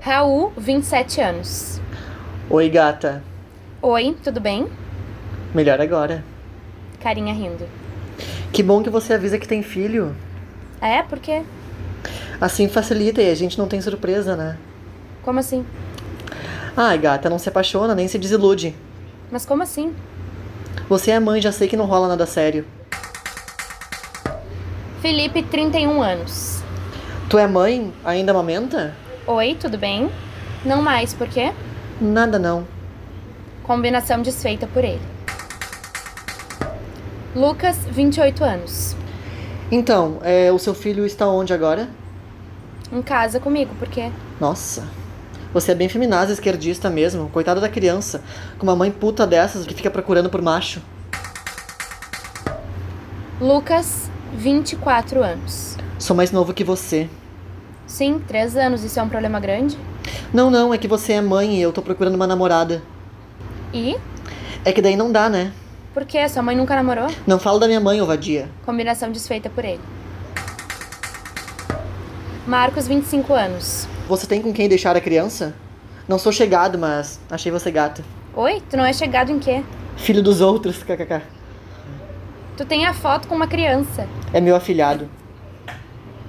Raul, 0.00 0.52
27 0.56 1.20
anos. 1.20 1.80
Oi, 2.48 2.68
gata. 2.70 3.22
Oi, 3.82 4.16
tudo 4.22 4.40
bem? 4.40 4.70
Melhor 5.54 5.80
agora. 5.80 6.24
Carinha 7.00 7.34
rindo. 7.34 7.68
Que 8.52 8.62
bom 8.62 8.82
que 8.82 8.90
você 8.90 9.14
avisa 9.14 9.38
que 9.38 9.48
tem 9.48 9.62
filho. 9.62 10.16
É, 10.80 11.02
por 11.02 11.18
quê? 11.18 11.42
Assim 12.40 12.68
facilita 12.68 13.22
e 13.22 13.30
a 13.30 13.34
gente 13.34 13.58
não 13.58 13.68
tem 13.68 13.80
surpresa, 13.80 14.36
né? 14.36 14.56
Como 15.22 15.38
assim? 15.38 15.64
Ai, 16.76 16.98
gata, 16.98 17.30
não 17.30 17.38
se 17.38 17.48
apaixona 17.48 17.94
nem 17.94 18.08
se 18.08 18.18
desilude. 18.18 18.74
Mas 19.30 19.46
como 19.46 19.62
assim? 19.62 19.94
Você 20.88 21.12
é 21.12 21.20
mãe, 21.20 21.40
já 21.40 21.52
sei 21.52 21.68
que 21.68 21.76
não 21.76 21.86
rola 21.86 22.08
nada 22.08 22.26
sério. 22.26 22.66
Felipe, 25.00 25.42
31 25.42 26.02
anos. 26.02 26.62
Tu 27.28 27.38
é 27.38 27.46
mãe? 27.46 27.92
Ainda 28.04 28.32
amamenta? 28.32 28.94
Oi, 29.26 29.56
tudo 29.58 29.78
bem? 29.78 30.10
Não 30.64 30.82
mais, 30.82 31.14
por 31.14 31.28
quê? 31.28 31.52
Nada 32.00 32.38
não. 32.38 32.66
Combinação 33.62 34.20
desfeita 34.20 34.66
por 34.66 34.84
ele. 34.84 35.00
Lucas, 37.34 37.76
28 37.90 38.44
anos. 38.44 38.96
Então, 39.70 40.18
é, 40.22 40.52
o 40.52 40.58
seu 40.58 40.74
filho 40.74 41.06
está 41.06 41.26
onde 41.26 41.52
agora? 41.52 41.88
Em 42.94 43.02
casa 43.02 43.40
comigo, 43.40 43.74
por 43.74 43.88
quê? 43.88 44.12
Nossa. 44.40 44.86
Você 45.52 45.72
é 45.72 45.74
bem 45.74 45.88
feminaza 45.88 46.32
esquerdista 46.32 46.88
mesmo. 46.88 47.28
Coitada 47.28 47.60
da 47.60 47.68
criança. 47.68 48.22
Com 48.56 48.66
uma 48.66 48.76
mãe 48.76 48.88
puta 48.88 49.26
dessas 49.26 49.66
que 49.66 49.74
fica 49.74 49.90
procurando 49.90 50.30
por 50.30 50.40
macho. 50.40 50.80
Lucas, 53.40 54.08
24 54.34 55.24
anos. 55.24 55.76
Sou 55.98 56.14
mais 56.14 56.30
novo 56.30 56.54
que 56.54 56.62
você. 56.62 57.10
Sim, 57.84 58.20
3 58.28 58.56
anos. 58.56 58.84
Isso 58.84 59.00
é 59.00 59.02
um 59.02 59.08
problema 59.08 59.40
grande? 59.40 59.76
Não, 60.32 60.48
não, 60.48 60.72
é 60.72 60.78
que 60.78 60.86
você 60.86 61.14
é 61.14 61.20
mãe 61.20 61.56
e 61.56 61.60
eu 61.60 61.72
tô 61.72 61.82
procurando 61.82 62.14
uma 62.14 62.28
namorada. 62.28 62.80
E? 63.72 63.96
É 64.64 64.72
que 64.72 64.80
daí 64.80 64.94
não 64.94 65.10
dá, 65.10 65.28
né? 65.28 65.52
Por 65.92 66.04
quê? 66.04 66.28
Sua 66.28 66.44
mãe 66.44 66.56
nunca 66.56 66.76
namorou? 66.76 67.08
Não 67.26 67.40
falo 67.40 67.58
da 67.58 67.66
minha 67.66 67.80
mãe, 67.80 68.00
ô 68.00 68.06
vadia. 68.06 68.48
Combinação 68.64 69.10
desfeita 69.10 69.50
por 69.50 69.64
ele. 69.64 69.80
Marcos, 72.46 72.86
25 72.86 73.32
anos. 73.32 73.88
Você 74.06 74.26
tem 74.26 74.42
com 74.42 74.52
quem 74.52 74.68
deixar 74.68 74.94
a 74.94 75.00
criança? 75.00 75.54
Não 76.06 76.18
sou 76.18 76.30
chegado, 76.30 76.78
mas 76.78 77.18
achei 77.30 77.50
você 77.50 77.70
gata. 77.70 78.04
Oi? 78.36 78.62
Tu 78.68 78.76
não 78.76 78.84
é 78.84 78.92
chegado 78.92 79.32
em 79.32 79.38
quê? 79.38 79.62
Filho 79.96 80.22
dos 80.22 80.42
outros, 80.42 80.82
kkk. 80.82 81.22
Tu 82.54 82.66
tem 82.66 82.84
a 82.84 82.92
foto 82.92 83.26
com 83.28 83.34
uma 83.34 83.46
criança. 83.46 84.06
É 84.30 84.42
meu 84.42 84.54
afilhado. 84.54 85.08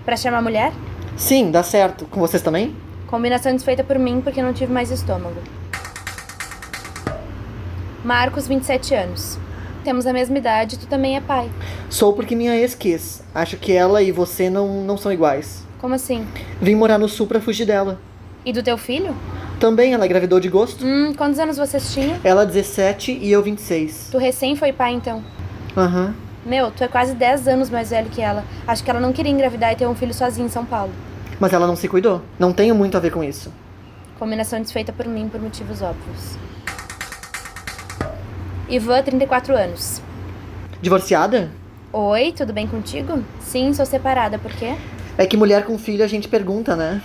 Pra 0.06 0.16
chamar 0.16 0.42
mulher? 0.42 0.72
Sim, 1.18 1.52
dá 1.52 1.62
certo. 1.64 2.06
Com 2.06 2.22
vocês 2.22 2.42
também? 2.42 2.74
Combinação 3.08 3.52
desfeita 3.52 3.84
por 3.84 4.00
mim 4.00 4.22
porque 4.22 4.42
não 4.42 4.54
tive 4.54 4.72
mais 4.72 4.92
estômago. 4.92 5.42
Marcos, 8.06 8.48
27 8.48 8.96
anos. 8.96 9.38
Temos 9.84 10.08
a 10.08 10.14
mesma 10.14 10.38
idade, 10.38 10.80
tu 10.80 10.88
também 10.88 11.18
é 11.18 11.22
pai. 11.22 11.52
Sou 11.90 12.14
porque 12.14 12.36
minha 12.36 12.56
ex 12.56 12.74
quis. 12.74 13.22
Acho 13.34 13.58
que 13.58 13.74
ela 13.74 14.02
e 14.02 14.14
você 14.14 14.50
não, 14.50 14.82
não 14.84 14.98
são 14.98 15.12
iguais. 15.12 15.65
Como 15.86 15.94
assim? 15.94 16.26
Vim 16.60 16.74
morar 16.74 16.98
no 16.98 17.08
sul 17.08 17.28
pra 17.28 17.40
fugir 17.40 17.64
dela. 17.64 18.00
E 18.44 18.52
do 18.52 18.64
teu 18.64 18.76
filho? 18.76 19.16
Também 19.60 19.94
ela 19.94 20.04
engravidou 20.04 20.40
de 20.40 20.50
gosto. 20.50 20.84
Hum, 20.84 21.14
quantos 21.16 21.38
anos 21.38 21.58
vocês 21.58 21.94
tinham? 21.94 22.18
Ela 22.24 22.44
17 22.44 23.12
e 23.12 23.32
eu 23.32 23.44
26. 23.44 24.10
Tu 24.12 24.18
recém 24.18 24.56
foi 24.56 24.74
pai, 24.74 24.94
então? 24.94 25.24
Aham. 25.78 26.16
Meu, 26.44 26.72
tu 26.72 26.84
é 26.84 26.88
quase 26.88 27.14
10 27.14 27.48
anos 27.48 27.70
mais 27.70 27.92
velho 27.92 28.10
que 28.10 28.20
ela. 28.20 28.44
Acho 28.68 28.84
que 28.84 28.90
ela 28.90 29.00
não 29.00 29.14
queria 29.14 29.32
engravidar 29.32 29.74
e 29.74 29.76
ter 29.76 29.86
um 29.86 29.94
filho 29.94 30.12
sozinha 30.12 30.48
em 30.48 30.50
São 30.50 30.66
Paulo. 30.66 30.92
Mas 31.40 31.54
ela 31.54 31.68
não 31.68 31.76
se 31.76 31.88
cuidou. 31.88 32.20
Não 32.40 32.52
tenho 32.52 32.74
muito 32.74 32.98
a 32.98 33.00
ver 33.00 33.12
com 33.12 33.24
isso. 33.24 33.54
Combinação 34.18 34.60
desfeita 34.60 34.92
por 34.92 35.06
mim 35.06 35.30
por 35.30 35.40
motivos 35.40 35.84
óbvios. 35.84 36.36
Ivan, 38.68 39.04
34 39.04 39.56
anos. 39.56 40.02
Divorciada? 40.82 41.52
Oi, 41.94 42.34
tudo 42.36 42.52
bem 42.54 42.66
contigo? 42.66 43.24
Sim, 43.40 43.72
sou 43.72 43.86
separada. 43.86 44.40
Por 44.40 44.52
quê? 44.52 44.74
É 45.18 45.26
que 45.26 45.38
mulher 45.38 45.64
com 45.66 45.78
filho 45.78 46.04
a 46.04 46.08
gente 46.08 46.28
pergunta, 46.28 46.76
né? 46.76 47.02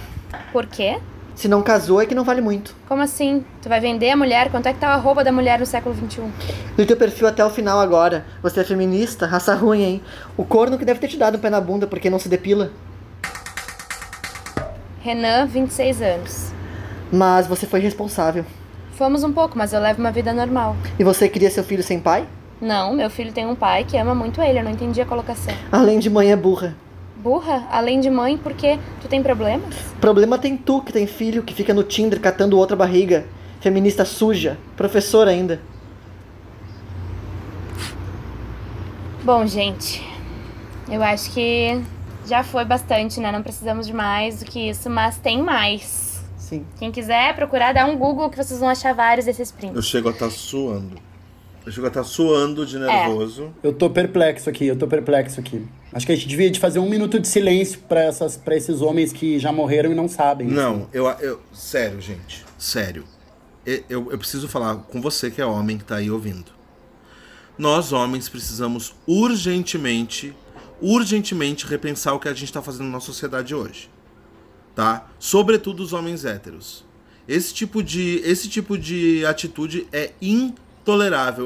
Por 0.53 0.67
quê? 0.67 0.99
Se 1.37 1.47
não 1.47 1.63
casou 1.63 2.03
é 2.03 2.07
que 2.07 2.15
não 2.15 2.25
vale 2.25 2.41
muito. 2.41 2.75
Como 2.89 3.01
assim? 3.01 3.45
Tu 3.63 3.69
vai 3.69 3.81
vender 3.81 4.11
a 4.11 4.17
mulher? 4.17 4.51
Quanto 4.51 4.67
é 4.67 4.73
que 4.73 4.81
tá 4.81 4.89
a 4.89 4.97
roupa 4.97 5.23
da 5.23 5.31
mulher 5.31 5.61
no 5.61 5.65
século 5.65 5.95
XXI? 5.95 6.23
Li 6.77 6.85
teu 6.85 6.97
perfil 6.97 7.29
até 7.29 7.45
o 7.45 7.49
final 7.49 7.79
agora. 7.79 8.27
Você 8.43 8.61
é 8.61 8.65
feminista? 8.65 9.27
Raça 9.27 9.55
ruim, 9.55 9.83
hein? 9.83 10.03
O 10.37 10.45
corno 10.45 10.77
que 10.77 10.85
deve 10.85 10.99
ter 10.99 11.07
te 11.09 11.17
dado 11.17 11.39
um 11.39 11.41
pé 11.41 11.49
na 11.49 11.61
bunda 11.61 11.87
porque 11.87 12.11
não 12.11 12.19
se 12.19 12.29
depila. 12.29 12.73
Renan, 15.03 15.47
26 15.47 16.03
anos. 16.03 16.53
Mas 17.13 17.47
você 17.47 17.65
foi 17.65 17.81
responsável. 17.81 18.45
Fomos 18.93 19.23
um 19.23 19.33
pouco, 19.33 19.57
mas 19.57 19.73
eu 19.73 19.81
levo 19.81 20.01
uma 20.01 20.13
vida 20.13 20.33
normal. 20.33 20.77
E 20.99 21.05
você 21.05 21.29
queria 21.29 21.51
seu 21.51 21.65
filho 21.65 21.83
sem 21.83 22.01
pai? 22.01 22.27
Não, 22.61 22.93
meu 22.93 23.09
filho 23.09 23.33
tem 23.33 23.47
um 23.47 23.55
pai 23.55 23.85
que 23.85 23.97
ama 23.97 24.15
muito 24.15 24.43
ele, 24.43 24.59
eu 24.59 24.65
não 24.65 24.71
entendi 24.71 25.01
a 25.01 25.07
colocação. 25.07 25.55
Além 25.73 25.99
de 26.01 26.11
mãe 26.11 26.31
é 26.31 26.37
burra. 26.37 26.77
Burra? 27.21 27.67
Além 27.71 28.01
de 28.01 28.09
mãe, 28.09 28.37
por 28.39 28.55
quê? 28.55 28.79
Tu 29.03 29.09
tem 29.09 29.23
problemas? 29.23 29.75
Problema 30.01 30.39
tem 30.39 30.57
tu 30.57 30.81
que 30.83 30.93
tem 30.93 31.07
filho 31.07 31.43
que 31.43 31.53
fica 31.55 31.75
no 31.75 31.83
Tinder 31.83 32.19
catando 32.21 32.57
outra 32.59 32.75
barriga. 32.75 33.27
Feminista 33.61 34.05
suja. 34.05 34.57
Professora 34.77 35.31
ainda. 35.31 35.61
Bom, 39.23 39.47
gente, 39.47 40.03
eu 40.91 41.03
acho 41.03 41.31
que 41.33 41.81
já 42.27 42.43
foi 42.43 42.65
bastante, 42.65 43.21
né? 43.21 43.31
Não 43.31 43.43
precisamos 43.43 43.87
de 43.87 43.93
mais 43.93 44.41
do 44.41 44.47
que 44.47 44.71
isso, 44.71 44.89
mas 44.89 45.19
tem 45.19 45.43
mais. 45.43 46.25
Sim. 46.39 46.65
Quem 46.79 46.91
quiser 46.91 47.35
procurar, 47.37 47.73
dá 47.75 47.85
um 47.85 47.97
Google 47.97 48.31
que 48.31 48.37
vocês 48.37 48.59
vão 48.59 48.69
achar 48.71 48.95
vários 48.95 49.27
desses 49.27 49.51
Eu 49.51 49.57
prints. 49.57 49.85
chego 49.87 50.09
a 50.09 50.13
estar 50.13 50.31
suando. 50.31 50.97
Eu 51.65 51.73
chego 51.73 51.87
a 51.87 51.89
estar 51.89 52.05
suando 52.05 52.65
de 52.65 52.79
nervoso. 52.79 53.53
Eu 53.63 53.73
tô 53.73 53.91
perplexo 53.91 54.49
aqui, 54.49 54.67
eu 54.67 54.77
tô 54.77 54.87
perplexo 54.87 55.39
aqui. 55.41 55.67
Acho 55.93 56.07
que 56.07 56.13
a 56.13 56.15
gente 56.15 56.27
devia 56.27 56.51
de 56.51 56.59
fazer 56.59 56.79
um 56.79 56.89
minuto 56.89 57.21
de 57.21 57.29
silêncio 57.29 57.81
pra, 57.89 58.01
essas, 58.03 58.37
pra 58.37 58.57
esses 58.57 58.81
homens 58.81 59.13
que 59.13 59.39
já 59.39 59.53
morreram 59.53 59.93
e 59.93 59.95
não 59.95 60.09
sabem. 60.09 60.47
Não, 60.47 60.89
eu, 60.93 61.07
eu. 61.21 61.41
Sério, 61.53 62.01
gente. 62.01 62.45
Sério. 62.59 63.05
Eu, 63.67 64.11
eu 64.11 64.19
preciso 64.19 64.49
falar 64.49 64.77
com 64.77 65.03
você 65.03 65.31
que 65.31 65.41
é 65.41 65.45
homem 65.45 65.77
que 65.77 65.85
tá 65.85 65.97
aí 65.97 66.11
ouvindo. 66.11 66.51
Nós, 67.59 67.93
homens, 67.93 68.27
precisamos 68.27 68.95
urgentemente, 69.07 70.35
urgentemente 70.81 71.67
repensar 71.67 72.15
o 72.15 72.19
que 72.19 72.29
a 72.29 72.33
gente 72.33 72.51
tá 72.51 72.63
fazendo 72.63 72.89
na 72.89 73.01
sociedade 73.01 73.55
hoje. 73.55 73.91
Tá? 74.75 75.11
Sobretudo 75.19 75.83
os 75.83 75.93
homens 75.93 76.25
héteros. 76.25 76.87
Esse 77.29 77.53
tipo 77.53 77.83
de, 77.83 78.23
esse 78.25 78.49
tipo 78.49 78.79
de 78.79 79.27
atitude 79.27 79.87
é 79.93 80.13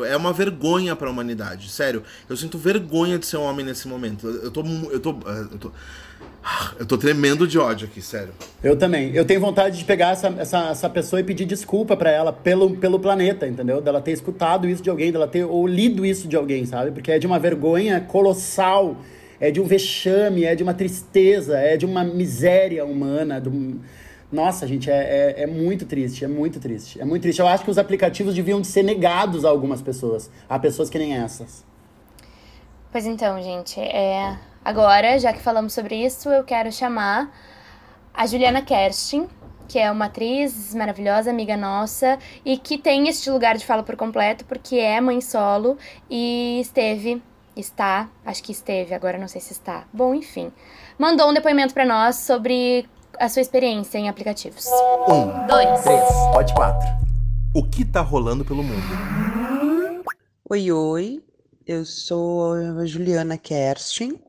é 0.04 0.16
uma 0.16 0.32
vergonha 0.32 0.94
para 0.96 1.08
a 1.08 1.10
humanidade. 1.10 1.70
Sério, 1.70 2.02
eu 2.28 2.36
sinto 2.36 2.58
vergonha 2.58 3.18
de 3.18 3.26
ser 3.26 3.36
um 3.36 3.42
homem 3.42 3.64
nesse 3.64 3.86
momento. 3.88 4.26
Eu, 4.28 4.50
tô 4.50 4.62
eu 4.90 5.00
tô 5.00 5.16
eu 5.26 5.58
tô 5.58 5.72
eu 6.78 6.84
tô 6.84 6.98
tremendo 6.98 7.46
de 7.46 7.58
ódio 7.58 7.86
aqui, 7.86 8.02
sério. 8.02 8.34
Eu 8.62 8.76
também. 8.76 9.14
Eu 9.14 9.24
tenho 9.24 9.40
vontade 9.40 9.78
de 9.78 9.84
pegar 9.84 10.10
essa, 10.10 10.28
essa, 10.38 10.68
essa 10.68 10.90
pessoa 10.90 11.20
e 11.20 11.24
pedir 11.24 11.46
desculpa 11.46 11.96
pra 11.96 12.10
ela 12.10 12.32
pelo, 12.32 12.76
pelo 12.76 12.98
planeta, 13.00 13.46
entendeu? 13.46 13.80
Dela 13.80 14.00
ter 14.00 14.12
escutado 14.12 14.68
isso 14.68 14.82
de 14.82 14.90
alguém, 14.90 15.10
dela 15.10 15.26
ter 15.26 15.44
ou 15.44 15.66
lido 15.66 16.04
isso 16.04 16.28
de 16.28 16.36
alguém, 16.36 16.66
sabe? 16.66 16.90
Porque 16.90 17.10
é 17.12 17.18
de 17.18 17.26
uma 17.26 17.38
vergonha 17.38 17.98
colossal, 18.00 18.98
é 19.40 19.50
de 19.50 19.58
um 19.60 19.64
vexame, 19.64 20.44
é 20.44 20.54
de 20.54 20.62
uma 20.62 20.74
tristeza, 20.74 21.56
é 21.58 21.76
de 21.78 21.86
uma 21.86 22.04
miséria 22.04 22.84
humana. 22.84 23.40
de 23.40 23.48
um- 23.48 23.80
Nossa, 24.32 24.66
gente, 24.66 24.90
é, 24.90 25.34
é, 25.38 25.42
é 25.42 25.46
muito 25.46 25.86
triste, 25.86 26.24
é 26.24 26.28
muito 26.28 26.58
triste. 26.58 27.00
É 27.00 27.04
muito 27.04 27.22
triste. 27.22 27.40
Eu 27.40 27.46
acho 27.46 27.64
que 27.64 27.70
os 27.70 27.78
aplicativos 27.78 28.34
deviam 28.34 28.60
de 28.60 28.66
ser 28.66 28.82
negados 28.82 29.44
a 29.44 29.48
algumas 29.48 29.80
pessoas, 29.80 30.30
a 30.48 30.58
pessoas 30.58 30.90
que 30.90 30.98
nem 30.98 31.14
essas. 31.14 31.64
Pois 32.90 33.06
então, 33.06 33.42
gente, 33.42 33.80
é... 33.80 34.38
agora, 34.64 35.18
já 35.18 35.32
que 35.32 35.40
falamos 35.40 35.72
sobre 35.72 35.96
isso, 35.96 36.28
eu 36.28 36.44
quero 36.44 36.70
chamar 36.70 37.32
a 38.12 38.26
Juliana 38.26 38.62
Kerstin, 38.62 39.28
que 39.68 39.78
é 39.78 39.90
uma 39.90 40.04
atriz 40.04 40.74
maravilhosa, 40.74 41.30
amiga 41.30 41.56
nossa, 41.56 42.18
e 42.44 42.56
que 42.56 42.78
tem 42.78 43.08
este 43.08 43.30
lugar 43.30 43.56
de 43.56 43.66
fala 43.66 43.82
por 43.82 43.96
completo, 43.96 44.44
porque 44.44 44.76
é 44.76 45.00
mãe 45.00 45.20
solo 45.20 45.76
e 46.08 46.60
esteve, 46.60 47.20
está, 47.56 48.08
acho 48.24 48.42
que 48.42 48.52
esteve, 48.52 48.94
agora 48.94 49.18
não 49.18 49.26
sei 49.26 49.40
se 49.40 49.52
está. 49.52 49.84
Bom, 49.92 50.14
enfim, 50.14 50.52
mandou 50.98 51.28
um 51.28 51.34
depoimento 51.34 51.74
pra 51.74 51.84
nós 51.84 52.16
sobre 52.16 52.86
a 53.18 53.28
sua 53.28 53.42
experiência 53.42 53.98
em 53.98 54.08
aplicativos. 54.08 54.66
Um, 55.08 55.46
Dois. 55.46 55.82
três, 55.82 56.08
pode 56.32 56.54
quatro. 56.54 56.88
o 57.54 57.62
que 57.68 57.84
tá 57.84 58.00
rolando 58.00 58.44
pelo 58.44 58.62
mundo. 58.62 58.84
Oi, 60.50 60.70
oi. 60.72 61.22
Eu 61.66 61.84
sou 61.84 62.52
a 62.52 62.84
Juliana 62.84 63.38
Kerstin 63.38 64.20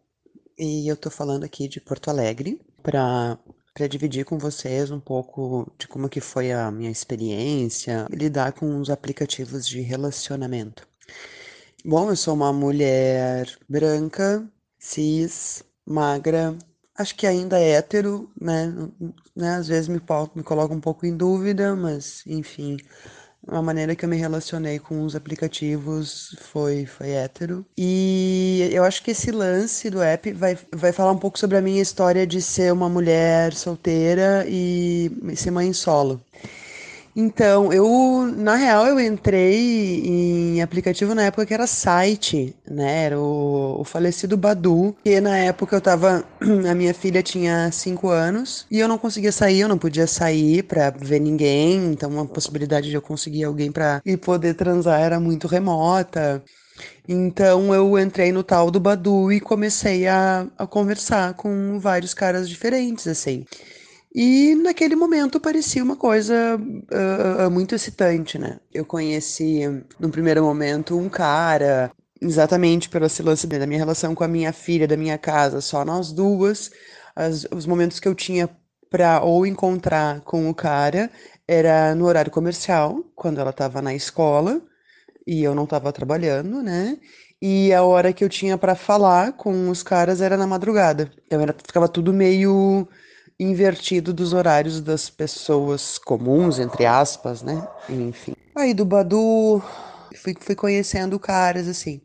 e 0.57 0.87
eu 0.87 0.95
tô 0.95 1.09
falando 1.09 1.43
aqui 1.43 1.67
de 1.67 1.81
Porto 1.81 2.09
Alegre 2.09 2.61
para 2.81 3.37
para 3.73 3.87
dividir 3.87 4.23
com 4.23 4.37
vocês 4.37 4.89
um 4.89 5.01
pouco 5.01 5.69
de 5.77 5.85
como 5.85 6.07
que 6.07 6.21
foi 6.21 6.53
a 6.53 6.71
minha 6.71 6.89
experiência 6.89 8.07
lidar 8.09 8.53
com 8.53 8.79
os 8.79 8.89
aplicativos 8.89 9.67
de 9.67 9.81
relacionamento. 9.81 10.87
Bom, 11.83 12.09
eu 12.09 12.15
sou 12.15 12.33
uma 12.33 12.53
mulher 12.53 13.45
branca, 13.67 14.49
cis, 14.79 15.61
magra, 15.85 16.57
acho 16.97 17.15
que 17.15 17.27
ainda 17.27 17.59
é 17.59 17.71
hétero, 17.71 18.29
né? 18.39 18.73
né? 19.35 19.55
Às 19.55 19.67
vezes 19.67 19.87
me, 19.87 20.01
me 20.35 20.43
coloca 20.43 20.73
um 20.73 20.79
pouco 20.79 21.05
em 21.05 21.15
dúvida, 21.15 21.75
mas 21.75 22.23
enfim, 22.25 22.77
a 23.47 23.61
maneira 23.61 23.95
que 23.95 24.05
eu 24.05 24.09
me 24.09 24.17
relacionei 24.17 24.79
com 24.79 25.03
os 25.03 25.15
aplicativos 25.15 26.35
foi, 26.41 26.85
foi 26.85 27.11
hétero. 27.11 27.65
E 27.77 28.69
eu 28.71 28.83
acho 28.83 29.03
que 29.03 29.11
esse 29.11 29.31
lance 29.31 29.89
do 29.89 30.01
app 30.01 30.31
vai, 30.33 30.57
vai 30.73 30.91
falar 30.91 31.11
um 31.11 31.17
pouco 31.17 31.37
sobre 31.37 31.57
a 31.57 31.61
minha 31.61 31.81
história 31.81 32.25
de 32.25 32.41
ser 32.41 32.73
uma 32.73 32.89
mulher 32.89 33.53
solteira 33.53 34.45
e 34.47 35.11
ser 35.35 35.51
mãe 35.51 35.71
solo. 35.73 36.21
Então, 37.17 37.71
eu, 37.71 38.29
na 38.35 38.55
real, 38.55 38.85
eu 38.87 38.99
entrei 38.99 40.01
em 40.05 40.61
aplicativo 40.61 41.15
na 41.15 41.23
época 41.23 41.45
que 41.45 41.53
era 41.53 41.65
site, 41.65 42.53
né? 42.69 43.05
Era 43.05 43.17
o, 43.17 43.79
o 43.79 43.83
falecido 43.85 44.35
Badu. 44.35 44.93
E 45.05 45.21
na 45.21 45.37
época 45.37 45.77
eu 45.77 45.81
tava. 45.81 46.25
A 46.69 46.75
minha 46.75 46.93
filha 46.93 47.23
tinha 47.23 47.71
5 47.71 48.09
anos 48.09 48.65
e 48.69 48.79
eu 48.79 48.87
não 48.87 48.97
conseguia 48.97 49.31
sair, 49.31 49.61
eu 49.61 49.69
não 49.69 49.77
podia 49.77 50.07
sair 50.07 50.63
pra 50.63 50.89
ver 50.89 51.19
ninguém. 51.19 51.85
Então, 51.93 52.09
uma 52.09 52.25
possibilidade 52.25 52.89
de 52.89 52.95
eu 52.95 53.01
conseguir 53.01 53.45
alguém 53.45 53.71
pra 53.71 54.01
ir 54.05 54.17
poder 54.17 54.53
transar 54.53 54.99
era 54.99 55.19
muito 55.19 55.47
remota. 55.47 56.43
Então 57.07 57.73
eu 57.73 57.97
entrei 57.99 58.31
no 58.31 58.43
tal 58.43 58.69
do 58.71 58.79
Badu 58.79 59.31
e 59.31 59.39
comecei 59.39 60.07
a, 60.07 60.47
a 60.57 60.67
conversar 60.67 61.33
com 61.35 61.79
vários 61.79 62.13
caras 62.13 62.49
diferentes, 62.49 63.07
assim. 63.07 63.45
E 64.17 64.55
naquele 64.55 64.95
momento 64.95 65.41
parecia 65.41 65.83
uma 65.83 65.97
coisa 65.97 66.57
uh, 66.57 67.51
muito 67.51 67.75
excitante, 67.75 68.39
né? 68.39 68.61
Eu 68.73 68.85
conheci, 68.85 69.63
no 69.99 70.09
primeiro 70.09 70.41
momento, 70.41 70.97
um 70.97 71.09
cara, 71.09 71.91
exatamente 72.21 72.87
pelo 72.87 73.07
lance 73.25 73.45
da 73.45 73.67
minha 73.67 73.79
relação 73.79 74.15
com 74.15 74.23
a 74.23 74.27
minha 74.27 74.53
filha, 74.53 74.87
da 74.87 74.95
minha 74.95 75.17
casa, 75.17 75.59
só 75.59 75.83
nós 75.83 76.13
duas. 76.13 76.71
As, 77.13 77.45
os 77.53 77.65
momentos 77.65 77.99
que 77.99 78.07
eu 78.07 78.15
tinha 78.15 78.49
para 78.89 79.21
ou 79.21 79.45
encontrar 79.45 80.21
com 80.21 80.49
o 80.49 80.55
cara 80.55 81.11
era 81.45 81.93
no 81.93 82.05
horário 82.05 82.31
comercial, 82.31 83.03
quando 83.15 83.41
ela 83.41 83.49
estava 83.49 83.81
na 83.81 83.93
escola 83.93 84.61
e 85.27 85.43
eu 85.43 85.53
não 85.53 85.65
estava 85.65 85.91
trabalhando, 85.91 86.63
né? 86.63 86.97
E 87.41 87.73
a 87.73 87.83
hora 87.83 88.13
que 88.13 88.23
eu 88.23 88.29
tinha 88.29 88.57
para 88.57 88.75
falar 88.75 89.33
com 89.33 89.69
os 89.69 89.83
caras 89.83 90.21
era 90.21 90.37
na 90.37 90.47
madrugada. 90.47 91.11
Então 91.25 91.41
era, 91.41 91.53
ficava 91.53 91.89
tudo 91.89 92.13
meio 92.13 92.87
invertido 93.39 94.13
dos 94.13 94.33
horários 94.33 94.81
das 94.81 95.09
pessoas 95.09 95.97
comuns, 95.97 96.59
entre 96.59 96.85
aspas, 96.85 97.41
né? 97.41 97.67
Enfim. 97.89 98.33
Aí 98.55 98.73
do 98.73 98.85
Badu, 98.85 99.61
fui, 100.15 100.33
fui 100.39 100.55
conhecendo 100.55 101.19
caras, 101.19 101.67
assim. 101.67 102.01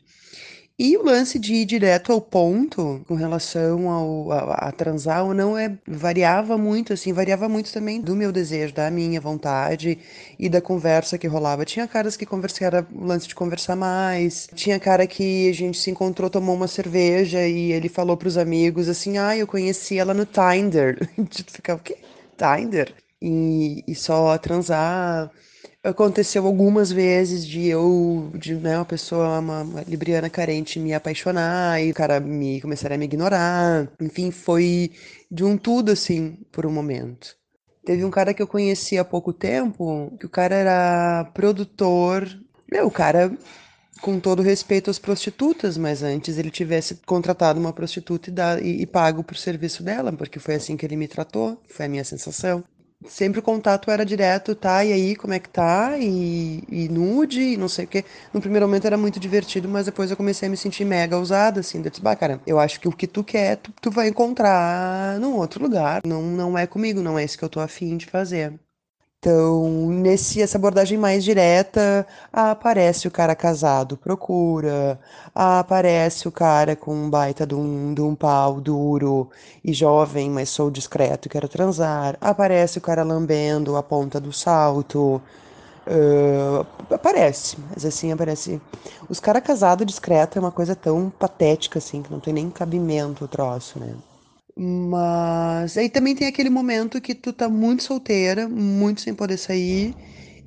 E 0.83 0.97
o 0.97 1.03
lance 1.03 1.37
de 1.37 1.53
ir 1.53 1.65
direto 1.65 2.11
ao 2.11 2.19
ponto 2.19 3.05
com 3.07 3.13
relação 3.13 3.87
ao, 3.87 4.31
a, 4.31 4.69
a, 4.69 4.71
transar 4.71 5.23
ou 5.23 5.31
não 5.31 5.55
é 5.55 5.77
variava 5.87 6.57
muito, 6.57 6.91
assim, 6.91 7.13
variava 7.13 7.47
muito 7.47 7.71
também 7.71 8.01
do 8.01 8.15
meu 8.15 8.31
desejo, 8.31 8.73
da 8.73 8.89
minha 8.89 9.21
vontade 9.21 9.99
e 10.39 10.49
da 10.49 10.59
conversa 10.59 11.19
que 11.19 11.27
rolava. 11.27 11.65
Tinha 11.65 11.87
caras 11.87 12.17
que 12.17 12.25
conversaram, 12.25 12.83
o 12.95 13.05
lance 13.05 13.27
de 13.27 13.35
conversar 13.35 13.75
mais. 13.75 14.49
Tinha 14.55 14.79
cara 14.79 15.05
que 15.05 15.47
a 15.49 15.53
gente 15.53 15.77
se 15.77 15.91
encontrou, 15.91 16.31
tomou 16.31 16.55
uma 16.55 16.67
cerveja 16.67 17.47
e 17.47 17.71
ele 17.71 17.87
falou 17.87 18.17
pros 18.17 18.35
amigos 18.35 18.89
assim: 18.89 19.19
"Ah, 19.19 19.37
eu 19.37 19.45
conheci 19.45 19.99
ela 19.99 20.15
no 20.15 20.25
Tinder". 20.25 20.97
Gente 21.15 21.43
ficava, 21.43 21.79
o 21.79 21.83
quê? 21.83 21.97
Tinder? 22.35 22.91
E, 23.21 23.83
e 23.87 23.93
só 23.93 24.35
transar 24.39 25.29
aconteceu 25.83 26.45
algumas 26.45 26.91
vezes 26.91 27.45
de 27.45 27.67
eu, 27.67 28.31
de 28.35 28.53
né, 28.55 28.77
uma 28.77 28.85
pessoa, 28.85 29.39
uma, 29.39 29.61
uma, 29.61 29.81
libriana 29.81 30.29
carente, 30.29 30.79
me 30.79 30.93
apaixonar 30.93 31.81
e 31.81 31.91
o 31.91 31.93
cara 31.93 32.19
me 32.19 32.61
começar 32.61 32.91
a 32.91 32.97
me 32.97 33.05
ignorar. 33.05 33.87
Enfim, 33.99 34.31
foi 34.31 34.91
de 35.29 35.43
um 35.43 35.57
tudo 35.57 35.91
assim 35.91 36.37
por 36.51 36.65
um 36.65 36.71
momento. 36.71 37.35
Teve 37.83 38.05
um 38.05 38.11
cara 38.11 38.33
que 38.33 38.41
eu 38.41 38.47
conheci 38.47 38.97
há 38.97 39.03
pouco 39.03 39.33
tempo, 39.33 40.15
que 40.19 40.25
o 40.25 40.29
cara 40.29 40.55
era 40.55 41.25
produtor. 41.33 42.27
Meu, 42.71 42.85
o 42.85 42.91
cara, 42.91 43.35
com 44.01 44.19
todo 44.19 44.43
respeito 44.43 44.91
às 44.91 44.99
prostitutas, 44.99 45.77
mas 45.77 46.03
antes 46.03 46.37
ele 46.37 46.51
tivesse 46.51 46.95
contratado 47.07 47.59
uma 47.59 47.73
prostituta 47.73 48.29
e, 48.29 48.33
dado, 48.33 48.63
e, 48.63 48.83
e 48.83 48.85
pago 48.85 49.23
por 49.23 49.35
serviço 49.35 49.81
dela, 49.81 50.13
porque 50.13 50.37
foi 50.39 50.55
assim 50.55 50.77
que 50.77 50.85
ele 50.85 50.95
me 50.95 51.07
tratou, 51.07 51.59
foi 51.67 51.87
a 51.87 51.89
minha 51.89 52.03
sensação 52.03 52.63
sempre 53.07 53.39
o 53.39 53.43
contato 53.43 53.89
era 53.91 54.05
direto, 54.05 54.55
tá? 54.55 54.83
E 54.85 54.91
aí, 54.93 55.15
como 55.15 55.33
é 55.33 55.39
que 55.39 55.49
tá? 55.49 55.97
E, 55.97 56.63
e 56.69 56.89
nude, 56.89 57.41
e 57.41 57.57
não 57.57 57.67
sei 57.67 57.85
o 57.85 57.87
quê. 57.87 58.05
No 58.33 58.41
primeiro 58.41 58.65
momento 58.67 58.85
era 58.85 58.97
muito 58.97 59.19
divertido, 59.19 59.67
mas 59.69 59.85
depois 59.85 60.11
eu 60.11 60.17
comecei 60.17 60.47
a 60.47 60.51
me 60.51 60.57
sentir 60.57 60.85
mega 60.85 61.17
usada, 61.17 61.59
assim. 61.61 61.79
Eu 61.79 61.89
disse, 61.89 62.01
bah, 62.01 62.15
cara, 62.15 62.41
eu 62.45 62.59
acho 62.59 62.79
que 62.79 62.87
o 62.87 62.91
que 62.91 63.07
tu 63.07 63.23
quer, 63.23 63.57
tu, 63.57 63.71
tu 63.81 63.91
vai 63.91 64.07
encontrar 64.07 65.19
num 65.19 65.35
outro 65.37 65.61
lugar. 65.63 66.01
Não, 66.05 66.21
não 66.21 66.57
é 66.57 66.67
comigo, 66.67 67.01
não 67.01 67.17
é 67.17 67.23
isso 67.23 67.37
que 67.37 67.43
eu 67.43 67.49
tô 67.49 67.59
afim 67.59 67.97
de 67.97 68.05
fazer. 68.05 68.59
Então, 69.23 69.69
nesse 69.91 70.41
essa 70.41 70.57
abordagem 70.57 70.97
mais 70.97 71.23
direta, 71.23 72.07
ah, 72.33 72.49
aparece 72.51 73.07
o 73.07 73.11
cara 73.11 73.35
casado, 73.35 73.95
procura, 73.95 74.99
ah, 75.35 75.59
aparece 75.59 76.27
o 76.27 76.31
cara 76.31 76.75
com 76.75 76.91
um 76.91 77.07
baita 77.07 77.45
de 77.45 77.53
um, 77.53 77.93
de 77.93 78.01
um 78.01 78.15
pau 78.15 78.59
duro 78.59 79.29
e 79.63 79.73
jovem, 79.73 80.27
mas 80.31 80.49
sou 80.49 80.71
discreto 80.71 81.27
e 81.27 81.29
quero 81.29 81.47
transar, 81.47 82.17
aparece 82.19 82.79
o 82.79 82.81
cara 82.81 83.03
lambendo 83.03 83.77
a 83.77 83.83
ponta 83.83 84.19
do 84.19 84.33
salto, 84.33 85.21
uh, 85.87 86.65
aparece, 86.91 87.57
mas 87.69 87.85
assim, 87.85 88.11
aparece. 88.11 88.59
Os 89.07 89.19
caras 89.19 89.43
casados 89.43 89.85
discreto 89.85 90.39
é 90.39 90.41
uma 90.41 90.51
coisa 90.51 90.75
tão 90.75 91.11
patética, 91.11 91.77
assim, 91.77 92.01
que 92.01 92.11
não 92.11 92.19
tem 92.19 92.33
nem 92.33 92.49
cabimento 92.49 93.25
o 93.25 93.27
troço, 93.27 93.79
né? 93.79 93.93
Mas 94.63 95.75
aí 95.75 95.89
também 95.89 96.15
tem 96.15 96.27
aquele 96.27 96.49
momento 96.49 97.01
que 97.01 97.15
tu 97.15 97.33
tá 97.33 97.49
muito 97.49 97.81
solteira, 97.81 98.47
muito 98.47 99.01
sem 99.01 99.11
poder 99.11 99.37
sair 99.37 99.95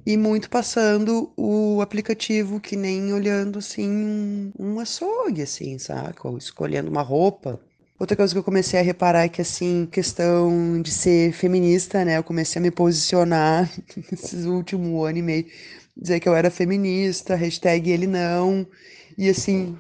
e 0.07 0.17
muito 0.17 0.49
passando 0.49 1.33
o 1.37 1.81
aplicativo 1.81 2.61
que 2.61 2.77
nem 2.77 3.13
olhando 3.13 3.59
assim 3.59 4.53
um 4.57 4.79
açougue, 4.79 5.43
assim, 5.43 5.81
saca? 5.81 6.29
Ou 6.29 6.39
escolhendo 6.39 6.89
uma 6.89 7.03
roupa. 7.03 7.59
Outra 7.99 8.17
coisa 8.17 8.33
que 8.33 8.39
eu 8.39 8.45
comecei 8.45 8.79
a 8.79 8.85
reparar 8.85 9.25
é 9.25 9.29
que, 9.29 9.43
assim, 9.43 9.89
questão 9.91 10.81
de 10.81 10.93
ser 10.93 11.33
feminista, 11.33 12.05
né? 12.05 12.17
Eu 12.17 12.23
comecei 12.23 12.61
a 12.61 12.63
me 12.63 12.71
posicionar 12.71 13.69
nesses 14.13 14.45
últimos 14.45 15.09
ano 15.09 15.19
e 15.19 15.23
meio, 15.23 15.47
dizer 15.97 16.21
que 16.21 16.29
eu 16.29 16.37
era 16.37 16.53
feminista, 16.53 17.35
hashtag 17.35 17.91
ele 17.91 18.07
não. 18.07 18.65
E, 19.19 19.29
assim, 19.29 19.77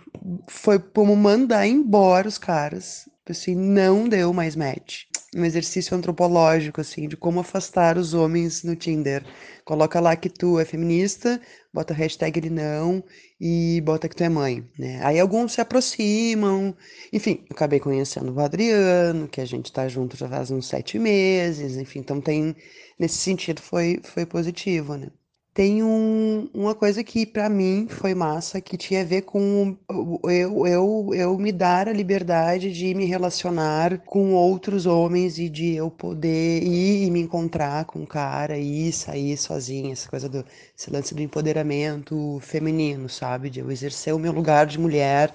foi 0.48 0.80
como 0.80 1.14
mandar 1.14 1.68
embora 1.68 2.26
os 2.26 2.38
caras 2.38 3.13
assim, 3.32 3.54
não 3.54 4.08
deu 4.08 4.32
mais 4.32 4.54
match. 4.54 5.04
Um 5.34 5.44
exercício 5.44 5.96
antropológico, 5.96 6.80
assim, 6.80 7.08
de 7.08 7.16
como 7.16 7.40
afastar 7.40 7.98
os 7.98 8.14
homens 8.14 8.62
no 8.62 8.76
Tinder. 8.76 9.24
Coloca 9.64 9.98
lá 10.00 10.14
que 10.14 10.28
tu 10.28 10.60
é 10.60 10.64
feminista, 10.64 11.40
bota 11.72 11.92
a 11.92 11.96
hashtag 11.96 12.38
ele 12.38 12.50
não 12.50 13.02
e 13.40 13.80
bota 13.84 14.08
que 14.08 14.14
tu 14.14 14.22
é 14.22 14.28
mãe, 14.28 14.64
né? 14.78 15.00
Aí 15.02 15.18
alguns 15.18 15.52
se 15.52 15.60
aproximam. 15.60 16.76
Enfim, 17.12 17.40
eu 17.48 17.56
acabei 17.56 17.80
conhecendo 17.80 18.32
o 18.32 18.40
Adriano, 18.40 19.28
que 19.28 19.40
a 19.40 19.44
gente 19.44 19.72
tá 19.72 19.88
junto 19.88 20.16
já 20.16 20.28
faz 20.28 20.50
uns 20.50 20.66
sete 20.68 20.98
meses, 20.98 21.76
enfim, 21.76 22.00
então 22.00 22.20
tem... 22.20 22.54
Nesse 22.98 23.18
sentido 23.18 23.60
foi, 23.60 24.00
foi 24.04 24.24
positivo, 24.24 24.96
né? 24.96 25.08
Tem 25.54 25.82
um, 25.84 26.48
uma 26.52 26.74
coisa 26.74 27.04
que 27.04 27.24
para 27.24 27.48
mim 27.48 27.86
foi 27.88 28.12
massa, 28.14 28.60
que 28.60 28.76
tinha 28.76 29.02
a 29.02 29.04
ver 29.04 29.22
com 29.22 29.76
eu, 30.24 30.66
eu, 30.66 31.10
eu 31.14 31.38
me 31.38 31.52
dar 31.52 31.88
a 31.88 31.92
liberdade 31.92 32.72
de 32.72 32.92
me 32.94 33.04
relacionar 33.06 33.98
com 34.00 34.34
outros 34.34 34.84
homens 34.84 35.38
e 35.38 35.48
de 35.48 35.74
eu 35.74 35.90
poder 35.90 36.62
ir 36.62 37.06
e 37.06 37.10
me 37.10 37.20
encontrar 37.20 37.84
com 37.84 38.00
um 38.00 38.06
cara 38.06 38.58
e 38.58 38.92
sair 38.92 39.36
sozinha, 39.36 39.92
essa 39.92 40.08
coisa 40.10 40.28
do 40.28 40.44
esse 40.76 40.90
lance 40.90 41.14
do 41.14 41.22
empoderamento 41.22 42.40
feminino, 42.42 43.08
sabe? 43.08 43.48
De 43.48 43.60
eu 43.60 43.70
exercer 43.70 44.12
o 44.14 44.18
meu 44.18 44.32
lugar 44.32 44.66
de 44.66 44.78
mulher 44.78 45.32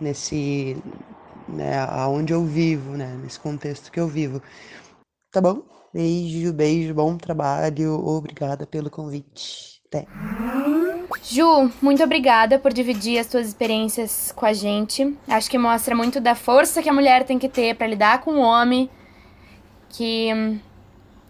nesse 0.00 0.82
né, 1.48 1.78
aonde 1.78 2.32
eu 2.32 2.44
vivo, 2.44 2.96
né, 2.96 3.16
nesse 3.22 3.38
contexto 3.38 3.90
que 3.92 4.00
eu 4.00 4.08
vivo. 4.08 4.42
Tá 5.32 5.40
bom? 5.40 5.79
Beijo, 5.92 6.52
beijo, 6.52 6.94
bom 6.94 7.16
trabalho. 7.16 8.04
Obrigada 8.06 8.66
pelo 8.66 8.90
convite. 8.90 9.80
Até. 9.86 10.08
Ju, 11.22 11.70
muito 11.82 12.02
obrigada 12.02 12.58
por 12.58 12.72
dividir 12.72 13.18
as 13.18 13.26
suas 13.26 13.48
experiências 13.48 14.32
com 14.32 14.46
a 14.46 14.52
gente. 14.52 15.16
Acho 15.28 15.50
que 15.50 15.58
mostra 15.58 15.94
muito 15.94 16.20
da 16.20 16.34
força 16.34 16.82
que 16.82 16.88
a 16.88 16.92
mulher 16.92 17.24
tem 17.24 17.38
que 17.38 17.48
ter 17.48 17.76
para 17.76 17.86
lidar 17.86 18.20
com 18.22 18.32
o 18.34 18.40
homem, 18.40 18.90
que 19.88 20.28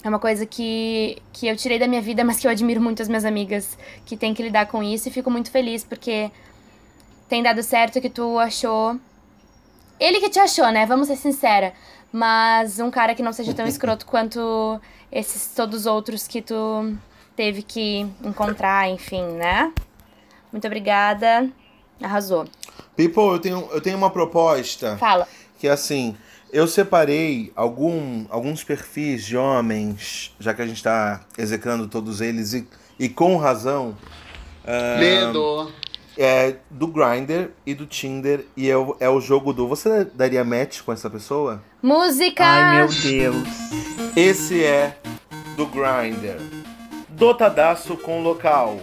É 0.02 0.08
uma 0.08 0.18
coisa 0.18 0.46
que, 0.46 1.22
que 1.32 1.46
eu 1.46 1.56
tirei 1.56 1.78
da 1.78 1.86
minha 1.88 2.00
vida, 2.02 2.24
mas 2.24 2.38
que 2.40 2.46
eu 2.46 2.50
admiro 2.50 2.80
muito 2.80 3.02
as 3.02 3.08
minhas 3.08 3.24
amigas 3.24 3.76
que 4.04 4.16
têm 4.16 4.32
que 4.34 4.42
lidar 4.42 4.66
com 4.66 4.82
isso 4.82 5.08
e 5.08 5.12
fico 5.12 5.30
muito 5.30 5.50
feliz 5.50 5.84
porque 5.84 6.30
tem 7.28 7.42
dado 7.42 7.62
certo 7.62 8.00
que 8.00 8.10
tu 8.10 8.38
achou. 8.38 8.98
Ele 9.98 10.20
que 10.20 10.30
te 10.30 10.38
achou, 10.40 10.70
né? 10.72 10.86
Vamos 10.86 11.08
ser 11.08 11.16
sincera. 11.16 11.74
Mas 12.12 12.80
um 12.80 12.90
cara 12.90 13.14
que 13.14 13.22
não 13.22 13.32
seja 13.32 13.54
tão 13.54 13.66
escroto 13.66 14.04
quanto 14.04 14.80
esses 15.12 15.54
todos 15.54 15.80
os 15.80 15.86
outros 15.86 16.26
que 16.26 16.42
tu 16.42 16.94
teve 17.36 17.62
que 17.62 18.00
encontrar, 18.24 18.88
enfim, 18.88 19.22
né? 19.22 19.72
Muito 20.52 20.66
obrigada. 20.66 21.48
Arrasou. 22.02 22.46
People, 22.96 23.22
eu 23.22 23.38
tenho, 23.38 23.68
eu 23.72 23.80
tenho 23.80 23.96
uma 23.96 24.10
proposta. 24.10 24.96
Fala. 24.98 25.28
Que 25.58 25.68
é 25.68 25.70
assim, 25.70 26.16
eu 26.52 26.66
separei 26.66 27.52
algum, 27.54 28.24
alguns 28.28 28.64
perfis 28.64 29.24
de 29.24 29.36
homens, 29.36 30.34
já 30.40 30.52
que 30.52 30.62
a 30.62 30.66
gente 30.66 30.76
está 30.76 31.20
execrando 31.38 31.86
todos 31.86 32.20
eles, 32.20 32.52
e, 32.52 32.66
e 32.98 33.08
com 33.08 33.36
razão. 33.36 33.96
ah, 34.66 34.98
Medo. 34.98 35.72
É 36.18 36.56
do 36.70 36.86
Grindr 36.86 37.50
e 37.64 37.74
do 37.74 37.86
Tinder, 37.86 38.44
e 38.56 38.68
é 38.68 38.76
o, 38.76 38.96
é 39.00 39.08
o 39.08 39.20
jogo 39.20 39.52
do. 39.52 39.66
Você 39.68 40.04
daria 40.04 40.44
match 40.44 40.82
com 40.82 40.92
essa 40.92 41.08
pessoa? 41.08 41.62
Música! 41.82 42.44
Ai, 42.44 42.76
meu 42.78 42.88
Deus. 42.88 43.48
Esse 44.16 44.62
é 44.64 44.96
do 45.56 45.66
Grindr. 45.66 46.40
Dotadaço 47.08 47.96
com 47.96 48.22
local. 48.22 48.80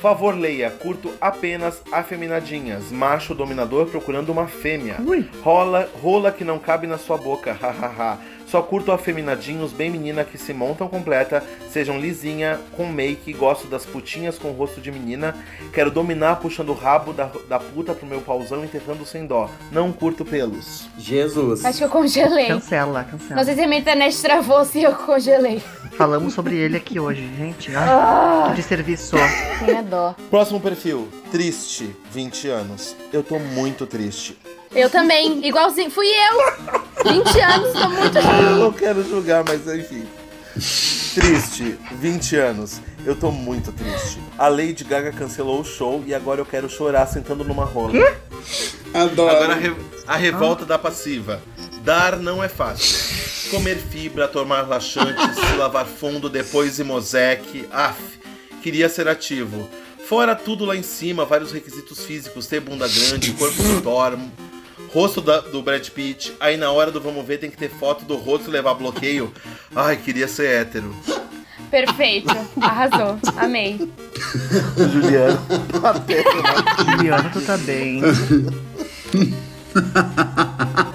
Favor 0.00 0.32
leia, 0.38 0.70
curto 0.70 1.10
apenas 1.20 1.82
afeminadinhas. 1.90 2.92
Macho 2.92 3.34
dominador 3.34 3.86
procurando 3.86 4.30
uma 4.30 4.46
fêmea. 4.46 4.96
Rola, 5.42 5.88
rola 6.00 6.30
que 6.30 6.44
não 6.44 6.58
cabe 6.58 6.86
na 6.86 6.96
sua 6.96 7.16
boca, 7.16 7.52
hahaha. 7.60 8.18
Só 8.50 8.62
curto 8.62 8.92
afeminadinhos 8.92 9.72
bem 9.72 9.90
menina 9.90 10.24
que 10.24 10.38
se 10.38 10.54
montam 10.54 10.88
completa, 10.88 11.44
sejam 11.70 12.00
lisinha, 12.00 12.58
com 12.76 12.86
make, 12.86 13.32
gosto 13.34 13.66
das 13.66 13.84
putinhas 13.84 14.38
com 14.38 14.52
rosto 14.52 14.80
de 14.80 14.90
menina. 14.90 15.36
Quero 15.72 15.90
dominar 15.90 16.36
puxando 16.36 16.70
o 16.70 16.74
rabo 16.74 17.12
da, 17.12 17.30
da 17.48 17.58
puta 17.58 17.92
pro 17.92 18.06
meu 18.06 18.22
pauzão 18.22 18.64
enterrando 18.64 19.04
sem 19.04 19.26
dó. 19.26 19.50
Não 19.70 19.92
curto 19.92 20.24
pelos. 20.24 20.88
Jesus. 20.98 21.64
Acho 21.64 21.78
que 21.78 21.84
eu 21.84 21.90
congelei. 21.90 22.46
Cancela, 22.46 23.04
cancela. 23.04 23.36
Não 23.36 23.44
sei 23.44 23.54
se 23.54 23.60
a 23.60 23.66
minha 23.66 23.80
internet 23.80 24.20
travou 24.22 24.64
se 24.64 24.82
eu 24.82 24.94
congelei. 24.94 25.60
Falamos 25.98 26.32
sobre 26.32 26.56
ele 26.56 26.76
aqui 26.76 26.98
hoje, 26.98 27.28
gente. 27.36 27.74
Ah. 27.74 28.44
Ai, 28.44 28.50
que 28.50 28.56
desserviço. 28.62 29.16
Tenha 29.64 29.82
dó. 29.82 30.14
Próximo 30.30 30.60
perfil, 30.60 31.08
triste, 31.30 31.94
20 32.12 32.48
anos. 32.48 32.96
Eu 33.12 33.22
tô 33.22 33.38
muito 33.38 33.86
triste. 33.86 34.38
Eu 34.78 34.88
também, 34.90 35.44
igualzinho. 35.46 35.90
Fui 35.90 36.06
eu! 36.06 37.12
20 37.12 37.40
anos, 37.40 37.72
tô 37.72 37.88
muito. 37.88 38.18
Eu 38.18 38.56
não 38.56 38.72
quero 38.72 39.02
julgar, 39.02 39.44
mas 39.46 39.66
enfim. 39.66 40.04
Triste, 41.14 41.76
20 41.92 42.36
anos. 42.36 42.80
Eu 43.04 43.16
tô 43.16 43.30
muito 43.30 43.72
triste. 43.72 44.18
A 44.38 44.48
Lady 44.48 44.84
Gaga 44.84 45.12
cancelou 45.12 45.60
o 45.60 45.64
show 45.64 46.02
e 46.06 46.14
agora 46.14 46.40
eu 46.40 46.46
quero 46.46 46.68
chorar 46.68 47.06
sentando 47.06 47.42
numa 47.44 47.64
rola. 47.64 47.92
Adoro. 48.94 49.30
Agora 49.36 49.52
a, 49.54 49.56
re- 49.56 49.74
a 50.06 50.16
revolta 50.16 50.64
da 50.64 50.78
passiva. 50.78 51.40
Dar 51.82 52.16
não 52.16 52.42
é 52.42 52.48
fácil. 52.48 53.50
Comer 53.50 53.76
fibra, 53.78 54.28
tomar 54.28 54.68
laxantes, 54.68 55.34
se 55.36 55.54
lavar 55.56 55.86
fundo, 55.86 56.28
depois 56.28 56.78
Imosec. 56.78 57.66
Af, 57.72 57.96
queria 58.62 58.88
ser 58.88 59.08
ativo. 59.08 59.68
Fora 60.06 60.34
tudo 60.34 60.64
lá 60.64 60.74
em 60.76 60.82
cima, 60.82 61.24
vários 61.24 61.52
requisitos 61.52 62.04
físicos, 62.04 62.46
ter 62.46 62.60
bunda 62.60 62.86
grande, 62.88 63.32
corpo 63.32 63.62
do 63.62 63.80
Thor, 63.82 64.18
rosto 64.92 65.20
da- 65.20 65.40
do 65.40 65.62
Brad 65.62 65.86
Pitt. 65.90 66.32
Aí 66.40 66.56
na 66.56 66.70
hora 66.70 66.90
do 66.90 67.00
vamos 67.00 67.24
ver 67.26 67.38
tem 67.38 67.50
que 67.50 67.56
ter 67.56 67.70
foto 67.70 68.04
do 68.04 68.16
rosto 68.16 68.48
e 68.48 68.52
levar 68.52 68.74
bloqueio. 68.74 69.32
Ai, 69.74 69.96
queria 69.96 70.28
ser 70.28 70.48
hétero. 70.62 70.94
Perfeito. 71.70 72.34
Arrasou. 72.60 73.18
Amei. 73.36 73.90
Juliano. 74.92 75.38
Juliana, 76.96 77.30
tu 77.30 77.40
tá 77.42 77.56
bem. 77.58 78.00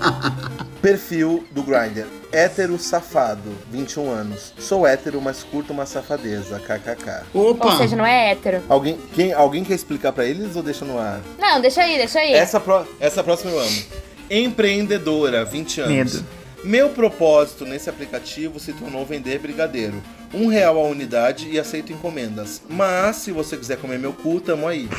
Perfil 0.84 1.46
do 1.52 1.64
Grindr. 1.64 2.06
Hétero 2.30 2.78
safado, 2.78 3.56
21 3.72 4.12
anos. 4.12 4.54
Sou 4.60 4.86
hétero, 4.86 5.22
mas 5.22 5.42
curto 5.42 5.72
uma 5.72 5.86
safadeza. 5.86 6.60
KKK. 6.60 7.24
Ou 7.34 7.58
seja, 7.78 7.96
não 7.96 8.06
é 8.06 8.32
hétero. 8.32 8.62
Alguém, 8.68 9.00
quem, 9.16 9.32
alguém 9.32 9.64
quer 9.64 9.76
explicar 9.76 10.12
pra 10.12 10.26
eles 10.26 10.58
ou 10.58 10.62
deixa 10.62 10.84
no 10.84 11.00
ar? 11.00 11.22
Não, 11.40 11.62
deixa 11.62 11.82
aí, 11.84 11.96
deixa 11.98 12.20
aí. 12.20 12.34
Essa, 12.34 12.60
pró- 12.60 12.86
essa 13.00 13.24
próxima 13.24 13.52
eu 13.52 13.60
amo. 13.62 13.84
Empreendedora, 14.30 15.46
20 15.46 15.80
anos. 15.80 16.16
Medo. 16.16 16.26
Meu 16.66 16.90
propósito 16.90 17.64
nesse 17.64 17.90
aplicativo 17.90 18.60
se 18.60 18.74
tornou 18.74 19.06
vender 19.06 19.40
brigadeiro. 19.40 20.04
Um 20.34 20.48
real 20.48 20.78
a 20.78 20.84
unidade 20.84 21.48
e 21.50 21.58
aceito 21.58 21.94
encomendas. 21.94 22.62
Mas 22.70 23.16
se 23.18 23.32
você 23.32 23.56
quiser 23.56 23.78
comer 23.78 23.98
meu 24.00 24.12
cu, 24.12 24.42
tamo 24.42 24.68
aí. 24.68 24.90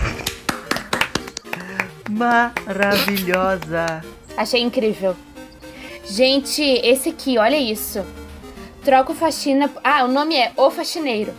Maravilhosa. 2.09 4.03
Achei 4.35 4.63
incrível. 4.63 5.15
Gente, 6.07 6.63
esse 6.63 7.09
aqui, 7.09 7.39
olha 7.39 7.57
isso. 7.57 8.05
Troco 8.85 9.15
faxina. 9.15 9.71
Ah, 9.83 10.05
o 10.05 10.09
nome 10.09 10.37
é 10.37 10.53
O 10.57 10.71
Faxineiro. 10.71 11.33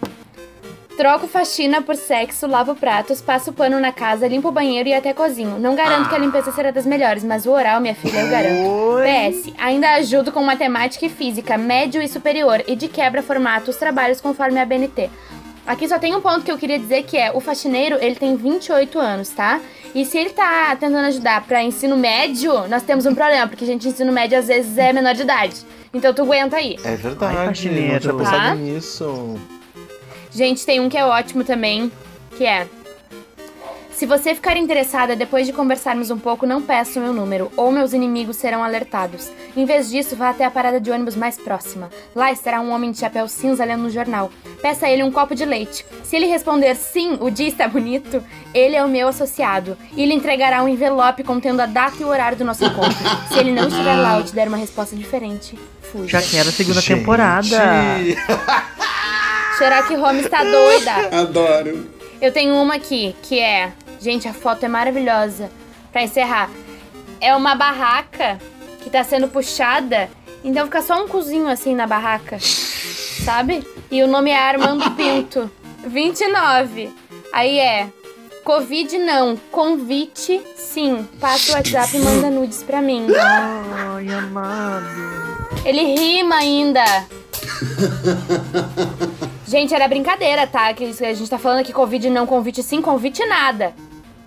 Troco 0.97 1.27
faxina 1.27 1.81
por 1.81 1.95
sexo, 1.97 2.47
lavo 2.47 2.73
pratos, 2.73 3.21
passo 3.21 3.51
pano 3.51 3.81
na 3.81 3.91
casa, 3.91 4.29
limpo 4.29 4.47
o 4.47 4.51
banheiro 4.51 4.87
e 4.87 4.93
até 4.93 5.13
cozinho. 5.13 5.59
Não 5.59 5.75
garanto 5.75 6.07
que 6.07 6.15
a 6.15 6.17
limpeza 6.17 6.53
será 6.53 6.71
das 6.71 6.85
melhores, 6.85 7.21
mas 7.21 7.45
o 7.45 7.51
oral, 7.51 7.81
minha 7.81 7.93
filha, 7.93 8.19
eu 8.19 8.29
garanto. 8.29 9.01
PS, 9.03 9.53
ainda 9.57 9.91
ajudo 9.95 10.31
com 10.31 10.41
matemática 10.41 11.05
e 11.05 11.09
física, 11.09 11.57
médio 11.57 12.01
e 12.01 12.07
superior, 12.07 12.63
e 12.65 12.77
de 12.77 12.87
quebra 12.87 13.21
formato 13.21 13.71
os 13.71 13.75
trabalhos 13.75 14.21
conforme 14.21 14.57
a 14.57 14.65
BNT. 14.65 15.09
Aqui 15.65 15.87
só 15.87 15.97
tem 15.97 16.15
um 16.15 16.21
ponto 16.21 16.41
que 16.45 16.51
eu 16.51 16.57
queria 16.57 16.77
dizer 16.77 17.03
que 17.03 17.17
é, 17.17 17.31
o 17.31 17.39
faxineiro, 17.39 17.97
ele 17.99 18.15
tem 18.15 18.35
28 18.35 18.99
anos, 18.99 19.29
tá? 19.29 19.59
E 19.95 20.05
se 20.05 20.17
ele 20.17 20.29
tá 20.29 20.75
tentando 20.75 21.05
ajudar 21.07 21.43
pra 21.45 21.63
ensino 21.63 21.97
médio, 21.97 22.67
nós 22.67 22.83
temos 22.83 23.05
um 23.05 23.15
problema, 23.15 23.47
porque 23.47 23.65
gente, 23.65 23.87
ensino 23.87 24.11
médio 24.11 24.37
às 24.37 24.47
vezes 24.47 24.77
é 24.77 24.93
menor 24.93 25.13
de 25.15 25.23
idade. 25.23 25.55
Então 25.93 26.13
tu 26.13 26.21
aguenta 26.21 26.57
aí. 26.57 26.75
É 26.83 26.95
verdade, 26.95 27.37
Ai, 27.37 27.45
não 27.47 27.53
tinha 27.53 27.71
faxineiro. 27.71 28.17
pensado 28.17 28.37
Tá? 28.37 28.55
nisso. 28.55 29.35
Gente, 30.31 30.65
tem 30.65 30.79
um 30.81 30.89
que 30.89 30.97
é 30.97 31.05
ótimo 31.05 31.43
também, 31.43 31.91
que 32.37 32.45
é. 32.45 32.67
Se 33.95 34.05
você 34.05 34.35
ficar 34.35 34.57
interessada 34.57 35.15
depois 35.15 35.47
de 35.47 35.53
conversarmos 35.53 36.11
um 36.11 36.19
pouco, 36.19 36.45
não 36.45 36.61
peça 36.61 36.99
o 36.99 37.01
meu 37.01 37.13
número, 37.13 37.49
ou 37.55 37.71
meus 37.71 37.93
inimigos 37.93 38.35
serão 38.35 38.61
alertados. 38.61 39.31
Em 39.55 39.63
vez 39.63 39.89
disso, 39.89 40.17
vá 40.17 40.31
até 40.31 40.43
a 40.43 40.51
parada 40.51 40.81
de 40.81 40.91
ônibus 40.91 41.15
mais 41.15 41.37
próxima. 41.37 41.89
Lá 42.13 42.29
estará 42.29 42.59
um 42.59 42.71
homem 42.71 42.91
de 42.91 42.99
chapéu 42.99 43.25
cinza 43.29 43.63
lendo 43.63 43.85
um 43.85 43.89
jornal. 43.89 44.29
Peça 44.61 44.85
a 44.85 44.91
ele 44.91 45.01
um 45.01 45.09
copo 45.09 45.33
de 45.33 45.45
leite. 45.45 45.85
Se 46.03 46.17
ele 46.17 46.25
responder 46.25 46.75
sim, 46.75 47.17
o 47.21 47.29
dia 47.29 47.47
está 47.47 47.69
bonito, 47.69 48.21
ele 48.53 48.75
é 48.75 48.83
o 48.83 48.89
meu 48.89 49.07
associado. 49.07 49.77
E 49.95 50.03
ele 50.03 50.13
entregará 50.13 50.61
um 50.61 50.67
envelope 50.67 51.23
contendo 51.23 51.61
a 51.61 51.65
data 51.65 51.95
e 51.97 52.03
o 52.03 52.09
horário 52.09 52.37
do 52.37 52.43
nosso 52.43 52.65
encontro. 52.65 52.97
Se 53.31 53.39
ele 53.39 53.53
não 53.53 53.69
estiver 53.69 53.95
lá 53.95 54.17
ou 54.17 54.23
te 54.23 54.35
der 54.35 54.49
uma 54.49 54.57
resposta 54.57 54.93
diferente, 54.93 55.57
fuja. 55.81 56.19
Já 56.19 56.21
quero 56.21 56.49
a 56.49 56.51
segunda 56.51 56.81
Gente. 56.81 56.99
temporada. 56.99 57.47
Sherlock 59.57 59.95
Holmes 59.95 60.27
tá 60.27 60.43
doida. 60.43 61.15
Adoro. 61.17 61.95
Eu 62.21 62.31
tenho 62.33 62.55
uma 62.55 62.75
aqui, 62.75 63.15
que 63.23 63.39
é. 63.39 63.71
Gente, 63.99 64.27
a 64.27 64.33
foto 64.33 64.63
é 64.63 64.67
maravilhosa. 64.67 65.49
Pra 65.91 66.03
encerrar. 66.03 66.49
É 67.21 67.35
uma 67.35 67.55
barraca 67.55 68.39
que 68.81 68.89
tá 68.89 69.03
sendo 69.03 69.27
puxada. 69.27 70.09
Então 70.43 70.65
fica 70.65 70.81
só 70.81 71.03
um 71.03 71.07
cozinho 71.07 71.47
assim 71.47 71.73
na 71.73 71.87
barraca. 71.87 72.37
Sabe? 72.39 73.65
E 73.89 74.03
o 74.03 74.07
nome 74.07 74.31
é 74.31 74.37
Armando 74.37 74.89
Pinto. 74.91 75.49
29. 75.87 76.91
Aí 77.33 77.59
é. 77.59 77.87
Covid 78.43 78.97
não. 78.99 79.35
Convite 79.51 80.41
sim. 80.55 81.07
Passa 81.19 81.51
o 81.51 81.55
WhatsApp 81.55 81.97
e 81.97 81.99
manda 81.99 82.29
nudes 82.29 82.61
pra 82.61 82.81
mim. 82.81 83.07
Ai, 83.17 84.07
amado. 84.13 84.85
Ele 85.65 85.81
rima 85.95 86.35
ainda. 86.35 86.83
Gente, 89.47 89.75
era 89.75 89.87
brincadeira, 89.87 90.47
tá? 90.47 90.73
Que 90.73 90.85
a 90.85 91.13
gente 91.13 91.29
tá 91.29 91.37
falando 91.37 91.59
aqui 91.59 91.71
Covid 91.71 92.09
não, 92.09 92.25
convite 92.25 92.63
sim, 92.63 92.81
convite 92.81 93.23
nada. 93.25 93.73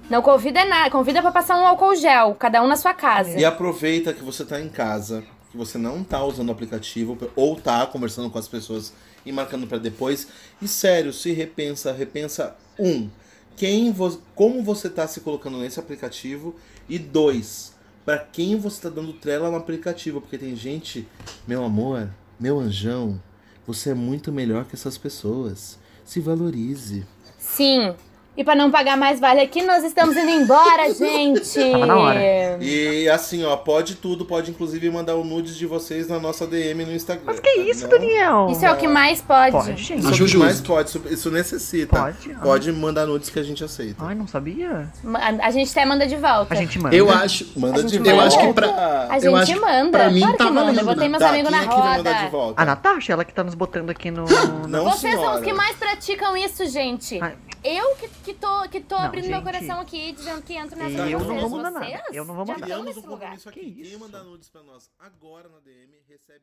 Não 0.09 0.23
convida 0.23 0.65
nada, 0.65 0.91
convida 0.91 1.21
pra 1.21 1.33
passar 1.33 1.61
um 1.61 1.67
álcool 1.67 1.97
gel, 1.97 2.35
cada 2.35 2.63
um 2.63 2.69
na 2.69 2.77
sua 2.77 2.95
casa. 2.95 3.39
E 3.39 3.45
aproveita 3.45 4.15
que 4.15 4.23
você 4.23 4.45
tá 4.45 4.61
em 4.61 4.69
casa, 4.69 5.25
que 5.51 5.57
você 5.57 5.77
não 5.77 6.05
tá 6.05 6.25
usando 6.25 6.49
o 6.49 6.53
aplicativo, 6.53 7.19
ou 7.35 7.57
tá 7.57 7.85
conversando 7.85 8.31
com 8.31 8.39
as 8.39 8.49
pessoas 8.49 8.95
e 9.27 9.33
marcando 9.33 9.67
pra 9.67 9.77
depois. 9.77 10.29
E 10.63 10.69
sério, 10.69 11.13
se 11.13 11.33
repensa, 11.33 11.93
repensa 11.93 12.57
um, 12.79 13.11
quem 13.57 13.93
vo 13.93 14.23
como 14.35 14.63
você 14.63 14.89
tá 14.89 15.07
se 15.09 15.21
colocando 15.21 15.59
nesse 15.59 15.81
aplicativo 15.81 16.55
e 16.89 16.97
dois, 16.97 17.75
pra 18.05 18.19
quem 18.19 18.57
você 18.57 18.83
tá 18.83 18.89
dando 18.89 19.13
trela 19.13 19.51
no 19.51 19.57
aplicativo, 19.57 20.21
porque 20.21 20.39
tem 20.39 20.55
gente, 20.55 21.07
meu 21.47 21.65
amor, 21.65 22.09
meu 22.41 22.59
anjão, 22.59 23.21
você 23.69 23.91
é 23.91 23.95
muito 23.95 24.33
melhor 24.33 24.65
que 24.65 24.75
essas 24.75 24.97
pessoas. 24.97 25.79
Se 26.03 26.21
valorize. 26.21 27.07
Sim. 27.39 27.95
E 28.39 28.45
pra 28.45 28.55
não 28.55 28.71
pagar 28.71 28.97
mais 28.97 29.19
vale 29.19 29.41
aqui, 29.41 29.63
nós 29.63 29.83
estamos 29.83 30.17
indo 30.17 30.31
embora, 30.31 30.89
gente. 30.95 31.73
Tava 31.73 31.87
na 31.87 31.97
hora. 31.99 32.21
E 32.61 33.09
assim, 33.09 33.45
ó, 33.45 33.57
pode 33.57 33.97
tudo, 33.97 34.25
pode 34.25 34.53
inclusive 34.53 34.89
mandar 34.91 35.17
o 35.17 35.25
nudes 35.25 35.57
de 35.57 35.67
vocês 35.67 36.07
na 36.07 36.21
nossa 36.21 36.47
DM 36.47 36.85
no 36.85 36.93
Instagram. 36.93 37.25
Mas 37.27 37.41
que 37.41 37.53
tá? 37.53 37.61
isso, 37.63 37.83
Não- 37.83 37.91
Daniel? 37.91 38.47
Isso 38.51 38.65
é 38.65 38.71
o 38.73 38.77
que 38.77 38.87
mais 38.87 39.21
pode. 39.21 39.51
Pode, 39.51 39.83
gente. 39.83 39.99
Isso 39.99 40.09
é 40.23 40.25
o 40.25 40.29
que 40.29 40.37
mais 40.37 40.61
pode, 40.61 40.89
isso, 40.89 41.03
isso 41.11 41.31
necessita. 41.33 41.99
Pode, 41.99 42.33
ah. 42.33 42.39
Pode 42.41 42.71
mandar 42.71 43.07
nudes 43.07 43.29
que 43.29 43.41
a 43.41 43.43
gente 43.43 43.65
aceita. 43.65 44.05
Ai, 44.07 44.15
não 44.15 44.29
sabia. 44.29 44.89
Ma- 45.03 45.19
A 45.43 45.51
gente 45.51 45.71
até 45.73 45.85
manda 45.85 46.07
de 46.07 46.15
volta. 46.17 46.55
A 46.55 46.57
gente 46.57 46.79
manda. 46.79 46.95
Eu 46.95 47.11
acho. 47.11 47.45
Manda 47.57 47.81
A 47.81 47.83
de 47.83 47.89
gente 47.97 48.05
volta. 48.05 48.11
Eu 48.11 48.21
acho 48.21 48.39
que 48.39 48.47
A 48.47 48.53
pra. 48.53 49.09
gente 49.15 49.27
eu 49.27 49.37
acho 49.37 49.53
que 49.55 49.61
manda. 49.61 49.91
pra 49.99 50.11
mim 50.11 50.21
claro 50.21 50.37
tá 50.37 50.45
que 50.45 50.51
manda. 50.53 50.61
Eu 50.71 50.75
valendo, 50.75 50.85
botei 50.87 51.03
né? 51.03 51.09
meus 51.09 51.23
Tá, 51.25 51.29
amigos 51.31 51.51
quem 51.51 51.59
na 51.59 51.65
é 51.65 51.67
roda. 51.97 52.29
volta? 52.31 52.63
A 52.63 52.65
Natasha, 52.65 53.13
ela 53.15 53.25
que 53.25 53.35
tá 53.35 53.43
nos 53.43 53.57
botando 53.57 53.91
aqui 53.91 54.13
no. 54.13 54.25
Não, 54.69 54.85
Vocês 54.85 55.15
são 55.15 55.23
os 55.23 55.27
senhora. 55.27 55.43
que 55.43 55.53
mais 55.53 55.75
praticam 55.77 56.37
isso, 56.37 56.65
gente. 56.67 57.19
Ai. 57.21 57.35
Eu 57.65 57.97
que, 57.97 58.09
que 58.29 58.35
tô, 58.35 58.69
que 58.69 58.81
tô 58.81 58.95
Não, 58.97 59.05
abrindo 59.07 59.25
meu 59.29 59.35
gente. 59.41 59.45
coração 59.45 59.81
aqui, 59.81 60.13
dizendo 60.13 60.43
que 60.43 60.55
entro 60.55 60.77
nessa 60.79 60.99
Eu 60.99 61.07
de 61.07 61.13
não 61.13 61.19
vocês. 61.21 61.41
vou 61.41 61.51
mandar 61.51 61.71
Vocês 61.73 61.93
nada. 61.93 62.05
Eu 62.13 62.25
não 62.27 62.35
vou 62.35 62.45
mandar. 62.45 62.53
estão 62.55 62.67
Criamos 62.67 62.87
nesse 62.87 62.99
um 62.99 63.03
lugar. 63.11 63.19
compromisso 63.21 63.49
aqui. 63.49 63.61
Que 63.75 63.83
Quem 63.83 63.99
mandar 63.99 64.25
nudes 64.25 64.49
pra 64.51 64.63
nós 64.63 64.91
agora 64.99 65.49
na 65.49 65.61
DM 65.61 65.97
recebe 66.07 66.37